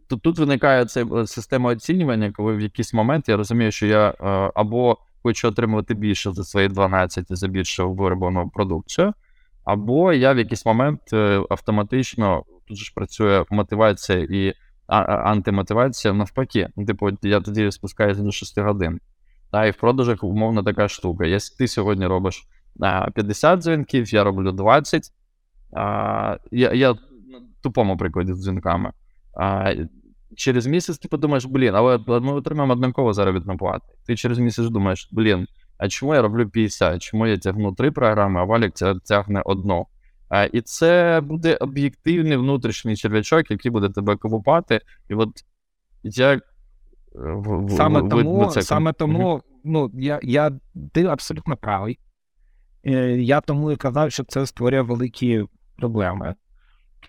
Тут, 0.08 0.22
тут 0.22 0.38
виникає 0.38 0.84
ця 0.84 1.04
е, 1.04 1.26
система 1.26 1.70
оцінювання, 1.70 2.32
коли 2.32 2.56
в 2.56 2.60
якийсь 2.60 2.94
момент 2.94 3.28
я 3.28 3.36
розумію, 3.36 3.72
що 3.72 3.86
я 3.86 4.08
е, 4.08 4.14
або 4.54 4.98
хочу 5.22 5.48
отримувати 5.48 5.94
більше 5.94 6.32
за 6.32 6.44
свої 6.44 6.68
12 6.68 7.30
і 7.30 7.34
за 7.34 7.48
більше 7.48 7.82
вироблену 7.82 8.50
продукцію, 8.54 9.12
або 9.64 10.12
я 10.12 10.32
в 10.32 10.38
якийсь 10.38 10.66
момент 10.66 11.12
автоматично 11.50 12.44
тут 12.68 12.76
ж 12.76 12.92
працює 12.94 13.44
мотивація 13.50 14.18
і 14.18 14.54
антимотивація 15.06 16.14
навпаки. 16.14 16.68
Ну, 16.76 16.86
типу, 16.86 17.10
я 17.22 17.40
тоді 17.40 17.70
спускаюся 17.70 18.22
до 18.22 18.32
6 18.32 18.58
годин. 18.58 19.00
Та, 19.52 19.66
і 19.66 19.70
в 19.70 19.76
продажах 19.76 20.24
умовно 20.24 20.62
така 20.62 20.88
штука. 20.88 21.26
Якщо 21.26 21.56
ти 21.56 21.68
сьогодні 21.68 22.06
робиш 22.06 22.42
а, 22.80 23.10
50 23.10 23.60
дзвінків, 23.60 24.14
я 24.14 24.24
роблю 24.24 24.52
20. 24.52 25.12
А, 25.72 26.36
Я 26.50 26.72
я 26.72 26.88
на 26.92 26.98
тупому 27.62 27.96
прикладі 27.96 28.32
з 28.32 28.44
дзвінками. 28.44 28.92
А, 29.34 29.74
Через 30.36 30.66
місяць 30.66 30.98
ти 30.98 31.08
подумаєш, 31.08 31.44
блін, 31.44 31.74
але 31.74 31.98
ми 32.06 32.32
отримаємо 32.32 32.72
однаково 32.72 33.12
заробітну 33.12 33.56
плату. 33.56 33.84
Ти 34.06 34.16
через 34.16 34.38
місяць 34.38 34.66
думаєш, 34.66 35.08
блін, 35.12 35.46
а 35.78 35.88
чому 35.88 36.14
я 36.14 36.22
роблю 36.22 36.48
50? 36.48 37.02
Чому 37.02 37.26
я 37.26 37.38
тягну 37.38 37.72
три 37.72 37.90
програми, 37.90 38.40
а 38.40 38.44
Валік 38.44 38.74
тягне 39.08 39.42
одну? 39.44 39.86
А, 40.28 40.44
І 40.44 40.60
це 40.60 41.20
буде 41.24 41.56
об'єктивний 41.56 42.36
внутрішній 42.36 42.96
черв'ячок, 42.96 43.50
який 43.50 43.70
буде 43.70 43.88
тебе 43.88 44.16
колупати. 44.16 44.80
І 45.08 45.14
от 45.14 45.28
як 46.02 46.42
Саме 47.68 48.08
тому, 48.08 48.46
це... 48.46 48.62
саме 48.62 48.92
тому, 48.92 49.42
ну, 49.64 49.90
я, 49.94 50.20
я, 50.22 50.52
ти 50.92 51.04
абсолютно 51.04 51.56
правий. 51.56 51.98
Е, 52.86 52.92
я 53.10 53.40
тому 53.40 53.72
і 53.72 53.76
казав, 53.76 54.12
що 54.12 54.24
це 54.24 54.46
створює 54.46 54.80
великі 54.80 55.44
проблеми. 55.76 56.34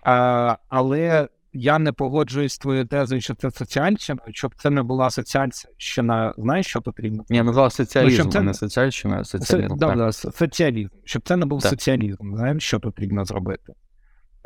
А, 0.03 0.57
Але 0.69 1.27
я 1.53 1.79
не 1.79 1.91
погоджуюсь 1.91 2.53
з 2.53 2.57
твоєю 2.57 2.85
тезою, 2.85 3.21
що 3.21 3.35
це 3.35 3.51
соціальщина, 3.51 4.19
щоб 4.31 4.55
це 4.55 4.69
не 4.69 4.83
була 4.83 5.09
соціальщина, 5.09 6.33
знаєш, 6.37 6.67
що 6.67 6.81
потрібно? 6.81 7.25
Я 7.29 7.43
назвав 7.43 7.73
соціалізм, 7.73 8.23
ну, 8.25 8.31
це... 8.31 8.39
а 8.39 8.41
не 8.41 8.53
соціальщина, 8.53 9.19
а 9.19 9.23
соціалізм. 9.23 9.77
Це, 9.77 9.95
да, 9.95 10.11
соціалізм. 10.11 10.89
Щоб 11.03 11.21
це 11.27 11.35
не 11.35 11.45
був 11.45 11.61
так. 11.61 11.69
соціалізм, 11.69 12.35
знаєш, 12.35 12.63
що 12.63 12.79
потрібно 12.79 13.25
зробити. 13.25 13.73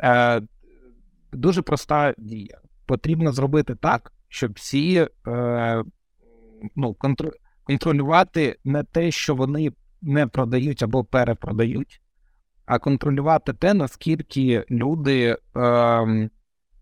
Е, 0.02 0.42
Дуже 1.32 1.62
проста 1.62 2.14
дія. 2.18 2.58
Потрібно 2.86 3.32
зробити 3.32 3.74
так, 3.74 4.12
щоб 4.28 4.52
всі 4.52 5.08
е, 5.26 5.82
ну, 6.76 6.94
контр... 6.94 7.32
контролювати 7.64 8.56
не 8.64 8.84
те, 8.84 9.10
що 9.10 9.34
вони 9.34 9.72
не 10.02 10.26
продають 10.26 10.82
або 10.82 11.04
перепродають, 11.04 12.00
а 12.66 12.78
контролювати 12.78 13.52
те, 13.52 13.74
наскільки 13.74 14.64
люди 14.70 15.36
е, 15.56 16.28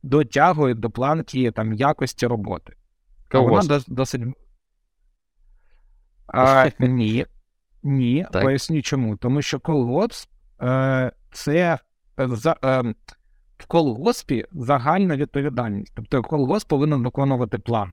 дотягують 0.05 0.81
до 0.81 0.91
планки 0.91 1.51
там, 1.51 1.73
якості 1.73 2.27
роботи. 2.27 2.77
А 3.31 3.39
вона 3.39 3.81
досить. 3.89 4.23
А, 6.27 6.71
Ні. 6.79 7.27
Ні, 7.83 8.27
так. 8.33 8.43
поясню 8.43 8.83
чому. 8.83 9.17
Тому 9.17 9.43
що 9.43 9.61
колгосп 9.61 10.31
е, 10.63 11.13
це 11.33 11.79
за, 12.19 12.57
е, 12.65 12.95
в 13.59 13.67
колгоспі 13.67 14.47
загальна 14.53 15.17
відповідальність. 15.17 15.93
Тобто 15.97 16.23
колгосп 16.23 16.69
повинен 16.69 17.03
виконувати 17.03 17.59
план. 17.59 17.93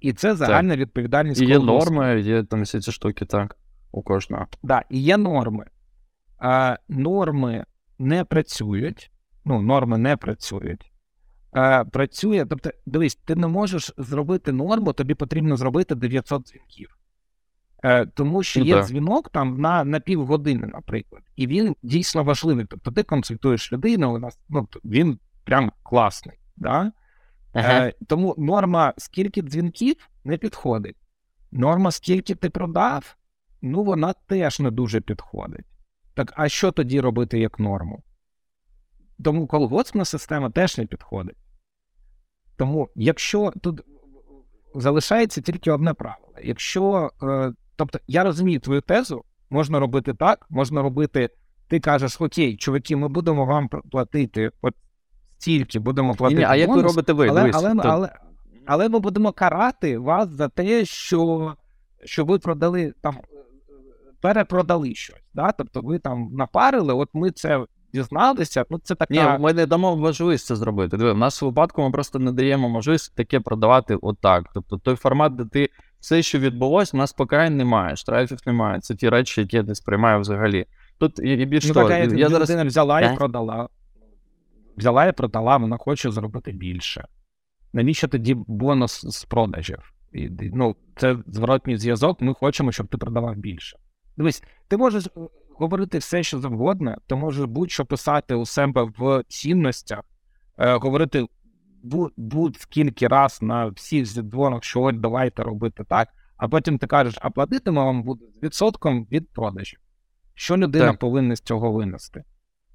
І 0.00 0.12
це 0.12 0.34
загальна 0.34 0.70
так. 0.70 0.80
відповідальність. 0.80 1.40
І 1.40 1.46
є 1.46 1.56
колгоспу. 1.56 1.94
норми, 1.94 2.20
є 2.20 2.42
там 2.42 2.62
всі 2.62 2.80
ці 2.80 2.92
штуки, 2.92 3.24
так, 3.24 3.56
у 3.92 4.02
кожного. 4.02 4.46
Так, 4.50 4.60
да, 4.62 4.82
і 4.90 5.02
є 5.02 5.16
норми. 5.16 5.66
А, 6.38 6.76
Норми 6.88 7.64
не 7.98 8.24
працюють. 8.24 9.11
Ну, 9.44 9.62
норми 9.62 9.98
не 9.98 10.16
працюють. 10.16 10.92
А, 11.52 11.84
Працює, 11.84 12.46
тобто, 12.50 12.70
дивись, 12.86 13.14
ти 13.14 13.34
не 13.34 13.46
можеш 13.46 13.92
зробити 13.96 14.52
норму, 14.52 14.92
тобі 14.92 15.14
потрібно 15.14 15.56
зробити 15.56 15.94
900 15.94 16.42
дзвінків. 16.42 16.98
Е, 17.84 18.06
тому 18.06 18.42
що 18.42 18.60
ну, 18.60 18.66
є 18.66 18.82
дзвінок 18.82 19.28
там 19.28 19.60
на 19.60 19.84
на 19.84 20.00
півгодини, 20.00 20.66
наприклад, 20.66 21.22
і 21.36 21.46
він 21.46 21.76
дійсно 21.82 22.24
важливий. 22.24 22.66
Тобто 22.68 22.90
ти 22.90 23.02
консультуєш 23.02 23.72
людину, 23.72 24.14
у 24.14 24.18
нас 24.18 24.38
ну, 24.48 24.68
він 24.84 25.18
прям 25.44 25.72
класний. 25.82 26.38
Да? 26.56 26.92
Ага. 27.52 27.86
Е, 27.86 27.92
Тому 28.08 28.34
норма, 28.38 28.94
скільки 28.98 29.42
дзвінків 29.42 30.08
не 30.24 30.36
підходить. 30.36 30.96
Норма, 31.52 31.90
скільки 31.90 32.34
ти 32.34 32.50
продав, 32.50 33.16
ну 33.62 33.84
вона 33.84 34.12
теж 34.12 34.60
не 34.60 34.70
дуже 34.70 35.00
підходить. 35.00 35.66
Так, 36.14 36.32
а 36.36 36.48
що 36.48 36.72
тоді 36.72 37.00
робити 37.00 37.38
як 37.38 37.58
норму? 37.58 38.02
Тому 39.24 39.46
колгоспна 39.46 40.04
система 40.04 40.50
теж 40.50 40.78
не 40.78 40.86
підходить. 40.86 41.36
Тому, 42.56 42.88
якщо 42.94 43.52
тут 43.62 43.80
залишається 44.74 45.40
тільки 45.40 45.70
одне 45.70 45.94
правило: 45.94 46.32
якщо 46.42 47.10
е, 47.22 47.52
Тобто, 47.76 47.98
я 48.06 48.24
розумію 48.24 48.60
твою 48.60 48.80
тезу, 48.80 49.24
можна 49.50 49.80
робити 49.80 50.14
так, 50.14 50.46
можна 50.50 50.82
робити. 50.82 51.28
Ти 51.68 51.80
кажеш, 51.80 52.20
окей, 52.20 52.56
чуваки, 52.56 52.96
ми 52.96 53.08
будемо 53.08 53.46
вам 53.46 53.68
платити 53.68 54.50
от 54.62 54.74
стільки, 55.38 55.78
будемо 55.78 56.14
платити. 56.14 56.40
Ні, 56.40 56.46
а 56.48 56.56
як 56.56 56.68
ви 56.68 56.82
робите 56.82 57.12
ви? 57.12 57.28
Але, 57.28 57.50
але, 57.54 57.70
але, 57.70 57.82
але, 57.84 58.12
але 58.66 58.88
ми 58.88 58.98
будемо 58.98 59.32
карати 59.32 59.98
вас 59.98 60.28
за 60.28 60.48
те, 60.48 60.84
що 60.84 61.54
що 62.04 62.24
ви 62.24 62.38
продали 62.38 62.94
там, 63.00 63.18
перепродали 64.20 64.94
щось. 64.94 65.22
Да? 65.34 65.52
Тобто 65.52 65.80
ви 65.80 65.98
там 65.98 66.28
напарили, 66.32 66.94
от 66.94 67.08
ми 67.12 67.30
це 67.30 67.66
дізналися. 67.94 68.64
Ну, 68.70 68.80
це 68.84 68.94
така... 68.94 69.14
Ні, 69.14 69.42
ми 69.42 69.52
не 69.52 69.66
дамо 69.66 69.96
можливість 69.96 70.46
це 70.46 70.56
зробити. 70.56 70.96
Диви, 70.96 71.12
в 71.12 71.18
нас 71.18 71.42
в 71.42 71.44
випадку 71.44 71.82
ми 71.82 71.90
просто 71.90 72.18
не 72.18 72.32
даємо 72.32 72.68
можливість 72.68 73.14
таке 73.14 73.40
продавати 73.40 73.98
отак. 74.02 74.50
Тобто 74.54 74.78
той 74.78 74.96
формат, 74.96 75.36
де 75.36 75.44
ти 75.44 75.68
все, 76.00 76.22
що 76.22 76.38
відбулося, 76.38 76.90
у 76.94 76.98
нас 76.98 77.12
покарань 77.12 77.56
немає, 77.56 77.96
штрафів 77.96 78.38
немає. 78.46 78.80
Це 78.80 78.94
ті 78.94 79.08
речі, 79.08 79.40
які 79.40 79.56
я 79.56 79.62
не 79.62 79.74
сприймаю 79.74 80.20
взагалі. 80.20 80.66
Тут 80.98 81.18
і 81.18 81.46
більш 81.46 81.66
ну, 81.66 81.74
того, 81.74 81.90
я, 81.90 82.04
я 82.04 82.28
зараз... 82.28 82.50
взяла 82.50 83.00
і 83.00 83.16
продала. 83.16 83.68
Взяла 84.76 85.06
і 85.06 85.12
продала, 85.12 85.56
вона 85.56 85.76
хоче 85.76 86.10
зробити 86.10 86.52
більше. 86.52 87.06
Навіщо 87.72 88.08
тоді 88.08 88.34
бонус 88.34 89.04
з 89.06 89.24
продажів? 89.24 89.92
І, 90.12 90.30
ну, 90.54 90.76
Це 90.96 91.16
зворотній 91.26 91.76
зв'язок, 91.76 92.20
ми 92.20 92.34
хочемо, 92.34 92.72
щоб 92.72 92.86
ти 92.86 92.96
продавав 92.96 93.36
більше. 93.36 93.78
Дивись, 94.16 94.42
ти 94.68 94.76
можеш 94.76 95.08
говорити 95.62 95.98
все, 95.98 96.22
що 96.22 96.40
завгодно, 96.40 96.96
ти 97.06 97.14
можеш 97.14 97.44
будь-що 97.44 97.84
писати 97.84 98.34
у 98.34 98.46
себе 98.46 98.82
в 98.98 99.22
цінностях, 99.28 100.00
е, 100.58 100.74
говорити 100.74 101.26
будь-скільки 102.16 103.08
раз 103.08 103.42
на 103.42 103.66
всіх 103.66 104.06
зідзвонах, 104.06 104.64
що 104.64 104.82
от 104.82 105.00
давайте 105.00 105.42
робити 105.42 105.84
так, 105.88 106.08
а 106.36 106.48
потім 106.48 106.78
ти 106.78 106.86
кажеш, 106.86 107.18
а 107.20 107.30
платитиме 107.30 107.82
вам 107.82 108.02
буде 108.02 108.24
з 108.40 108.42
відсотком 108.42 109.04
від 109.12 109.28
продажів. 109.28 109.78
Що 110.34 110.56
людина 110.56 110.90
так. 110.90 110.98
повинна 110.98 111.36
з 111.36 111.40
цього 111.40 111.72
винести? 111.72 112.24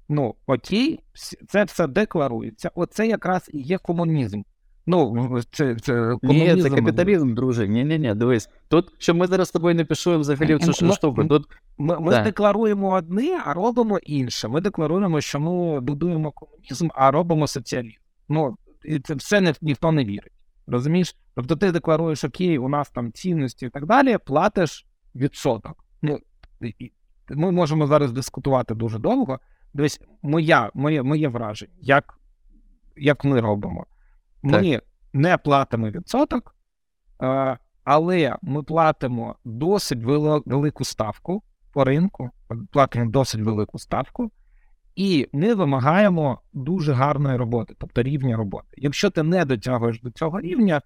Ну, 0.08 0.34
окей, 0.46 1.00
це 1.48 1.64
все 1.64 1.86
декларується. 1.86 2.70
Оце 2.74 3.06
якраз 3.06 3.50
і 3.52 3.60
є 3.60 3.78
комунізм. 3.78 4.42
Ну, 4.90 5.38
це 5.50 5.76
це. 5.76 6.16
Ні, 6.22 6.62
це 6.62 6.70
капіталізм, 6.70 7.34
друже. 7.34 7.68
Ні, 7.68 7.84
ні, 7.84 7.98
ні, 7.98 8.14
дивись. 8.14 8.48
Тут, 8.68 8.92
що 8.98 9.14
ми 9.14 9.26
зараз 9.26 9.48
з 9.48 9.50
тобою 9.50 9.74
не 9.74 9.84
пішли 9.84 10.16
взагалі 10.16 10.54
в 10.54 10.60
цю 10.60 10.92
штуку. 10.92 11.24
Тут... 11.24 11.46
Ми 11.78 12.00
ми 12.00 12.22
декларуємо 12.22 12.90
одне, 12.90 13.42
а 13.44 13.54
робимо 13.54 13.98
інше. 13.98 14.48
Ми 14.48 14.60
декларуємо, 14.60 15.20
що 15.20 15.40
ми 15.40 15.80
будуємо 15.80 16.32
комунізм, 16.32 16.88
а 16.94 17.10
робимо 17.10 17.46
соціалізм. 17.46 17.98
Ну, 18.28 18.56
і 18.84 19.00
це 19.00 19.14
все 19.14 19.40
не, 19.40 19.54
ніхто 19.62 19.92
не 19.92 20.04
вірить. 20.04 20.32
Розумієш? 20.66 21.16
Тобто 21.34 21.56
ти 21.56 21.72
декларуєш, 21.72 22.24
окей, 22.24 22.58
у 22.58 22.68
нас 22.68 22.90
там 22.90 23.12
цінності 23.12 23.66
і 23.66 23.68
так 23.68 23.86
далі, 23.86 24.18
платиш 24.24 24.86
відсоток. 25.14 25.84
Ну, 26.02 26.18
Ми 27.30 27.50
можемо 27.50 27.86
зараз 27.86 28.12
дискутувати 28.12 28.74
дуже 28.74 28.98
довго. 28.98 29.38
Дивись, 29.74 30.00
моя, 30.22 30.70
моє 30.74 31.02
моє 31.02 31.28
враження, 31.28 31.72
як 31.80 32.18
як 32.96 33.24
ми 33.24 33.40
робимо. 33.40 33.86
Ми 34.42 34.80
не 35.12 35.38
платимо 35.38 35.90
відсоток, 35.90 36.56
але 37.84 38.36
ми 38.42 38.62
платимо 38.62 39.36
досить 39.44 40.02
велику 40.46 40.84
ставку. 40.84 41.42
по 41.72 41.84
ринку, 41.84 42.30
платимо 42.70 43.10
досить 43.10 43.40
велику 43.40 43.78
ставку, 43.78 44.30
і 44.96 45.28
ми 45.32 45.54
вимагаємо 45.54 46.40
дуже 46.52 46.92
гарної 46.92 47.36
роботи, 47.36 47.74
тобто 47.78 48.02
рівня 48.02 48.36
роботи. 48.36 48.68
Якщо 48.76 49.10
ти 49.10 49.22
не 49.22 49.44
дотягуєш 49.44 50.00
до 50.00 50.10
цього 50.10 50.40
рівня, 50.40 50.82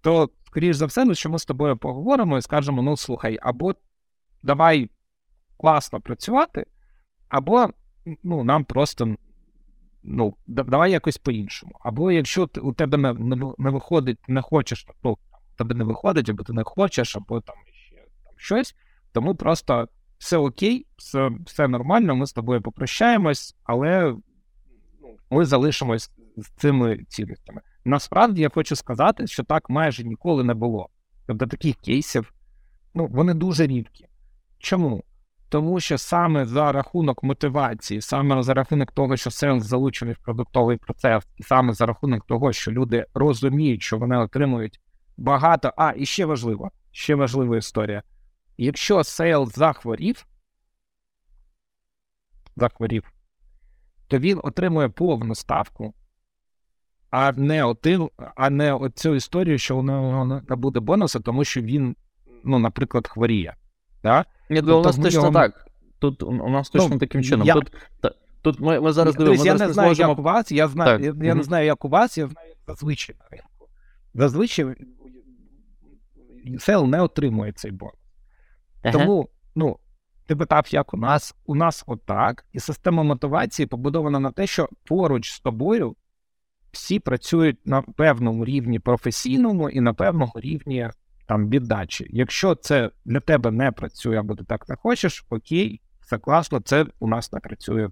то, 0.00 0.30
скоріш 0.46 0.76
за 0.76 0.86
все, 0.86 1.04
ну, 1.04 1.14
що 1.14 1.30
ми 1.30 1.38
з 1.38 1.44
тобою 1.44 1.76
поговоримо 1.76 2.38
і 2.38 2.42
скажемо: 2.42 2.82
ну 2.82 2.96
слухай, 2.96 3.38
або 3.42 3.74
давай 4.42 4.90
класно 5.56 6.00
працювати, 6.00 6.66
або 7.28 7.68
ну, 8.22 8.44
нам 8.44 8.64
просто 8.64 9.16
ну, 10.06 10.34
давай 10.46 10.92
якось 10.92 11.18
по-іншому. 11.18 11.72
Або 11.80 12.12
якщо 12.12 12.46
ти, 12.46 12.60
у 12.60 12.72
тебе 12.72 12.98
не, 12.98 13.12
не, 13.12 13.36
не 13.58 13.70
виходить, 13.70 14.18
не 14.28 14.42
хочеш, 14.42 14.86
ну, 15.02 15.18
тебе 15.56 15.74
не 15.74 15.84
виходить, 15.84 16.28
або 16.28 16.42
ти 16.42 16.52
не 16.52 16.64
хочеш, 16.64 17.16
або 17.16 17.40
там 17.40 17.56
ще 17.72 17.96
там 17.96 18.32
щось, 18.36 18.76
то 19.12 19.22
ми 19.22 19.34
просто 19.34 19.88
все 20.18 20.36
окей, 20.36 20.86
все 20.96 21.30
все 21.46 21.68
нормально, 21.68 22.16
ми 22.16 22.26
з 22.26 22.32
тобою 22.32 22.62
попрощаємось, 22.62 23.56
але 23.64 24.14
ну, 25.02 25.16
ми 25.30 25.44
залишимось 25.44 26.10
з 26.36 26.48
цими 26.48 27.04
цінностями. 27.08 27.60
Насправді 27.84 28.42
я 28.42 28.48
хочу 28.48 28.76
сказати, 28.76 29.26
що 29.26 29.44
так 29.44 29.70
майже 29.70 30.04
ніколи 30.04 30.44
не 30.44 30.54
було. 30.54 30.88
Тобто 31.26 31.46
таких 31.46 31.76
кейсів, 31.76 32.32
ну, 32.94 33.06
вони 33.06 33.34
дуже 33.34 33.66
рідкі. 33.66 34.06
Чому? 34.58 35.04
Тому 35.48 35.80
що 35.80 35.98
саме 35.98 36.46
за 36.46 36.72
рахунок 36.72 37.22
мотивації, 37.22 38.00
саме 38.00 38.42
за 38.42 38.54
рахунок 38.54 38.92
того, 38.92 39.16
що 39.16 39.30
сенс 39.30 39.64
залучений 39.64 40.14
в 40.14 40.18
продуктовий 40.18 40.76
процес, 40.76 41.24
і 41.36 41.42
саме 41.42 41.72
за 41.72 41.86
рахунок 41.86 42.26
того, 42.26 42.52
що 42.52 42.72
люди 42.72 43.06
розуміють, 43.14 43.82
що 43.82 43.98
вони 43.98 44.16
отримують 44.16 44.80
багато. 45.16 45.72
А, 45.76 45.92
і 45.96 46.06
ще 46.06 46.24
важливо, 46.24 46.70
ще 46.90 47.14
важлива 47.14 47.56
історія. 47.56 48.02
Якщо 48.58 49.04
сейл 49.04 49.46
захворів, 49.46 50.26
захворів, 52.56 53.12
то 54.08 54.18
він 54.18 54.40
отримує 54.42 54.88
повну 54.88 55.34
ставку, 55.34 55.94
а 57.10 57.32
не 57.32 57.64
отим, 57.64 58.10
а 58.36 58.50
не 58.50 58.72
оцю 58.72 59.14
історію, 59.14 59.58
що 59.58 59.76
у 59.76 59.82
нього 59.82 60.24
не 60.48 60.56
буде 60.56 60.80
бонусу, 60.80 61.20
тому 61.20 61.44
що 61.44 61.60
він, 61.60 61.96
ну, 62.44 62.58
наприклад, 62.58 63.08
хворіє. 63.08 63.56
Да? 64.06 64.24
Ні, 64.50 64.56
тобто, 64.56 64.80
у 64.80 64.84
нас 64.84 64.96
точно 64.96 65.32
так. 65.32 65.66
Тут 65.98 66.22
у 66.22 66.48
нас 66.48 66.70
точно 66.70 66.88
ну, 66.88 66.98
таким 66.98 67.22
чином. 67.22 67.46
Я... 67.46 67.54
Тут 67.54 67.72
тут 68.42 68.60
ми, 68.60 68.80
ми 68.80 68.92
зараз 68.92 69.16
дивимося. 69.16 69.44
Я 69.44 69.54
не 69.54 69.72
знаю, 69.72 69.92
як 69.92 70.18
у 70.18 70.22
вас, 70.22 70.52
я 70.52 70.68
знаю, 70.68 71.14
я, 71.22 71.34
не 71.34 71.42
знаю, 71.42 71.66
як 71.66 71.84
у 71.84 71.88
вас, 71.88 72.18
я 72.18 72.28
знаю, 72.28 72.54
зазвичай 72.66 73.16
на 73.20 73.26
ринку. 73.30 73.68
Зазвичай 74.14 74.74
сел 76.58 76.86
не 76.86 77.00
отримує 77.00 77.52
цей 77.52 77.70
бонус. 77.70 77.94
Ага. 78.82 78.92
Тому, 78.92 79.28
ну, 79.54 79.78
ти 80.26 80.36
питав, 80.36 80.66
як 80.70 80.94
у 80.94 80.96
нас? 80.96 81.34
У 81.46 81.54
нас 81.54 81.84
отак, 81.86 82.44
і 82.52 82.60
система 82.60 83.02
мотивації 83.02 83.66
побудована 83.66 84.20
на 84.20 84.30
те, 84.30 84.46
що 84.46 84.68
поруч 84.84 85.32
з 85.32 85.40
тобою 85.40 85.96
всі 86.72 86.98
працюють 86.98 87.66
на 87.66 87.82
певному 87.82 88.44
рівні 88.44 88.78
професійному 88.78 89.70
і 89.70 89.80
на 89.80 89.94
певному 89.94 90.32
рівні 90.34 90.90
там 91.26 91.48
віддачі. 91.48 92.06
Якщо 92.10 92.54
це 92.54 92.90
для 93.04 93.20
тебе 93.20 93.50
не 93.50 93.72
працює, 93.72 94.16
або 94.16 94.34
ти 94.34 94.44
так 94.44 94.68
не 94.68 94.76
хочеш, 94.76 95.26
окей, 95.30 95.80
все 96.00 96.18
класно, 96.18 96.60
це 96.60 96.86
у 97.00 97.08
нас 97.08 97.32
не 97.32 97.40
працює. 97.40 97.88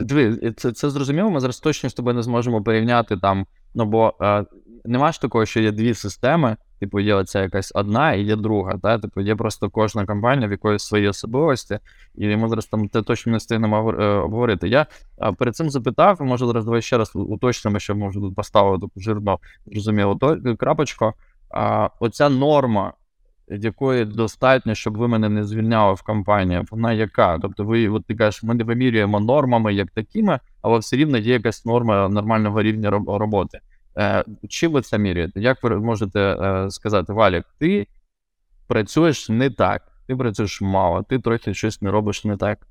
Диви, 0.00 0.52
це 0.56 0.72
це 0.72 0.90
зрозуміло. 0.90 1.30
Ми 1.30 1.40
зараз 1.40 1.60
точно 1.60 1.90
з 1.90 1.94
тобою 1.94 2.16
не 2.16 2.22
зможемо 2.22 2.62
порівняти 2.62 3.16
там, 3.16 3.46
ну 3.74 3.84
бо 3.84 4.14
е, 4.20 4.44
нема 4.84 5.12
ж 5.12 5.20
такого, 5.20 5.46
що 5.46 5.60
є 5.60 5.72
дві 5.72 5.94
системи. 5.94 6.56
Типу, 6.80 7.00
є 7.00 7.14
оця 7.14 7.42
якась 7.42 7.72
одна 7.74 8.12
і 8.12 8.22
є 8.22 8.36
друга. 8.36 8.78
Та? 8.82 8.98
Типу, 8.98 9.20
є 9.20 9.36
просто 9.36 9.70
кожна 9.70 10.06
компанія, 10.06 10.48
в 10.48 10.50
якої 10.50 10.78
свої 10.78 11.08
особливості, 11.08 11.78
і 12.14 12.36
ми 12.36 12.48
зараз 12.48 12.66
там 12.66 12.88
те 12.88 13.02
точно 13.02 13.32
не 13.32 13.38
встигнемо 13.38 13.92
е, 13.92 14.04
обговорити. 14.06 14.68
Я 14.68 14.86
перед 15.38 15.56
цим 15.56 15.70
запитав, 15.70 16.22
може 16.22 16.46
зараз 16.46 16.64
давай 16.64 16.82
ще 16.82 16.98
раз 16.98 17.10
уточнимо, 17.14 17.78
що 17.78 17.94
можу 17.94 18.20
тут 18.20 18.34
поставити 18.34 18.86
жирну, 18.96 19.38
зрозуміло, 19.66 20.18
крапочку. 20.58 21.12
А, 21.50 21.90
Оця 22.00 22.28
норма, 22.28 22.92
якої 23.48 24.04
достатньо, 24.04 24.74
щоб 24.74 24.96
ви 24.96 25.08
мене 25.08 25.28
не 25.28 25.44
звільняли 25.44 25.94
в 25.94 26.02
компанії, 26.02 26.62
вона 26.70 26.92
яка? 26.92 27.38
Тобто, 27.38 27.64
ви 27.64 27.88
от 27.88 28.06
ти 28.06 28.14
кажеш, 28.14 28.42
ми 28.42 28.54
не 28.54 28.64
вимірюємо 28.64 29.20
нормами 29.20 29.74
як 29.74 29.90
такими, 29.90 30.40
але 30.62 30.78
все 30.78 30.96
рівно 30.96 31.18
є 31.18 31.32
якась 31.32 31.64
норма 31.64 32.08
нормального 32.08 32.62
рівня 32.62 32.90
роботи. 32.90 33.60
Е, 33.98 34.24
Чим 34.48 34.72
ви 34.72 34.82
це 34.82 34.98
міряєте? 34.98 35.40
Як 35.40 35.62
ви 35.62 35.80
можете 35.80 36.20
е, 36.20 36.70
сказати, 36.70 37.12
Валік, 37.12 37.44
ти 37.58 37.86
працюєш 38.66 39.28
не 39.28 39.50
так, 39.50 39.82
ти 40.06 40.16
працюєш 40.16 40.60
мало, 40.60 41.02
ти 41.02 41.18
трохи 41.18 41.54
щось 41.54 41.82
не 41.82 41.90
робиш 41.90 42.24
не 42.24 42.36
так? 42.36 42.66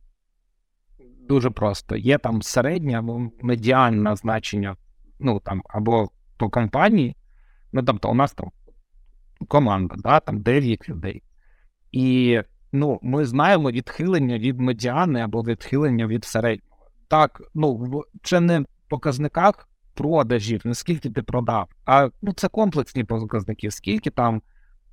Дуже 1.27 1.49
просто. 1.49 1.95
Є 1.95 2.17
там 2.17 2.41
середнє 2.41 2.99
або 2.99 3.21
медіальне 3.41 4.15
значення, 4.15 4.75
ну 5.19 5.39
там 5.39 5.61
або 5.69 6.09
по 6.37 6.49
компанії. 6.49 7.15
Ну, 7.71 7.83
тобто, 7.83 8.09
у 8.09 8.13
нас 8.13 8.33
там 8.33 8.51
команда, 9.47 9.95
да, 9.97 10.19
там 10.19 10.41
9 10.41 10.89
людей. 10.89 11.23
І 11.91 12.39
ну, 12.71 12.99
ми 13.01 13.25
знаємо 13.25 13.71
відхилення 13.71 14.37
від 14.37 14.59
медіани 14.59 15.21
або 15.21 15.41
відхилення 15.41 16.07
від 16.07 16.25
середнього. 16.25 16.87
Так, 17.07 17.41
ну, 17.53 18.03
це 18.23 18.39
не 18.39 18.59
в 18.59 18.65
показниках 18.87 19.69
продажів, 19.93 20.61
наскільки 20.65 21.09
ти 21.09 21.21
продав, 21.21 21.69
а 21.85 22.09
ну, 22.21 22.33
це 22.33 22.47
комплексні 22.47 23.03
показники, 23.03 23.71
скільки 23.71 24.09
там 24.09 24.41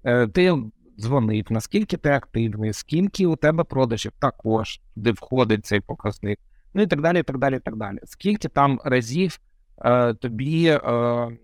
е, 0.05 0.29
ти 0.29 0.55
дзвонив, 0.99 1.47
наскільки 1.51 1.97
ти 1.97 2.11
активний, 2.11 2.73
скільки 2.73 3.27
у 3.27 3.37
тебе 3.37 3.65
продажів 3.65 4.13
також, 4.19 4.81
де 4.97 5.13
входить 5.13 5.67
цей 5.67 5.81
показник, 5.81 6.39
ну 6.75 6.83
і 6.83 6.87
так 6.87 7.01
далі, 7.01 7.21
і 7.21 7.23
так 7.23 7.39
далі, 7.39 7.57
і 7.57 7.61
так 7.61 7.77
далі. 7.77 7.99
Скільки 8.05 8.49
там 8.49 8.81
разів 8.85 9.41
е, 9.85 10.15
тобі 10.15 10.67
е, 10.67 10.79
е 10.87 11.39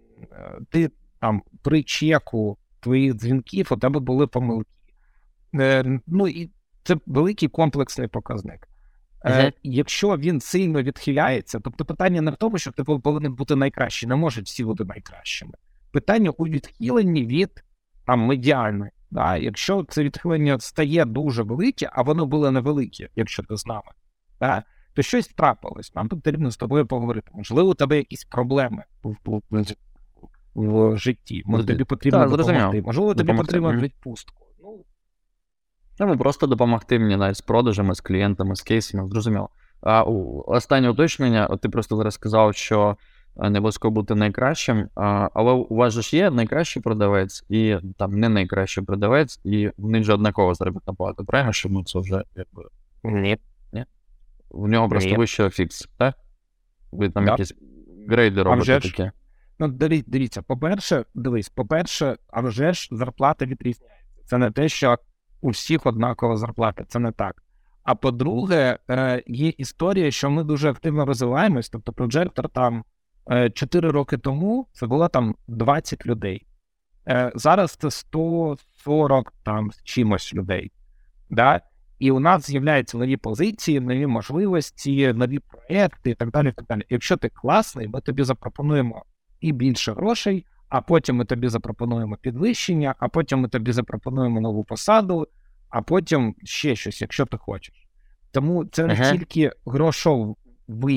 ти 0.71 0.91
там 1.21 1.43
при 1.63 1.83
чеку 1.83 2.59
твоїх 2.81 3.15
дзвінків 3.15 3.69
у 3.71 3.77
тебе 3.77 4.01
були 4.01 4.27
помилки. 4.27 4.71
Е, 5.55 6.01
Ну 6.07 6.29
і 6.29 6.51
це 6.83 6.97
великий 7.07 7.49
комплексний 7.49 8.09
показник. 8.09 8.69
Е, 9.25 9.53
Якщо 9.63 10.17
він 10.17 10.41
сильно 10.41 10.83
відхиляється, 10.83 11.61
тобто 11.61 11.85
питання 11.85 12.21
не 12.21 12.31
в 12.31 12.37
тому, 12.37 12.59
що 12.59 12.73
ти 12.73 12.85
повинен 12.85 13.35
бути 13.35 13.57
найкращий, 13.57 14.09
не 14.09 14.17
можуть 14.17 14.47
всі 14.47 14.65
бути 14.65 14.85
найкращими. 14.85 15.53
Питання 15.93 16.31
у 16.31 16.47
відхиленні 16.47 17.27
від 17.27 17.65
там 18.07 18.21
медіальної. 18.21 18.91
Да? 19.11 19.37
Якщо 19.37 19.85
це 19.89 20.05
відхилення 20.05 20.61
стає 20.61 21.05
дуже 21.05 21.43
велике, 21.43 21.91
а 21.93 22.03
воно 22.03 22.27
було 22.27 22.51
невелике, 22.51 23.09
якщо 23.17 23.43
ти 23.43 23.57
з 23.57 23.67
нами, 23.67 23.93
да? 24.41 24.63
то 24.95 25.03
щось 25.03 25.29
трапилось. 25.29 25.95
Нам 25.95 26.09
потрібно 26.09 26.51
з 26.51 26.57
тобою 26.57 26.87
поговорити. 26.87 27.31
Можливо, 27.35 27.71
у 27.71 27.75
тебе 27.75 27.97
якісь 27.97 28.25
проблеми 28.25 28.85
в 29.03 29.17
житті. 30.97 31.43
Може, 31.47 31.67
тобі 31.67 31.85
потрібно 31.85 32.19
так, 32.19 32.31
допомогти. 32.31 32.83
Можливо, 32.83 33.15
тобі 33.15 33.35
потрібно 33.35 33.73
відпустку. 33.73 34.47
Ну, 34.63 36.07
ну 36.07 36.19
просто 36.19 36.47
допомогти 36.47 36.99
мені 36.99 37.17
навіть 37.17 37.37
з 37.37 37.41
продажами, 37.41 37.95
з 37.95 38.01
клієнтами, 38.01 38.57
з 38.57 38.63
кейсами, 38.63 39.09
зрозуміло. 39.09 39.49
А 39.81 40.03
останнє 40.03 40.91
уточнення, 40.91 41.47
ти 41.47 41.69
просто 41.69 41.97
зараз 41.97 42.15
сказав, 42.15 42.55
що 42.55 42.97
не 43.37 43.59
обов'язково 43.59 43.95
бути 43.95 44.15
найкращим, 44.15 44.89
а, 44.95 45.29
але 45.35 45.53
у 45.53 45.75
вас 45.77 45.95
же 45.95 46.03
ж 46.03 46.17
є 46.17 46.31
найкращий 46.31 46.83
продавець 46.83 47.45
і 47.49 47.77
там 47.97 48.11
не 48.21 48.29
найкращий 48.29 48.85
продавець, 48.85 49.41
і 49.45 49.71
в 49.79 49.89
них 49.89 50.05
же 50.05 50.13
однаково 50.13 50.55
заробітна 50.55 50.95
плата. 50.95 51.25
Правильно, 51.25 51.53
що 51.53 51.69
ми 51.69 51.85
це 51.85 51.99
вже 51.99 52.25
якби. 52.37 52.65
Ні. 53.05 53.39
Ні? 53.73 53.85
В 54.51 54.69
нього 54.69 54.89
просто 54.89 55.15
вище 55.15 55.51
фікс, 55.51 55.89
так? 55.99 56.15
Ви 56.93 57.11
там 57.11 57.25
да. 57.25 57.31
якісь 57.31 57.55
грейди 58.09 58.43
робите 58.43 58.81
таке. 58.81 59.13
Ну, 59.61 59.69
дивіться, 60.07 60.43
по-перше, 60.43 61.05
дивись, 61.15 61.49
по-перше, 61.49 62.17
а 62.29 62.41
вже 62.41 62.73
ж 62.73 62.89
зарплата 62.93 63.47
відрізняється. 63.47 64.25
Це 64.25 64.39
не 64.39 64.51
те, 64.51 64.69
що 64.69 64.99
у 65.41 65.49
всіх 65.51 65.87
однакова 65.87 66.37
зарплата, 66.37 66.85
це 66.89 66.99
не 66.99 67.13
так. 67.13 67.43
А 67.83 67.95
по-друге, 67.95 68.79
е, 68.91 69.23
є 69.27 69.49
історія, 69.49 70.11
що 70.11 70.31
ми 70.31 70.45
дуже 70.45 70.71
активно 70.71 71.07
розвиваємось. 71.07 71.69
Тобто, 71.69 71.93
Projector 71.93 72.49
там 72.49 72.85
4 73.55 73.89
е, 73.89 73.93
роки 73.93 74.19
тому 74.19 74.67
це 74.73 74.87
було 74.87 75.09
там 75.09 75.35
20 75.49 76.07
людей. 76.07 76.47
Е, 77.09 77.33
зараз 77.35 77.73
це 77.73 77.91
140 77.91 79.33
там 79.43 79.73
з 79.73 79.83
чимось 79.83 80.35
людей. 80.35 80.73
Да? 81.31 81.61
І 81.99 82.11
у 82.11 82.21
нас 82.21 82.47
з'являються 82.47 82.99
нові 82.99 83.17
позиції, 83.17 83.81
нові 83.81 84.07
можливості, 84.07 85.13
нові 85.13 85.39
проекти 85.39 86.11
і 86.11 86.15
так 86.15 86.31
далі. 86.31 86.53
так 86.53 86.67
далі. 86.67 86.83
Якщо 86.89 87.17
ти 87.17 87.29
класний, 87.29 87.89
ми 87.89 88.01
тобі 88.01 88.23
запропонуємо 88.23 89.05
і 89.41 89.53
більше 89.53 89.93
грошей, 89.93 90.47
а 90.69 90.81
потім 90.81 91.17
ми 91.17 91.25
тобі 91.25 91.49
запропонуємо 91.49 92.17
підвищення, 92.17 92.95
а 92.99 93.09
потім 93.09 93.41
ми 93.41 93.49
тобі 93.49 93.73
запропонуємо 93.73 94.41
нову 94.41 94.65
посаду, 94.65 95.27
а 95.69 95.83
потім 95.83 96.35
ще 96.45 96.77
щось, 96.77 97.01
якщо 97.01 97.27
ти 97.27 97.37
хочеш. 97.37 97.89
Тому 98.31 98.65
це 98.65 98.87
не 98.87 98.93
ага. 98.93 99.13
тільки 99.13 99.53
грошовий 99.67 100.35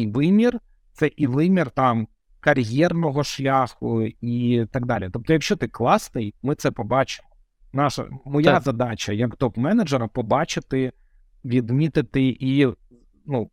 вимір, 0.07 0.60
це 0.94 1.11
і 1.18 1.28
вимір 1.28 1.72
там 1.72 2.07
кар'єрного 2.40 3.24
шляху 3.24 4.03
і 4.22 4.65
так 4.72 4.86
далі. 4.86 5.10
Тобто, 5.14 5.34
якщо 5.34 5.56
ти 5.56 5.68
класний, 5.68 6.36
ми 6.44 6.56
це 6.56 6.72
побачимо. 6.72 7.28
Наша 7.74 8.07
моя 8.26 8.53
так. 8.53 8.64
задача 8.64 9.14
як 9.14 9.36
топ-менеджера 9.38 10.07
побачити 10.07 10.91
відмітити 11.45 12.38
і 12.40 12.68
ну, 13.26 13.49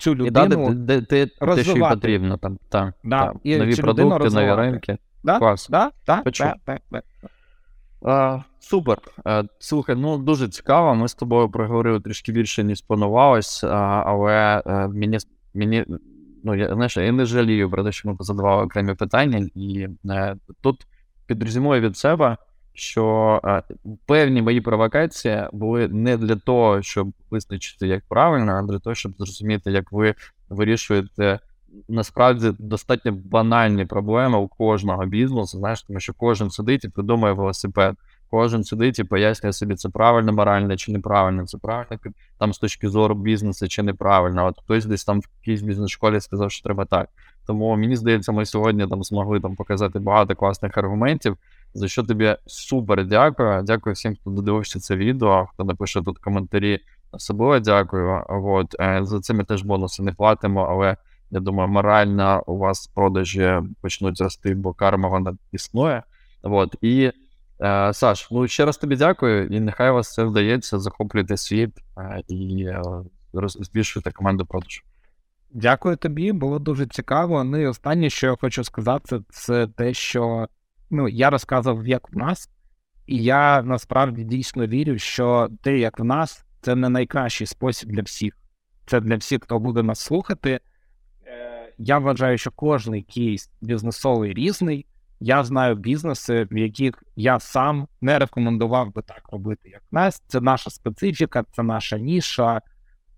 цю 0.00 0.26
І 0.26 0.30
дати 0.30 0.56
людину. 0.56 0.86
те, 0.86 1.02
те, 1.02 1.26
те, 1.26 1.64
що 1.64 1.72
їй 1.72 1.80
потрібно. 1.80 2.36
Там, 2.36 2.58
та, 2.68 2.92
Да, 3.04 3.18
та. 3.26 3.32
і 3.44 3.56
Нові 3.56 3.76
людину 3.76 4.10
продукти, 4.10 4.34
нові 4.34 4.54
ринки. 4.54 4.98
Да? 5.24 5.38
Клас. 5.38 5.68
Да? 5.68 5.90
Да? 6.06 6.22
Да? 6.24 6.54
Да? 6.66 6.78
Да? 6.90 7.02
А, 8.02 8.38
супер. 8.60 8.98
А, 9.24 9.42
слухай, 9.58 9.96
ну 9.96 10.18
дуже 10.18 10.48
цікаво. 10.48 10.94
Ми 10.94 11.08
з 11.08 11.14
тобою 11.14 11.50
проговорили 11.50 12.00
трішки 12.00 12.32
більше, 12.32 12.64
ніж 12.64 12.82
планувалось, 12.82 13.64
а, 13.64 14.02
але 14.06 14.62
а, 14.66 14.88
мені, 14.88 15.18
мені 15.54 15.84
ну, 16.44 16.54
я, 16.54 16.74
знаєш, 16.74 16.96
я 16.96 17.12
не 17.12 17.24
жалію 17.24 17.70
про 17.70 17.84
те, 17.84 17.92
що 17.92 18.08
ми 18.08 18.16
позадавали 18.16 18.62
окремі 18.64 18.94
питання, 18.94 19.48
і 19.54 19.88
е, 20.10 20.36
тут 20.60 20.86
підрозумую 21.26 21.80
від 21.80 21.96
себе, 21.96 22.36
що 22.74 23.40
е, 23.44 23.62
певні 24.06 24.42
мої 24.42 24.60
провокації 24.60 25.42
були 25.52 25.88
не 25.88 26.16
для 26.16 26.36
того, 26.36 26.82
щоб 26.82 27.12
визначити, 27.30 27.86
як 27.86 28.04
правильно, 28.08 28.52
а 28.52 28.62
для 28.62 28.78
того, 28.78 28.94
щоб 28.94 29.12
зрозуміти, 29.18 29.70
як 29.70 29.92
ви 29.92 30.14
вирішуєте 30.48 31.38
насправді 31.88 32.52
достатньо 32.58 33.12
банальні 33.12 33.84
проблеми 33.84 34.38
у 34.38 34.48
кожного 34.48 35.06
бізнесу, 35.06 35.58
знаєш, 35.58 35.82
тому 35.82 36.00
що 36.00 36.14
кожен 36.14 36.50
сидить 36.50 36.84
і 36.84 36.88
придумує 36.88 37.32
велосипед. 37.32 37.96
Кожен 38.30 38.64
сидить 38.64 38.98
і 38.98 39.04
пояснює 39.04 39.52
собі, 39.52 39.74
це 39.74 39.88
правильно 39.88 40.32
морально 40.32 40.76
чи 40.76 40.92
неправильно, 40.92 41.46
це 41.46 41.58
правильно 41.58 41.98
там 42.38 42.52
з 42.52 42.58
точки 42.58 42.88
зору 42.88 43.14
бізнесу 43.14 43.68
чи 43.68 43.82
неправильно. 43.82 44.46
От 44.46 44.58
хтось 44.58 44.86
десь 44.86 45.04
там 45.04 45.20
в 45.20 45.24
якійсь 45.40 45.62
бізнес-школі 45.62 46.20
сказав, 46.20 46.50
що 46.50 46.62
треба 46.64 46.84
так. 46.84 47.08
Тому 47.46 47.76
мені 47.76 47.96
здається, 47.96 48.32
ми 48.32 48.46
сьогодні 48.46 48.86
там 48.86 49.04
змогли 49.04 49.40
там 49.40 49.56
показати 49.56 49.98
багато 49.98 50.34
класних 50.34 50.78
аргументів. 50.78 51.36
За 51.74 51.88
що 51.88 52.02
тобі 52.02 52.36
супер 52.46 53.06
дякую. 53.06 53.62
Дякую 53.62 53.94
всім, 53.94 54.16
хто 54.20 54.30
додивився 54.30 54.80
це 54.80 54.96
відео, 54.96 55.46
хто 55.52 55.64
напише 55.64 56.02
тут 56.02 56.18
коментарі. 56.18 56.80
Особливо 57.12 57.58
дякую. 57.58 58.24
От 58.28 58.76
е, 58.80 59.00
за 59.02 59.20
це 59.20 59.34
ми 59.34 59.44
теж 59.44 59.62
бонуси 59.62 60.02
не 60.02 60.12
платимо, 60.12 60.66
але 60.70 60.96
я 61.30 61.40
думаю, 61.40 61.68
морально 61.68 62.42
у 62.46 62.58
вас 62.58 62.86
продажі 62.86 63.60
почнуть 63.80 64.20
рости, 64.20 64.54
бо 64.54 64.72
карма 64.72 65.08
вона 65.08 65.36
існує. 65.52 66.02
От 66.42 66.76
і 66.80 67.12
е, 67.60 67.92
Саш, 67.94 68.30
ну 68.30 68.48
ще 68.48 68.64
раз 68.64 68.76
тобі 68.76 68.96
дякую, 68.96 69.46
і 69.46 69.60
нехай 69.60 69.90
вас 69.90 70.14
це 70.14 70.24
вдається, 70.24 70.78
захоплюйте 70.78 71.36
світ 71.36 71.70
е, 71.98 72.22
і 72.28 72.64
е, 72.64 72.82
збільшуйте 73.46 74.10
команду 74.10 74.46
продажу. 74.46 74.82
Дякую 75.52 75.96
тобі, 75.96 76.32
було 76.32 76.58
дуже 76.58 76.86
цікаво. 76.86 77.44
Ну 77.44 77.58
і 77.58 77.66
останнє, 77.66 78.10
що 78.10 78.26
я 78.26 78.36
хочу 78.40 78.64
сказати, 78.64 79.20
це 79.30 79.66
те, 79.66 79.94
що 79.94 80.48
ну, 80.90 81.08
я 81.08 81.30
розказував, 81.30 81.86
як 81.86 82.12
в 82.12 82.16
нас, 82.16 82.50
і 83.06 83.22
я 83.22 83.62
насправді 83.62 84.24
дійсно 84.24 84.66
вірю, 84.66 84.98
що 84.98 85.48
те, 85.62 85.78
як 85.78 85.98
в 85.98 86.04
нас, 86.04 86.44
це 86.60 86.74
не 86.74 86.88
найкращий 86.88 87.46
спосіб 87.46 87.88
для 87.88 88.02
всіх. 88.02 88.36
Це 88.86 89.00
для 89.00 89.16
всіх, 89.16 89.42
хто 89.42 89.58
буде 89.58 89.82
нас 89.82 90.00
слухати. 90.00 90.60
Е, 91.26 91.72
Я 91.78 91.98
вважаю, 91.98 92.38
що 92.38 92.50
кожний 92.50 93.02
кейс 93.02 93.50
бізнесовий 93.60 94.34
різний. 94.34 94.86
Я 95.20 95.44
знаю 95.44 95.74
бізнеси, 95.74 96.48
в 96.50 96.56
яких 96.56 97.02
я 97.16 97.40
сам 97.40 97.88
не 98.00 98.18
рекомендував 98.18 98.94
би 98.94 99.02
так 99.02 99.22
робити, 99.32 99.68
як 99.68 99.82
в 99.90 99.94
нас. 99.94 100.22
Це 100.26 100.40
наша 100.40 100.70
специфіка, 100.70 101.44
це 101.52 101.62
наша 101.62 101.98
ніша 101.98 102.60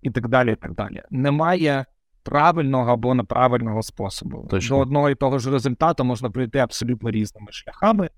і 0.01 0.11
так 0.11 0.27
далі. 0.27 0.51
і 0.51 0.55
так 0.55 0.73
далі. 0.73 1.01
Немає 1.09 1.85
правильного 2.23 2.91
або 2.91 3.13
неправильного 3.13 3.81
способу. 3.81 4.47
Точно. 4.49 4.75
До 4.75 4.81
одного 4.81 5.09
і 5.09 5.15
того 5.15 5.39
ж 5.39 5.51
результату 5.51 6.03
можна 6.03 6.29
прийти 6.29 6.59
абсолютно 6.59 7.11
різними 7.11 7.47
шляхами. 7.51 8.09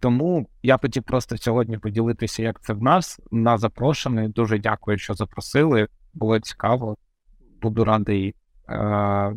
Тому 0.00 0.48
я 0.62 0.78
хотів 0.78 1.02
просто 1.02 1.36
сьогодні 1.36 1.78
поділитися, 1.78 2.42
як 2.42 2.62
це 2.62 2.72
в 2.72 2.82
нас 2.82 3.20
на 3.30 3.58
запрошений. 3.58 4.28
Дуже 4.28 4.58
дякую, 4.58 4.98
що 4.98 5.14
запросили. 5.14 5.88
Було 6.14 6.40
цікаво. 6.40 6.96
Буду 7.62 7.84
радий. 7.84 8.34
Е- 8.68 9.32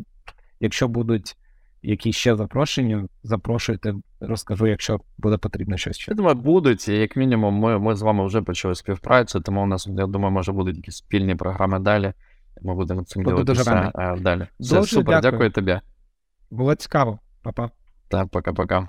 якщо 0.60 0.88
будуть 0.88 1.36
якісь 1.82 2.16
ще 2.16 2.36
запрошення, 2.36 3.06
запрошуйте, 3.22 3.94
розкажу, 4.20 4.66
якщо 4.66 5.00
буде 5.18 5.36
потрібно 5.36 5.76
щось 5.76 5.98
ще. 5.98 6.10
Я 6.12 6.16
думаю, 6.16 6.36
будуть, 6.36 6.88
і 6.88 6.94
як 6.94 7.16
мінімум, 7.16 7.54
ми, 7.54 7.78
ми 7.78 7.96
з 7.96 8.02
вами 8.02 8.26
вже 8.26 8.42
почали 8.42 8.74
співпрацю, 8.74 9.40
тому 9.40 9.62
у 9.62 9.66
нас, 9.66 9.86
я 9.86 10.06
думаю, 10.06 10.32
може 10.32 10.52
будуть 10.52 10.76
якісь 10.76 10.96
спільні 10.96 11.34
програми 11.34 11.78
далі. 11.78 12.12
Ми 12.64 12.74
будемо 12.74 13.04
цим 13.04 13.22
Буду 13.22 13.44
дуже 13.44 13.64
ділитися 13.64 13.92
е, 13.98 14.20
далі. 14.20 14.46
Все, 14.60 14.82
супер, 14.82 15.04
дякую. 15.04 15.32
дякую 15.32 15.50
тобі. 15.50 15.80
Було 16.50 16.74
цікаво, 16.74 17.18
Па-па. 17.42 17.70
Так, 18.08 18.28
пока-пока. 18.28 18.88